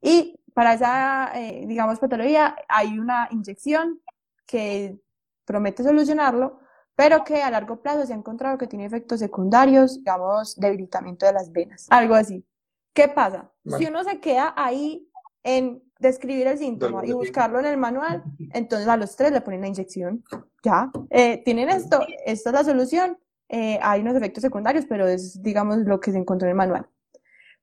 Y 0.00 0.40
para 0.54 0.74
esa, 0.74 1.32
eh, 1.34 1.64
digamos, 1.66 1.98
patología 1.98 2.56
hay 2.68 2.98
una 2.98 3.28
inyección 3.30 4.00
que 4.46 4.98
promete 5.44 5.82
solucionarlo, 5.82 6.60
pero 6.94 7.24
que 7.24 7.42
a 7.42 7.50
largo 7.50 7.80
plazo 7.82 8.06
se 8.06 8.12
ha 8.12 8.16
encontrado 8.16 8.58
que 8.58 8.66
tiene 8.66 8.84
efectos 8.84 9.20
secundarios, 9.20 9.98
digamos, 9.98 10.56
debilitamiento 10.58 11.26
de 11.26 11.32
las 11.32 11.50
venas, 11.50 11.86
algo 11.90 12.14
así. 12.14 12.44
¿Qué 12.92 13.08
pasa? 13.08 13.50
Si 13.78 13.86
uno 13.86 14.04
se 14.04 14.20
queda 14.20 14.52
ahí 14.56 15.08
en 15.42 15.82
describir 15.98 16.46
el 16.46 16.58
síntoma 16.58 17.04
y 17.06 17.12
buscarlo 17.12 17.58
en 17.60 17.66
el 17.66 17.78
manual, 17.78 18.22
entonces 18.52 18.86
a 18.88 18.96
los 18.96 19.16
tres 19.16 19.32
le 19.32 19.40
ponen 19.40 19.62
la 19.62 19.68
inyección. 19.68 20.22
Ya, 20.62 20.90
eh, 21.10 21.42
tienen 21.44 21.70
esto, 21.70 22.04
esta 22.26 22.50
es 22.50 22.54
la 22.54 22.64
solución. 22.64 23.18
Eh, 23.48 23.78
hay 23.82 24.00
unos 24.00 24.16
efectos 24.16 24.42
secundarios, 24.42 24.84
pero 24.88 25.06
es, 25.06 25.42
digamos, 25.42 25.78
lo 25.78 26.00
que 26.00 26.12
se 26.12 26.18
encontró 26.18 26.46
en 26.46 26.50
el 26.50 26.56
manual. 26.56 26.88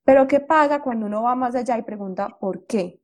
Pero 0.09 0.27
¿qué 0.27 0.39
pasa 0.39 0.81
cuando 0.81 1.05
uno 1.05 1.21
va 1.21 1.35
más 1.35 1.53
allá 1.53 1.77
y 1.77 1.83
pregunta 1.83 2.35
por 2.39 2.65
qué? 2.65 2.99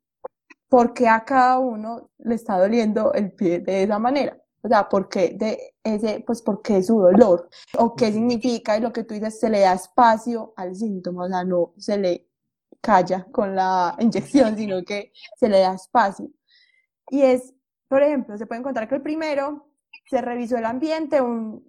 ¿Por 0.68 0.92
qué 0.92 1.08
a 1.08 1.24
cada 1.24 1.60
uno 1.60 2.10
le 2.18 2.34
está 2.34 2.58
doliendo 2.58 3.14
el 3.14 3.32
pie 3.32 3.60
de 3.60 3.84
esa 3.84 4.00
manera? 4.00 4.36
O 4.64 4.68
sea, 4.68 4.90
¿por 4.90 5.08
qué 5.08 5.36
de 5.38 5.76
ese, 5.84 6.24
pues, 6.26 6.42
¿por 6.42 6.64
qué 6.64 6.82
su 6.82 7.00
dolor? 7.00 7.48
¿O 7.78 7.96
qué 7.96 8.12
significa? 8.12 8.76
Y 8.76 8.82
lo 8.82 8.92
que 8.92 9.04
tú 9.04 9.14
dices, 9.14 9.40
se 9.40 9.52
le 9.52 9.60
da 9.60 9.74
espacio 9.74 10.56
al 10.58 10.76
síntoma, 10.76 11.26
o 11.26 11.30
sea, 11.30 11.44
no 11.44 11.74
se 11.78 12.00
le 12.00 12.28
calla 12.82 13.28
con 13.32 13.56
la 13.56 13.96
inyección, 14.00 14.58
sino 14.58 14.84
que 14.84 15.12
se 15.38 15.48
le 15.48 15.60
da 15.60 15.76
espacio. 15.76 16.32
Y 17.12 17.22
es, 17.22 17.54
por 17.88 18.02
ejemplo, 18.02 18.36
se 18.36 18.48
puede 18.48 18.62
encontrar 18.62 18.90
que 18.90 18.96
el 18.96 19.04
primero 19.04 19.68
se 20.08 20.22
revisó 20.22 20.58
el 20.58 20.66
ambiente, 20.66 21.20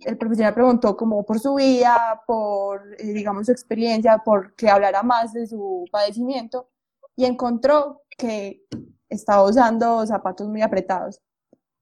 el 0.04 0.18
profesional 0.18 0.54
preguntó 0.54 0.96
como 0.96 1.24
por 1.24 1.40
su 1.40 1.54
vida, 1.54 2.22
por, 2.26 2.94
eh, 2.98 3.12
digamos, 3.12 3.46
su 3.46 3.52
experiencia, 3.52 4.18
por 4.18 4.54
que 4.54 4.68
hablara 4.68 5.02
más 5.02 5.32
de 5.32 5.46
su 5.46 5.86
padecimiento, 5.90 6.68
y 7.16 7.24
encontró 7.24 8.02
que 8.10 8.62
estaba 9.08 9.42
usando 9.44 10.06
zapatos 10.06 10.48
muy 10.48 10.60
apretados. 10.60 11.22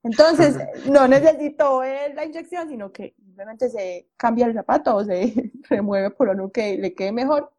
Entonces, 0.05 0.57
no 0.91 1.09
necesitó 1.09 1.83
la 1.83 2.25
inyección, 2.25 2.69
sino 2.69 2.93
que 2.93 3.15
simplemente 3.17 3.69
se 3.69 4.09
cambia 4.17 4.47
el 4.47 4.55
zapato 4.55 4.95
o 4.95 5.05
se 5.05 5.53
remueve 5.69 6.11
por 6.11 6.29
uno 6.29 6.51
que 6.53 6.79
le 6.79 6.95
quede 6.95 7.11
mejor 7.11 7.53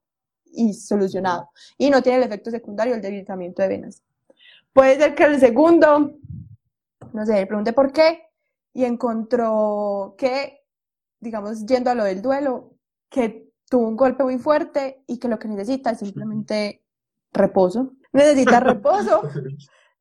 y 0.46 0.74
solucionado. 0.74 1.50
Y 1.78 1.89
no 1.89 2.02
tiene 2.02 2.20
el 2.20 2.24
efecto 2.24 2.50
secundario 2.50 2.96
el 2.96 3.02
debilitamiento 3.02 3.62
de 3.62 3.68
venas. 3.68 4.04
Puede 4.72 4.98
ser 4.98 5.16
que 5.16 5.24
el 5.24 5.39
segundo, 5.39 6.18
no 7.12 7.26
sé, 7.26 7.46
pregunte 7.46 7.74
por 7.74 7.91
qué 7.91 8.25
y 8.76 8.86
encontró 8.86 10.14
que 10.20 10.66
digamos, 11.26 11.66
yendo 11.66 11.90
a 11.90 11.96
lo 11.96 12.04
del 12.04 12.22
duelo, 12.22 12.78
que 13.10 13.52
tuvo 13.70 13.88
un 13.88 13.98
golpe 13.98 14.24
muy 14.24 14.38
fuerte 14.38 15.04
y 15.08 15.18
que 15.18 15.28
lo 15.28 15.40
que 15.40 15.48
necesita 15.48 15.92
es 15.92 16.00
simplemente 16.00 16.84
reposo. 17.34 17.94
Necesita 18.14 18.60
reposo 18.60 19.24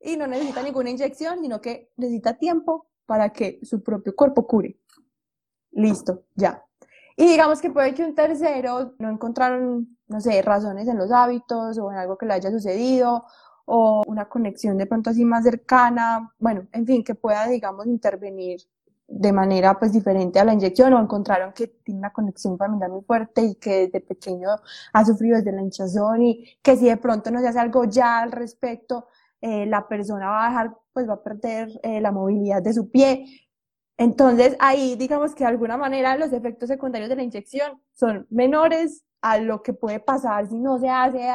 y 0.01 0.17
no 0.17 0.27
necesita 0.27 0.63
ninguna 0.63 0.91
inyección, 0.91 1.41
sino 1.41 1.61
que 1.61 1.91
necesita 1.97 2.35
tiempo 2.35 2.87
para 3.07 3.33
que 3.33 3.59
su 3.63 3.83
propio 3.83 4.15
cuerpo 4.15 4.47
cure. 4.47 4.79
Listo, 5.73 6.25
ya. 6.35 6.63
Y 7.17 7.27
digamos 7.27 7.61
que 7.61 7.71
puede 7.71 7.95
que 7.95 8.05
un 8.05 8.15
tercero 8.15 8.95
no 8.99 9.11
encontraron, 9.11 9.99
no 10.09 10.21
sé, 10.21 10.43
razones 10.43 10.89
en 10.89 10.99
los 10.99 11.11
hábitos 11.11 11.79
o 11.79 11.91
en 11.91 11.99
algo 11.99 12.19
que 12.19 12.27
le 12.27 12.35
haya 12.35 12.51
sucedido 12.51 13.25
o 13.67 14.03
una 14.07 14.29
conexión 14.29 14.77
de 14.79 14.87
pronto 14.87 15.11
así 15.11 15.25
más 15.25 15.45
cercana, 15.45 16.33
bueno, 16.39 16.67
en 16.73 16.87
fin, 16.87 17.05
que 17.05 17.15
pueda, 17.15 17.47
digamos, 17.47 17.87
intervenir 17.87 18.61
de 19.07 19.33
manera 19.33 19.79
pues 19.79 19.93
diferente 19.93 20.41
a 20.41 20.45
la 20.45 20.55
inyección 20.55 20.93
o 20.95 21.01
encontraron 21.01 21.53
que 21.53 21.67
tiene 21.67 21.99
una 21.99 22.13
conexión 22.13 22.57
familiar 22.57 22.91
muy 22.91 23.03
fuerte 23.03 23.43
y 23.43 23.55
que 23.57 23.87
desde 23.87 24.01
pequeño 24.01 24.49
ha 24.93 25.05
sufrido 25.05 25.37
desde 25.37 25.53
la 25.53 25.63
hinchazón 25.63 26.23
y 26.23 26.57
que 26.63 26.77
si 26.77 26.87
de 26.87 26.97
pronto 26.97 27.31
no 27.31 27.41
se 27.41 27.49
hace 27.49 27.59
algo 27.59 27.85
ya 27.85 28.21
al 28.21 28.33
respecto, 28.33 29.09
eh, 29.41 29.67
la 29.67 29.87
persona 29.89 30.29
va 30.31 30.47
a 30.47 30.49
dejar, 30.49 30.77
pues 30.93 31.09
va 31.09 31.15
a 31.15 31.23
perder 31.23 31.69
eh, 31.83 32.01
la 32.01 32.13
movilidad 32.13 32.63
de 32.63 32.73
su 32.73 32.91
pie. 32.91 33.27
Entonces 33.99 34.57
ahí 34.59 34.97
digamos 34.97 35.35
que 35.35 35.45
de 35.45 35.51
alguna 35.51 35.77
manera 35.77 36.17
los 36.17 36.33
efectos 36.33 36.69
secundarios 36.69 37.11
de 37.11 37.17
la 37.17 37.23
inyección 37.23 37.81
son 37.93 38.27
menores 38.31 39.05
a 39.21 39.39
lo 39.39 39.63
que 39.63 39.75
puede 39.75 40.01
pasar 40.01 40.49
si 40.49 40.59
no 40.59 40.79
se 40.79 40.89
hace 40.89 41.29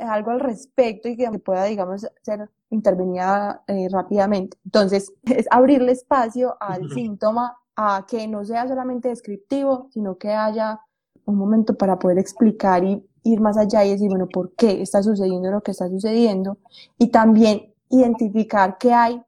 algo 0.00 0.30
al 0.30 0.40
respecto 0.40 1.08
y 1.08 1.16
que 1.16 1.28
pueda, 1.38 1.64
digamos, 1.64 2.06
ser 2.22 2.50
intervenida 2.70 3.62
eh, 3.66 3.88
rápidamente. 3.90 4.56
Entonces, 4.64 5.12
es 5.24 5.46
abrirle 5.50 5.92
espacio 5.92 6.56
al 6.60 6.90
síntoma 6.90 7.56
a 7.76 8.04
que 8.06 8.26
no 8.28 8.44
sea 8.44 8.68
solamente 8.68 9.08
descriptivo, 9.08 9.88
sino 9.92 10.18
que 10.18 10.30
haya 10.30 10.80
un 11.24 11.36
momento 11.36 11.74
para 11.76 11.98
poder 11.98 12.18
explicar 12.18 12.84
y 12.84 13.06
ir 13.24 13.40
más 13.40 13.56
allá 13.56 13.84
y 13.84 13.90
decir, 13.90 14.08
bueno, 14.08 14.28
¿por 14.28 14.54
qué 14.54 14.82
está 14.82 15.02
sucediendo 15.02 15.50
lo 15.50 15.62
que 15.62 15.70
está 15.70 15.88
sucediendo? 15.88 16.58
Y 16.98 17.08
también 17.08 17.72
identificar 17.88 18.78
qué 18.78 18.92
hay 18.92 19.22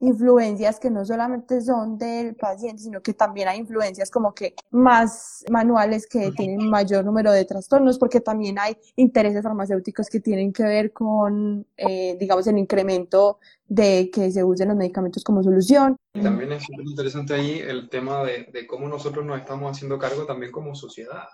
influencias 0.00 0.78
que 0.78 0.90
no 0.90 1.04
solamente 1.04 1.60
son 1.60 1.98
del 1.98 2.36
paciente, 2.36 2.82
sino 2.82 3.02
que 3.02 3.14
también 3.14 3.48
hay 3.48 3.58
influencias 3.58 4.10
como 4.10 4.32
que 4.34 4.54
más 4.70 5.44
manuales 5.50 6.06
que 6.06 6.30
tienen 6.32 6.68
mayor 6.68 7.04
número 7.04 7.32
de 7.32 7.44
trastornos, 7.44 7.98
porque 7.98 8.20
también 8.20 8.58
hay 8.58 8.76
intereses 8.96 9.42
farmacéuticos 9.42 10.08
que 10.08 10.20
tienen 10.20 10.52
que 10.52 10.62
ver 10.62 10.92
con, 10.92 11.66
eh, 11.76 12.16
digamos, 12.18 12.46
el 12.46 12.58
incremento 12.58 13.38
de 13.66 14.10
que 14.12 14.30
se 14.30 14.44
usen 14.44 14.68
los 14.68 14.76
medicamentos 14.76 15.24
como 15.24 15.42
solución. 15.42 15.96
También 16.12 16.52
es 16.52 16.64
súper 16.64 16.86
interesante 16.86 17.34
ahí 17.34 17.58
el 17.58 17.88
tema 17.88 18.24
de, 18.24 18.48
de, 18.52 18.66
cómo 18.66 18.88
nosotros 18.88 19.24
nos 19.24 19.38
estamos 19.38 19.70
haciendo 19.70 19.98
cargo 19.98 20.24
también 20.24 20.52
como 20.52 20.74
sociedad. 20.74 21.26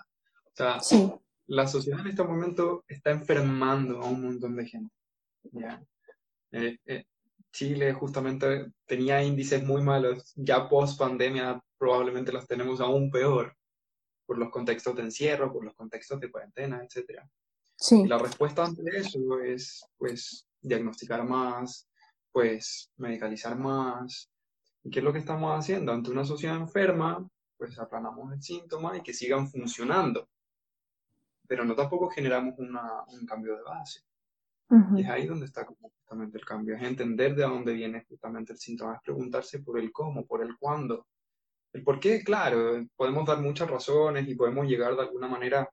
O 0.45 0.55
sea, 0.55 0.79
sí. 0.79 1.11
la 1.47 1.67
sociedad 1.67 1.99
en 2.01 2.07
este 2.07 2.23
momento 2.23 2.83
está 2.87 3.11
enfermando 3.11 4.01
a 4.01 4.05
un 4.05 4.23
montón 4.23 4.55
de 4.55 4.65
gente. 4.65 4.93
¿ya? 5.51 5.81
Eh, 6.51 6.77
eh, 6.85 7.05
Chile 7.55 7.93
justamente 7.93 8.73
tenía 8.85 9.23
índices 9.23 9.63
muy 9.63 9.81
malos, 9.81 10.33
ya 10.35 10.67
post 10.67 10.99
pandemia 10.99 11.63
probablemente 11.77 12.33
los 12.33 12.45
tenemos 12.45 12.81
aún 12.81 13.09
peor 13.09 13.55
por 14.25 14.37
los 14.37 14.49
contextos 14.49 14.93
de 14.95 15.03
encierro, 15.03 15.53
por 15.53 15.63
los 15.63 15.73
contextos 15.73 16.19
de 16.19 16.29
cuarentena, 16.29 16.83
etc. 16.83 17.21
Sí. 17.77 18.01
Y 18.01 18.07
la 18.07 18.17
respuesta 18.17 18.65
ante 18.65 18.83
eso 18.97 19.39
es, 19.39 19.85
pues, 19.97 20.45
diagnosticar 20.59 21.23
más, 21.23 21.87
pues, 22.33 22.91
medicalizar 22.97 23.57
más. 23.57 24.29
¿Y 24.83 24.89
qué 24.89 24.99
es 24.99 25.05
lo 25.05 25.13
que 25.13 25.19
estamos 25.19 25.57
haciendo? 25.57 25.93
Ante 25.93 26.11
una 26.11 26.25
sociedad 26.25 26.57
enferma, 26.57 27.25
pues 27.57 27.79
aplanamos 27.79 28.33
el 28.33 28.43
síntoma 28.43 28.97
y 28.97 29.01
que 29.01 29.13
sigan 29.13 29.47
funcionando. 29.47 30.27
Pero 31.47 31.63
no 31.63 31.73
tampoco 31.73 32.09
generamos 32.09 32.59
un 32.59 33.25
cambio 33.25 33.55
de 33.55 33.63
base. 33.63 34.01
Y 34.69 35.01
es 35.01 35.09
ahí 35.09 35.27
donde 35.27 35.45
está 35.45 35.65
justamente 35.65 36.37
el 36.37 36.45
cambio, 36.45 36.75
es 36.75 36.83
entender 36.83 37.35
de 37.35 37.43
dónde 37.43 37.73
viene 37.73 38.03
justamente 38.09 38.53
el 38.53 38.59
síntoma, 38.59 38.95
es 38.95 39.01
preguntarse 39.03 39.59
por 39.59 39.79
el 39.79 39.91
cómo, 39.91 40.25
por 40.25 40.41
el 40.41 40.57
cuándo. 40.57 41.07
El 41.71 41.83
por 41.83 41.99
qué, 41.99 42.23
claro, 42.23 42.85
podemos 42.95 43.25
dar 43.27 43.39
muchas 43.39 43.69
razones 43.69 44.27
y 44.27 44.35
podemos 44.35 44.65
llegar 44.65 44.95
de 44.95 45.01
alguna 45.01 45.27
manera 45.27 45.69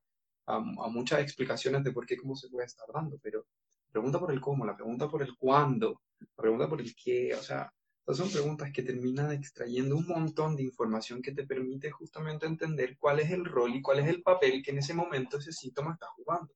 a, 0.47 0.59
muchas 0.59 1.21
explicaciones 1.21 1.85
de 1.85 1.93
por 1.93 2.07
qué, 2.07 2.17
cómo 2.17 2.37
se 2.37 2.49
puede 2.49 2.67
estar 2.67 2.87
dando, 2.93 3.19
pero 3.23 3.47
pregunta 3.91 4.19
por 4.19 4.33
el 4.33 4.41
cómo, 4.41 4.67
la 4.67 4.77
pregunta 4.77 5.09
por 5.09 5.23
el 5.23 5.37
cuándo, 5.39 6.03
la 6.19 6.43
pregunta 6.43 6.69
por 6.69 6.81
el 6.81 6.95
qué, 6.95 7.35
o 7.35 7.43
sea, 7.43 7.73
esas 8.05 8.17
son 8.17 8.31
preguntas 8.31 8.73
que 8.73 8.83
terminan 8.83 9.31
extrayendo 9.33 9.97
un 9.97 10.09
montón 10.09 10.57
de 10.57 10.65
información 10.65 11.23
que 11.23 11.33
te 11.33 11.47
permite 11.47 11.91
justamente 11.93 12.47
entender 12.47 12.97
cuál 12.99 13.21
es 13.21 13.31
el 13.31 13.45
rol 13.45 13.75
y 13.77 13.81
cuál 13.81 14.01
es 14.01 14.09
el 14.09 14.23
papel 14.23 14.61
que 14.63 14.73
en 14.73 14.79
ese 14.79 14.93
momento 14.93 15.39
ese 15.39 15.53
síntoma 15.53 15.93
está 15.93 16.09
jugando. 16.17 16.53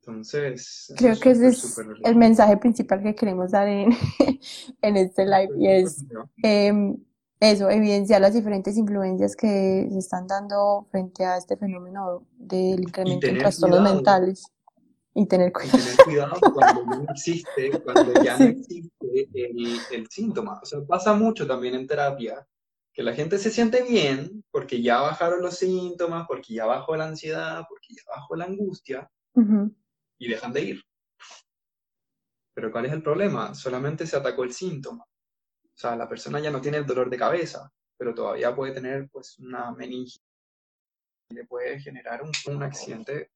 Entonces, 0.00 0.92
creo 0.96 1.18
que 1.20 1.30
ese 1.30 1.48
es 1.48 1.78
el 2.04 2.16
mensaje 2.16 2.56
principal 2.56 3.02
que 3.02 3.14
queremos 3.14 3.50
dar 3.50 3.68
en, 3.68 3.90
en 4.82 4.96
este 4.96 5.26
live 5.26 5.50
y 5.58 5.66
es 5.68 6.04
em, 6.42 6.96
eso, 7.38 7.68
evidenciar 7.70 8.20
las 8.20 8.34
diferentes 8.34 8.76
influencias 8.76 9.36
que 9.36 9.88
se 9.90 9.98
están 9.98 10.26
dando 10.26 10.86
frente 10.90 11.24
a 11.24 11.36
este 11.36 11.56
fenómeno 11.56 12.26
del 12.36 12.80
incremento 12.80 13.26
en 13.26 13.38
trastornos 13.38 13.82
mentales. 13.82 14.44
Y 15.12 15.26
tener 15.26 15.52
cuidado. 15.52 15.76
Y 15.76 15.80
tener 15.80 15.96
cuidado 16.04 16.40
cuando 16.54 16.84
no 16.84 17.12
existe, 17.12 17.70
cuando 17.82 18.22
ya 18.22 18.38
no 18.38 18.44
existe 18.44 19.28
el, 19.34 19.76
el 19.90 20.06
síntoma. 20.08 20.60
O 20.62 20.64
sea, 20.64 20.80
pasa 20.86 21.14
mucho 21.14 21.46
también 21.46 21.74
en 21.74 21.86
terapia 21.86 22.46
que 22.92 23.02
la 23.02 23.14
gente 23.14 23.38
se 23.38 23.50
siente 23.50 23.82
bien 23.82 24.44
porque 24.50 24.82
ya 24.82 25.00
bajaron 25.00 25.42
los 25.42 25.56
síntomas, 25.56 26.26
porque 26.26 26.54
ya 26.54 26.66
bajó 26.66 26.96
la 26.96 27.08
ansiedad, 27.08 27.64
porque 27.68 27.94
ya 27.94 28.02
bajó 28.08 28.36
la 28.36 28.44
angustia, 28.44 29.10
y 30.20 30.28
dejan 30.28 30.52
de 30.52 30.60
ir. 30.60 30.84
Pero 32.54 32.70
¿cuál 32.70 32.86
es 32.86 32.92
el 32.92 33.02
problema? 33.02 33.54
Solamente 33.54 34.06
se 34.06 34.16
atacó 34.16 34.44
el 34.44 34.52
síntoma. 34.52 35.02
O 35.02 35.76
sea, 35.80 35.96
la 35.96 36.08
persona 36.08 36.38
ya 36.40 36.50
no 36.50 36.60
tiene 36.60 36.76
el 36.76 36.86
dolor 36.86 37.08
de 37.08 37.16
cabeza, 37.16 37.72
pero 37.96 38.14
todavía 38.14 38.54
puede 38.54 38.74
tener 38.74 39.08
pues 39.08 39.38
una 39.38 39.72
meningitis 39.72 40.22
y 41.30 41.34
le 41.34 41.46
puede 41.46 41.80
generar 41.80 42.22
un, 42.22 42.30
un 42.54 42.62
accidente. 42.62 43.30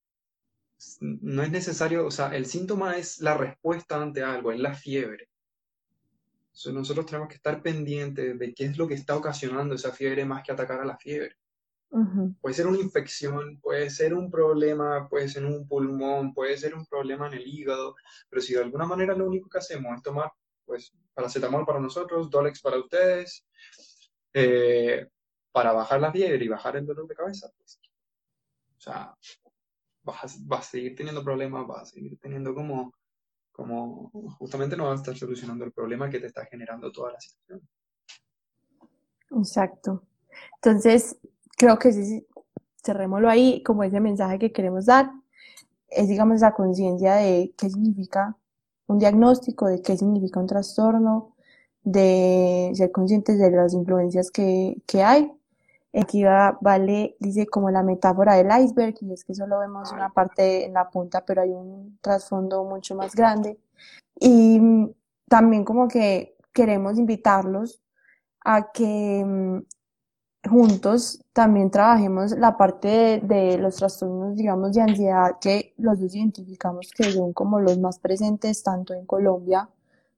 No 1.01 1.43
es 1.43 1.51
necesario, 1.51 2.07
o 2.07 2.11
sea, 2.11 2.37
el 2.37 2.45
síntoma 2.45 2.99
es 2.99 3.21
la 3.21 3.35
respuesta 3.35 4.01
ante 4.01 4.23
algo, 4.23 4.53
es 4.53 4.61
la 4.61 4.75
fiebre. 4.75 5.31
Entonces 6.49 6.75
nosotros 6.75 7.07
tenemos 7.07 7.29
que 7.29 7.37
estar 7.37 7.63
pendientes 7.63 8.39
de 8.39 8.55
qué 8.55 8.67
es 8.67 8.77
lo 8.77 8.87
que 8.87 8.95
está 8.95 9.17
ocasionando 9.17 9.75
esa 9.75 9.93
fiebre 9.93 10.27
más 10.27 10.45
que 10.45 10.53
atacar 10.53 10.81
a 10.81 10.85
la 10.85 10.99
fiebre. 10.99 11.37
Puede 12.41 12.55
ser 12.55 12.67
una 12.67 12.79
infección, 12.79 13.61
puede 13.61 13.89
ser 13.89 14.15
un 14.15 14.29
problema, 14.29 15.09
puede 15.09 15.29
ser 15.29 15.45
un 15.45 15.69
pulmón, 15.69 16.35
puede 16.35 16.57
ser 16.57 16.75
un 16.75 16.85
problema 16.87 17.29
en 17.29 17.35
el 17.35 17.47
hígado, 17.47 17.95
pero 18.29 18.43
si 18.43 18.53
de 18.53 18.63
alguna 18.63 18.85
manera 18.85 19.15
lo 19.15 19.27
único 19.27 19.49
que 19.49 19.59
hacemos 19.59 19.97
es 19.97 20.03
tomar, 20.03 20.33
pues, 20.65 20.93
paracetamol 21.15 21.65
para 21.65 21.79
nosotros, 21.79 22.29
Dolex 22.31 22.61
para 22.61 22.79
ustedes, 22.79 23.47
eh, 24.33 25.07
para 25.53 25.73
bajar 25.73 26.01
la 26.01 26.11
fiebre 26.11 26.45
y 26.45 26.49
bajar 26.49 26.77
el 26.77 26.87
dolor 26.87 27.07
de 27.07 27.15
cabeza, 27.15 27.49
pues, 27.57 27.79
o 28.77 28.81
sea, 28.81 29.15
vas, 30.03 30.41
a 30.51 30.63
seguir 30.63 30.97
teniendo 30.97 31.23
problemas, 31.23 31.65
vas 31.65 31.83
a 31.83 31.87
seguir 31.87 32.19
teniendo 32.19 32.57
como, 32.57 32.93
como, 33.53 34.11
justamente 34.39 34.77
no 34.77 34.89
vas 34.89 34.99
a 34.99 35.03
estar 35.03 35.17
solucionando 35.17 35.65
el 35.65 35.73
problema 35.73 36.11
que 36.11 36.19
te 36.19 36.27
está 36.27 36.45
generando 36.47 36.91
toda 36.91 37.13
la 37.13 37.21
situación. 37.21 37.69
Exacto. 39.31 40.03
Entonces, 40.57 41.17
creo 41.57 41.79
que 41.79 41.93
sí, 41.93 42.27
cerrémoslo 42.85 43.29
ahí, 43.29 43.63
como 43.63 43.83
ese 43.85 44.01
mensaje 44.01 44.39
que 44.39 44.53
queremos 44.53 44.87
dar, 44.87 45.11
es 45.89 46.09
digamos 46.09 46.37
esa 46.37 46.53
conciencia 46.53 47.15
de 47.15 47.55
qué 47.57 47.71
significa 47.71 48.37
un 48.87 48.99
diagnóstico, 48.99 49.67
de 49.67 49.81
qué 49.83 49.97
significa 49.97 50.41
un 50.41 50.47
trastorno, 50.47 51.35
de 51.83 52.73
ser 52.75 52.91
conscientes 52.91 53.39
de 53.39 53.51
las 53.51 53.75
influencias 53.75 54.31
que, 54.31 54.77
que 54.87 55.03
hay. 55.03 55.33
Aquí 55.95 56.25
va, 56.25 56.59
vale, 56.61 57.17
dice 57.21 57.47
como 57.47 57.71
la 57.71 57.83
metáfora 57.83 58.35
del 58.35 58.49
iceberg, 58.65 58.97
y 59.01 59.13
es 59.13 59.25
que 59.25 59.35
solo 59.35 59.61
vemos 59.61 59.93
una 59.93 60.11
parte 60.13 60.65
en 60.65 60.75
la 60.75 60.91
punta, 60.91 61.25
pero 61.25 61.43
hay 61.43 61.51
un 61.51 61.99
trasfondo 62.01 62.65
mucho 62.65 62.97
más 62.97 63.15
grande. 63.15 63.59
Y 64.19 64.61
también 65.29 65.65
como 65.65 65.87
que 65.89 66.37
queremos 66.53 66.99
invitarlos 66.99 67.81
a 68.45 68.73
que 68.73 69.25
mm, 69.25 69.59
juntos 70.49 71.23
también 71.33 71.71
trabajemos 71.71 72.33
la 72.33 72.57
parte 72.57 73.21
de, 73.23 73.59
los 73.59 73.77
trastornos, 73.77 74.37
digamos, 74.37 74.73
de 74.73 74.83
ansiedad 74.83 75.39
que 75.41 75.75
los 75.79 76.01
dos 76.01 76.15
identificamos 76.15 76.91
que 76.97 77.13
son 77.13 77.33
como 77.33 77.61
los 77.61 77.79
más 77.79 77.99
presentes 77.99 78.63
tanto 78.63 78.95
en 78.95 79.07
Colombia 79.07 79.69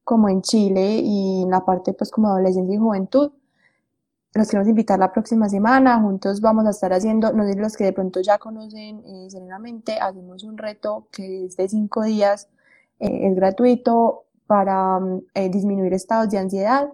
como 0.04 0.28
en 0.28 0.42
Chile 0.42 1.00
y 1.02 1.42
en 1.42 1.50
la 1.50 1.64
parte 1.64 1.92
pues 1.92 2.10
como 2.10 2.28
adolescencia 2.28 2.74
y 2.74 2.78
juventud. 2.78 3.32
Los 4.34 4.48
queremos 4.48 4.68
invitar 4.68 4.98
la 4.98 5.12
próxima 5.12 5.48
semana, 5.48 6.00
juntos 6.00 6.40
vamos 6.40 6.66
a 6.66 6.70
estar 6.70 6.92
haciendo, 6.92 7.32
no 7.32 7.44
sé 7.44 7.56
los 7.56 7.76
que 7.76 7.84
de 7.84 7.92
pronto 7.92 8.20
ya 8.20 8.38
conocen 8.38 9.02
eh, 9.04 9.30
serenamente, 9.30 9.98
hacemos 9.98 10.44
un 10.44 10.58
reto 10.58 11.08
que 11.10 11.46
es 11.46 11.56
de 11.56 11.68
cinco 11.68 12.02
días, 12.04 12.48
eh, 13.00 13.26
es 13.28 13.34
gratuito 13.34 14.26
para 14.46 15.00
mm, 15.00 15.22
eh, 15.34 15.48
disminuir 15.48 15.94
estados 15.94 16.30
de 16.30 16.38
ansiedad 16.38 16.92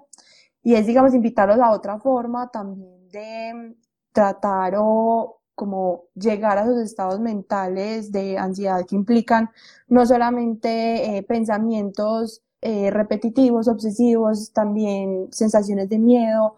y 0.62 0.74
es 0.74 0.86
digamos 0.86 1.12
invitarlos 1.14 1.58
a 1.58 1.72
otra 1.72 1.98
forma 1.98 2.48
también 2.50 3.01
de 3.12 3.76
tratar 4.12 4.74
o 4.76 5.40
como 5.54 6.04
llegar 6.14 6.58
a 6.58 6.62
esos 6.62 6.78
estados 6.78 7.20
mentales 7.20 8.10
de 8.10 8.38
ansiedad 8.38 8.84
que 8.86 8.96
implican 8.96 9.50
no 9.86 10.04
solamente 10.06 11.18
eh, 11.18 11.22
pensamientos 11.22 12.42
eh, 12.62 12.90
repetitivos, 12.90 13.68
obsesivos, 13.68 14.52
también 14.52 15.28
sensaciones 15.32 15.88
de 15.88 15.98
miedo, 15.98 16.56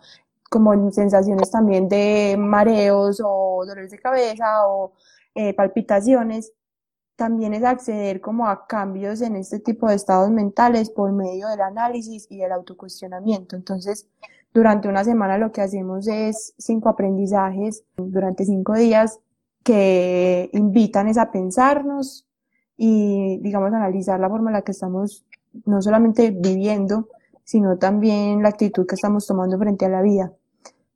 como 0.50 0.90
sensaciones 0.92 1.50
también 1.50 1.88
de 1.88 2.36
mareos 2.38 3.20
o 3.24 3.64
dolores 3.66 3.90
de 3.90 3.98
cabeza 3.98 4.68
o 4.68 4.92
eh, 5.34 5.54
palpitaciones, 5.54 6.52
también 7.16 7.54
es 7.54 7.64
acceder 7.64 8.20
como 8.20 8.46
a 8.48 8.66
cambios 8.66 9.20
en 9.20 9.36
este 9.36 9.60
tipo 9.60 9.88
de 9.88 9.94
estados 9.94 10.30
mentales 10.30 10.90
por 10.90 11.12
medio 11.12 11.48
del 11.48 11.60
análisis 11.60 12.26
y 12.30 12.38
del 12.38 12.52
autocuestionamiento. 12.52 13.56
Entonces, 13.56 14.08
durante 14.54 14.88
una 14.88 15.02
semana 15.02 15.36
lo 15.36 15.50
que 15.50 15.60
hacemos 15.60 16.06
es 16.06 16.54
cinco 16.56 16.88
aprendizajes 16.88 17.84
durante 17.96 18.44
cinco 18.44 18.74
días 18.74 19.18
que 19.64 20.48
invitan 20.52 21.08
es 21.08 21.18
a 21.18 21.32
pensarnos 21.32 22.26
y, 22.76 23.38
digamos, 23.38 23.72
analizar 23.72 24.20
la 24.20 24.28
forma 24.28 24.50
en 24.50 24.54
la 24.54 24.62
que 24.62 24.72
estamos 24.72 25.24
no 25.64 25.82
solamente 25.82 26.30
viviendo, 26.30 27.08
sino 27.42 27.78
también 27.78 28.42
la 28.42 28.50
actitud 28.50 28.86
que 28.86 28.94
estamos 28.94 29.26
tomando 29.26 29.58
frente 29.58 29.86
a 29.86 29.88
la 29.88 30.02
vida. 30.02 30.32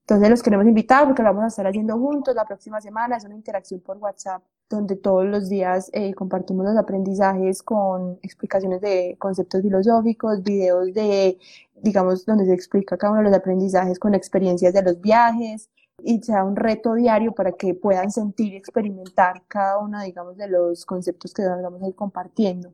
Entonces 0.00 0.30
los 0.30 0.42
queremos 0.42 0.66
invitar 0.66 1.06
porque 1.06 1.22
lo 1.22 1.28
vamos 1.28 1.44
a 1.44 1.48
estar 1.48 1.66
haciendo 1.66 1.98
juntos 1.98 2.34
la 2.34 2.44
próxima 2.44 2.80
semana. 2.80 3.16
Es 3.16 3.24
una 3.24 3.34
interacción 3.34 3.80
por 3.80 3.96
WhatsApp 3.98 4.42
donde 4.68 4.96
todos 4.96 5.24
los 5.24 5.48
días 5.48 5.90
eh, 5.92 6.14
compartimos 6.14 6.66
los 6.66 6.76
aprendizajes 6.76 7.62
con 7.62 8.18
explicaciones 8.22 8.80
de 8.80 9.16
conceptos 9.18 9.62
filosóficos, 9.62 10.42
videos 10.42 10.92
de, 10.92 11.38
digamos, 11.82 12.26
donde 12.26 12.44
se 12.46 12.54
explica 12.54 12.96
cada 12.96 13.12
uno 13.12 13.22
de 13.22 13.28
los 13.30 13.38
aprendizajes 13.38 13.98
con 13.98 14.14
experiencias 14.14 14.74
de 14.74 14.82
los 14.82 15.00
viajes 15.00 15.70
y 16.02 16.22
sea 16.22 16.44
un 16.44 16.56
reto 16.56 16.94
diario 16.94 17.32
para 17.32 17.52
que 17.52 17.74
puedan 17.74 18.10
sentir 18.10 18.52
y 18.52 18.56
experimentar 18.56 19.42
cada 19.48 19.78
uno, 19.78 20.02
digamos, 20.02 20.36
de 20.36 20.48
los 20.48 20.84
conceptos 20.84 21.32
que 21.32 21.44
vamos 21.46 21.82
a 21.82 21.88
ir 21.88 21.94
compartiendo. 21.94 22.72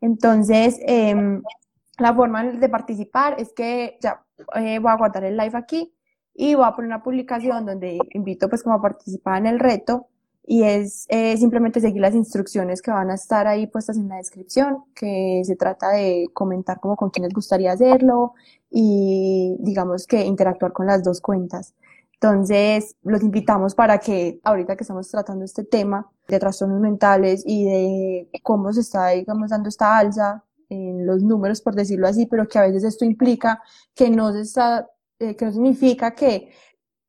Entonces, 0.00 0.78
eh, 0.86 1.40
la 1.98 2.14
forma 2.14 2.44
de 2.44 2.68
participar 2.68 3.36
es 3.40 3.52
que 3.52 3.96
ya 4.00 4.22
eh, 4.54 4.78
voy 4.78 4.90
a 4.90 4.96
guardar 4.96 5.24
el 5.24 5.36
live 5.36 5.56
aquí 5.56 5.94
y 6.34 6.54
voy 6.54 6.66
a 6.66 6.72
poner 6.72 6.88
una 6.88 7.02
publicación 7.02 7.64
donde 7.64 7.98
invito 8.10 8.48
pues 8.48 8.62
como 8.62 8.76
a 8.76 8.82
participar 8.82 9.38
en 9.38 9.46
el 9.46 9.58
reto 9.58 10.08
y 10.46 10.62
es 10.62 11.06
eh, 11.08 11.36
simplemente 11.36 11.80
seguir 11.80 12.00
las 12.00 12.14
instrucciones 12.14 12.80
que 12.80 12.92
van 12.92 13.10
a 13.10 13.14
estar 13.14 13.48
ahí 13.48 13.66
puestas 13.66 13.96
en 13.96 14.08
la 14.08 14.16
descripción, 14.16 14.84
que 14.94 15.42
se 15.44 15.56
trata 15.56 15.90
de 15.90 16.28
comentar 16.32 16.78
como 16.78 16.96
con 16.96 17.10
quién 17.10 17.24
les 17.24 17.34
gustaría 17.34 17.72
hacerlo 17.72 18.34
y 18.70 19.56
digamos 19.58 20.06
que 20.06 20.24
interactuar 20.24 20.72
con 20.72 20.86
las 20.86 21.02
dos 21.02 21.20
cuentas. 21.20 21.74
Entonces, 22.14 22.96
los 23.02 23.22
invitamos 23.22 23.74
para 23.74 23.98
que 23.98 24.40
ahorita 24.44 24.76
que 24.76 24.84
estamos 24.84 25.08
tratando 25.08 25.44
este 25.44 25.64
tema 25.64 26.10
de 26.28 26.38
trastornos 26.38 26.80
mentales 26.80 27.42
y 27.44 27.64
de 27.64 28.30
cómo 28.42 28.72
se 28.72 28.80
está, 28.80 29.08
digamos, 29.08 29.50
dando 29.50 29.68
esta 29.68 29.98
alza 29.98 30.44
en 30.68 31.06
los 31.06 31.22
números, 31.22 31.60
por 31.60 31.74
decirlo 31.74 32.06
así, 32.08 32.26
pero 32.26 32.48
que 32.48 32.58
a 32.58 32.62
veces 32.62 32.84
esto 32.84 33.04
implica 33.04 33.62
que 33.94 34.10
no 34.10 34.32
se 34.32 34.40
está, 34.42 34.88
eh, 35.18 35.36
que 35.36 35.44
no 35.44 35.52
significa 35.52 36.14
que 36.14 36.52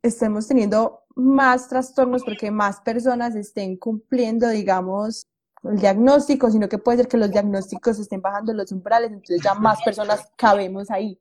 estemos 0.02 0.48
teniendo 0.48 1.07
más 1.18 1.68
trastornos 1.68 2.24
porque 2.24 2.52
más 2.52 2.80
personas 2.82 3.36
estén 3.36 3.76
cumpliendo, 3.76 4.48
digamos, 4.50 5.26
el 5.64 5.80
diagnóstico, 5.80 6.52
sino 6.52 6.70
que 6.70 6.78
puede 6.78 7.00
ser 7.00 7.08
que 7.08 7.18
los 7.18 7.32
diagnósticos 7.32 7.98
estén 8.00 8.22
bajando 8.22 8.54
los 8.54 8.72
umbrales, 8.72 9.12
entonces 9.12 9.42
ya 9.44 9.56
más 9.56 9.82
personas 9.84 10.32
cabemos 10.36 10.92
ahí. 10.92 11.20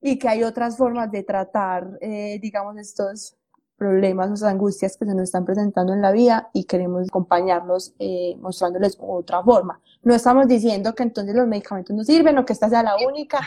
Y 0.00 0.18
que 0.18 0.28
hay 0.28 0.42
otras 0.42 0.76
formas 0.76 1.10
de 1.10 1.22
tratar, 1.22 1.98
eh, 2.00 2.38
digamos, 2.42 2.76
estos 2.76 3.36
problemas 3.76 4.42
o 4.42 4.46
angustias 4.46 4.96
que 4.96 5.06
se 5.06 5.14
nos 5.14 5.24
están 5.24 5.44
presentando 5.44 5.92
en 5.92 6.02
la 6.02 6.12
vida 6.12 6.50
y 6.52 6.64
queremos 6.64 7.08
acompañarlos 7.08 7.94
eh, 7.98 8.36
mostrándoles 8.38 8.96
otra 9.00 9.42
forma. 9.42 9.80
No 10.02 10.14
estamos 10.14 10.46
diciendo 10.46 10.94
que 10.94 11.04
entonces 11.04 11.34
los 11.34 11.48
medicamentos 11.48 11.96
no 11.96 12.04
sirven 12.04 12.38
o 12.38 12.44
que 12.44 12.52
esta 12.52 12.68
sea 12.68 12.82
la 12.82 12.96
única, 12.96 13.40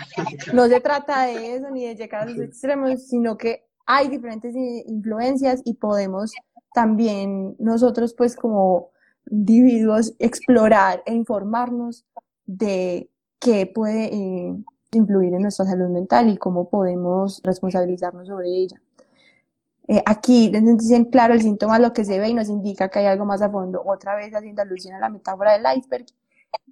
no 0.52 0.68
se 0.68 0.82
trata 0.82 1.24
de 1.24 1.56
eso 1.56 1.70
ni 1.70 1.86
de 1.86 1.96
llegar 1.96 2.24
a 2.24 2.26
los 2.26 2.40
extremos, 2.40 3.04
sino 3.04 3.38
que 3.38 3.66
hay 3.86 4.08
diferentes 4.10 4.56
influencias 4.56 5.62
y 5.64 5.76
podemos 5.76 6.34
también 6.74 7.56
nosotros 7.60 8.14
pues 8.14 8.36
como 8.36 8.90
individuos 9.30 10.14
explorar 10.20 11.02
e 11.06 11.14
informarnos 11.14 12.06
de 12.46 13.10
qué 13.40 13.66
puede 13.66 14.14
eh, 14.14 14.56
influir 14.92 15.34
en 15.34 15.42
nuestra 15.42 15.66
salud 15.66 15.90
mental 15.90 16.30
y 16.30 16.38
cómo 16.38 16.70
podemos 16.70 17.42
responsabilizarnos 17.44 18.28
sobre 18.28 18.50
ella. 18.50 18.82
Eh, 19.88 20.02
aquí 20.06 20.50
dicen 20.50 21.06
claro 21.06 21.34
el 21.34 21.42
síntoma 21.42 21.78
lo 21.78 21.94
que 21.94 22.06
se 22.06 22.20
ve 22.20 22.30
y 22.30 22.34
nos 22.34 22.50
indica 22.50 22.90
que 22.90 23.00
hay 23.00 23.06
algo 23.06 23.26
más 23.26 23.42
a 23.42 23.50
fondo. 23.50 23.84
Otra 23.86 24.16
vez 24.16 24.34
haciendo 24.34 24.62
alusión 24.62 24.96
a 24.96 25.00
la 25.00 25.10
metáfora 25.10 25.54
del 25.54 25.78
iceberg. 25.78 26.06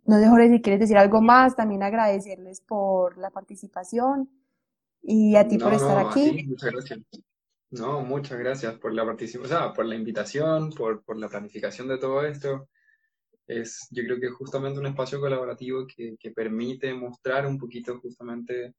No 0.05 0.19
sé, 0.19 0.27
Jorge, 0.27 0.49
si 0.49 0.61
quieres 0.61 0.79
decir 0.79 0.97
algo 0.97 1.21
más, 1.21 1.55
también 1.55 1.83
agradecerles 1.83 2.61
por 2.61 3.17
la 3.17 3.29
participación 3.29 4.29
y 5.03 5.35
a 5.35 5.47
ti 5.47 5.57
por 5.57 5.73
estar 5.73 6.07
aquí. 6.07 6.45
muchas 6.47 6.71
gracias. 6.71 6.99
No, 7.69 8.01
muchas 8.01 8.39
gracias 8.39 8.75
por 8.79 8.93
la 8.93 9.05
participación, 9.05 9.73
por 9.73 9.85
la 9.85 9.95
invitación, 9.95 10.71
por, 10.71 11.03
por 11.03 11.17
la 11.17 11.29
planificación 11.29 11.87
de 11.87 11.97
todo 11.97 12.23
esto 12.23 12.67
es 13.47 13.87
yo 13.91 14.03
creo 14.03 14.19
que 14.19 14.27
es 14.27 14.33
justamente 14.33 14.79
un 14.79 14.85
espacio 14.85 15.19
colaborativo 15.19 15.85
que, 15.85 16.15
que, 16.17 16.31
permite 16.31 16.93
mostrar 16.93 17.45
un 17.45 17.57
poquito 17.57 17.99
justamente 17.99 18.73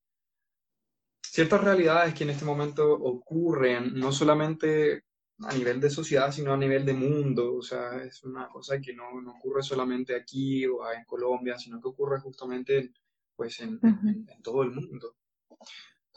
ciertas 1.23 1.63
realidades 1.63 2.15
que 2.15 2.25
en 2.25 2.31
este 2.31 2.45
momento 2.45 2.93
ocurren, 2.93 3.95
no 3.95 4.13
solamente 4.13 5.05
a 5.41 5.53
nivel 5.53 5.81
de 5.81 5.91
sociedad, 5.91 6.31
sino 6.31 6.53
a 6.53 6.57
nivel 6.57 6.87
de 6.87 6.95
mundo. 6.95 7.57
O 7.57 7.63
sea, 7.63 8.03
es 8.05 8.23
una 8.23 8.49
cosa 8.49 8.81
que 8.81 8.95
no, 8.95 9.21
no 9.21 9.33
ocurre 9.33 9.63
solamente 9.63 10.15
aquí 10.15 10.65
o 10.67 10.91
en 10.93 11.05
Colombia, 11.05 11.59
sino 11.59 11.81
que 11.81 11.89
ocurre 11.89 12.21
justamente 12.21 12.93
pues, 13.35 13.61
en, 13.61 13.81
en, 13.83 14.43
todo 14.43 14.63
el 14.63 14.71
mundo. 14.71 15.17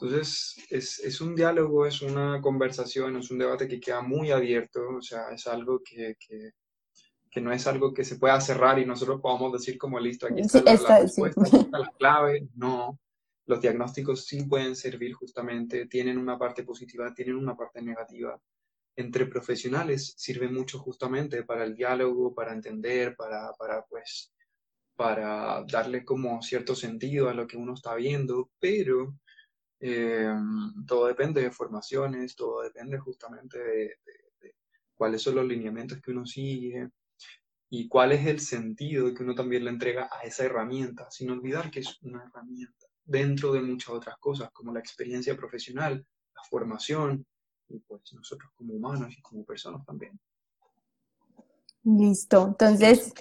Entonces, 0.00 0.56
es, 0.70 1.00
es, 1.00 1.20
un 1.20 1.34
diálogo, 1.34 1.84
es 1.84 2.02
una 2.02 2.40
conversación, 2.40 3.16
es 3.16 3.30
un 3.30 3.38
debate 3.38 3.66
que 3.66 3.80
queda 3.80 4.00
muy 4.00 4.30
abierto, 4.30 4.80
o 4.98 5.02
sea, 5.02 5.30
es 5.32 5.46
algo 5.46 5.80
que, 5.82 6.14
que 6.20 6.52
que 7.30 7.40
no 7.40 7.52
es 7.52 7.66
algo 7.66 7.92
que 7.92 8.04
se 8.04 8.16
pueda 8.16 8.40
cerrar 8.40 8.78
y 8.78 8.86
nosotros 8.86 9.20
podamos 9.20 9.52
decir 9.52 9.78
como 9.78 10.00
listo, 10.00 10.26
aquí 10.26 10.40
está, 10.40 10.62
la, 10.62 11.00
respuesta, 11.00 11.42
aquí 11.42 11.56
está 11.56 11.78
la 11.78 11.92
clave. 11.98 12.48
No, 12.54 12.98
los 13.46 13.60
diagnósticos 13.60 14.26
sí 14.26 14.44
pueden 14.44 14.74
servir 14.76 15.12
justamente, 15.12 15.86
tienen 15.86 16.18
una 16.18 16.38
parte 16.38 16.62
positiva, 16.62 17.12
tienen 17.14 17.36
una 17.36 17.56
parte 17.56 17.82
negativa. 17.82 18.40
Entre 18.96 19.26
profesionales 19.26 20.14
sirve 20.16 20.48
mucho 20.48 20.78
justamente 20.78 21.44
para 21.44 21.64
el 21.64 21.74
diálogo, 21.74 22.34
para 22.34 22.52
entender, 22.52 23.14
para, 23.14 23.52
para 23.58 23.84
pues, 23.84 24.32
para 24.96 25.64
darle 25.70 26.04
como 26.04 26.42
cierto 26.42 26.74
sentido 26.74 27.28
a 27.28 27.34
lo 27.34 27.46
que 27.46 27.56
uno 27.56 27.74
está 27.74 27.94
viendo, 27.94 28.50
pero 28.58 29.14
eh, 29.80 30.34
todo 30.86 31.06
depende 31.06 31.42
de 31.42 31.50
formaciones, 31.50 32.34
todo 32.36 32.62
depende 32.62 32.98
justamente 32.98 33.58
de, 33.58 33.96
de 34.40 34.54
cuáles 34.94 35.22
son 35.22 35.36
los 35.36 35.46
lineamientos 35.46 36.00
que 36.00 36.10
uno 36.10 36.26
sigue, 36.26 36.90
y 37.70 37.88
cuál 37.88 38.12
es 38.12 38.26
el 38.26 38.40
sentido 38.40 39.12
que 39.12 39.22
uno 39.22 39.34
también 39.34 39.64
le 39.64 39.70
entrega 39.70 40.08
a 40.10 40.22
esa 40.22 40.44
herramienta, 40.44 41.10
sin 41.10 41.30
olvidar 41.30 41.70
que 41.70 41.80
es 41.80 42.00
una 42.02 42.24
herramienta 42.24 42.86
dentro 43.04 43.52
de 43.52 43.60
muchas 43.60 43.90
otras 43.90 44.16
cosas, 44.18 44.50
como 44.52 44.72
la 44.72 44.80
experiencia 44.80 45.36
profesional, 45.36 46.04
la 46.34 46.42
formación, 46.48 47.26
y 47.68 47.78
pues 47.80 48.12
nosotros 48.14 48.50
como 48.54 48.74
humanos 48.74 49.14
y 49.16 49.20
como 49.20 49.44
personas 49.44 49.84
también. 49.84 50.18
Listo, 51.84 52.48
entonces 52.48 53.12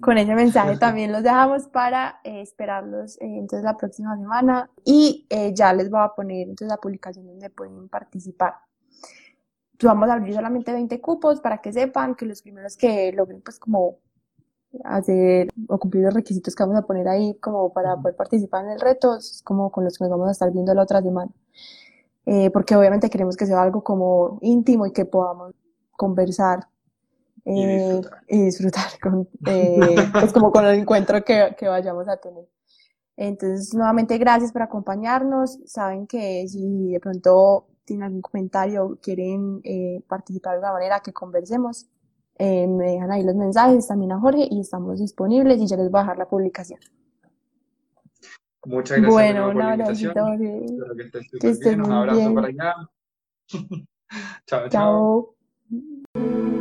con 0.00 0.18
ese 0.18 0.34
mensaje 0.34 0.76
también 0.78 1.12
los 1.12 1.22
dejamos 1.22 1.68
para 1.68 2.20
eh, 2.24 2.40
esperarlos 2.40 3.16
eh, 3.20 3.38
entonces 3.38 3.64
la 3.64 3.76
próxima 3.76 4.16
semana 4.16 4.70
y 4.84 5.26
eh, 5.30 5.52
ya 5.54 5.72
les 5.72 5.90
voy 5.90 6.00
a 6.02 6.08
poner 6.14 6.48
entonces 6.48 6.68
la 6.68 6.76
publicación 6.76 7.26
donde 7.26 7.50
pueden 7.50 7.88
participar. 7.88 8.54
Vamos 9.82 10.08
a 10.08 10.14
abrir 10.14 10.34
solamente 10.34 10.72
20 10.72 11.00
cupos 11.00 11.40
para 11.40 11.58
que 11.58 11.72
sepan 11.72 12.14
que 12.14 12.26
los 12.26 12.42
primeros 12.42 12.76
que 12.76 13.12
logren 13.12 13.42
pues 13.42 13.58
como 13.58 13.98
hacer 14.82 15.48
o 15.68 15.78
cumplir 15.78 16.04
los 16.04 16.14
requisitos 16.14 16.54
que 16.54 16.62
vamos 16.62 16.78
a 16.78 16.86
poner 16.86 17.06
ahí 17.08 17.36
como 17.40 17.72
para 17.72 17.96
poder 17.96 18.16
participar 18.16 18.64
en 18.64 18.72
el 18.72 18.80
reto 18.80 19.16
es 19.16 19.42
como 19.44 19.70
con 19.70 19.84
los 19.84 19.98
que 19.98 20.04
nos 20.04 20.10
vamos 20.10 20.28
a 20.28 20.32
estar 20.32 20.50
viendo 20.52 20.74
la 20.74 20.82
otra 20.82 21.02
semana. 21.02 21.30
Eh, 22.26 22.50
porque 22.50 22.74
obviamente 22.74 23.10
queremos 23.10 23.36
que 23.36 23.46
sea 23.46 23.62
algo 23.62 23.84
como 23.84 24.38
íntimo 24.40 24.86
y 24.86 24.92
que 24.92 25.04
podamos 25.04 25.54
conversar 25.92 26.68
eh, 27.44 28.00
y 28.28 28.44
disfrutar, 28.44 28.90
con, 29.02 29.28
eh, 29.46 29.96
pues 30.12 30.32
como 30.32 30.50
con 30.50 30.64
el 30.66 30.80
encuentro 30.80 31.24
que, 31.24 31.54
que 31.58 31.68
vayamos 31.68 32.08
a 32.08 32.16
tener. 32.16 32.46
Entonces, 33.16 33.72
nuevamente 33.74 34.18
gracias 34.18 34.52
por 34.52 34.62
acompañarnos. 34.62 35.58
Saben 35.66 36.06
que 36.06 36.46
si 36.48 36.92
de 36.92 37.00
pronto 37.00 37.66
tienen 37.84 38.04
algún 38.04 38.22
comentario 38.22 38.98
quieren 39.02 39.60
eh, 39.62 40.02
participar 40.08 40.52
de 40.52 40.56
alguna 40.56 40.72
manera 40.72 41.00
que 41.00 41.12
conversemos, 41.12 41.86
eh, 42.36 42.66
me 42.66 42.92
dejan 42.92 43.12
ahí 43.12 43.22
los 43.22 43.36
mensajes 43.36 43.86
también 43.86 44.12
a 44.12 44.18
Jorge 44.18 44.48
y 44.50 44.60
estamos 44.60 44.98
disponibles 44.98 45.60
y 45.60 45.66
ya 45.66 45.76
les 45.76 45.90
voy 45.90 46.00
a 46.00 46.02
dejar 46.02 46.18
la 46.18 46.28
publicación. 46.28 46.80
Muchas 48.66 48.98
gracias. 48.98 49.12
Bueno, 49.12 49.50
un 49.50 49.62
abrazo, 49.62 50.12
Jorge. 50.14 50.64
Espero 50.64 50.96
que 50.96 51.02
estés, 51.02 51.30
que 51.30 51.36
estés 51.36 51.60
bien. 51.60 51.82
Un 51.82 51.92
abrazo 51.92 52.34
para 52.34 52.48
allá. 52.48 52.74
chao, 54.46 54.68
chao. 54.68 55.36
Chao. 56.10 56.53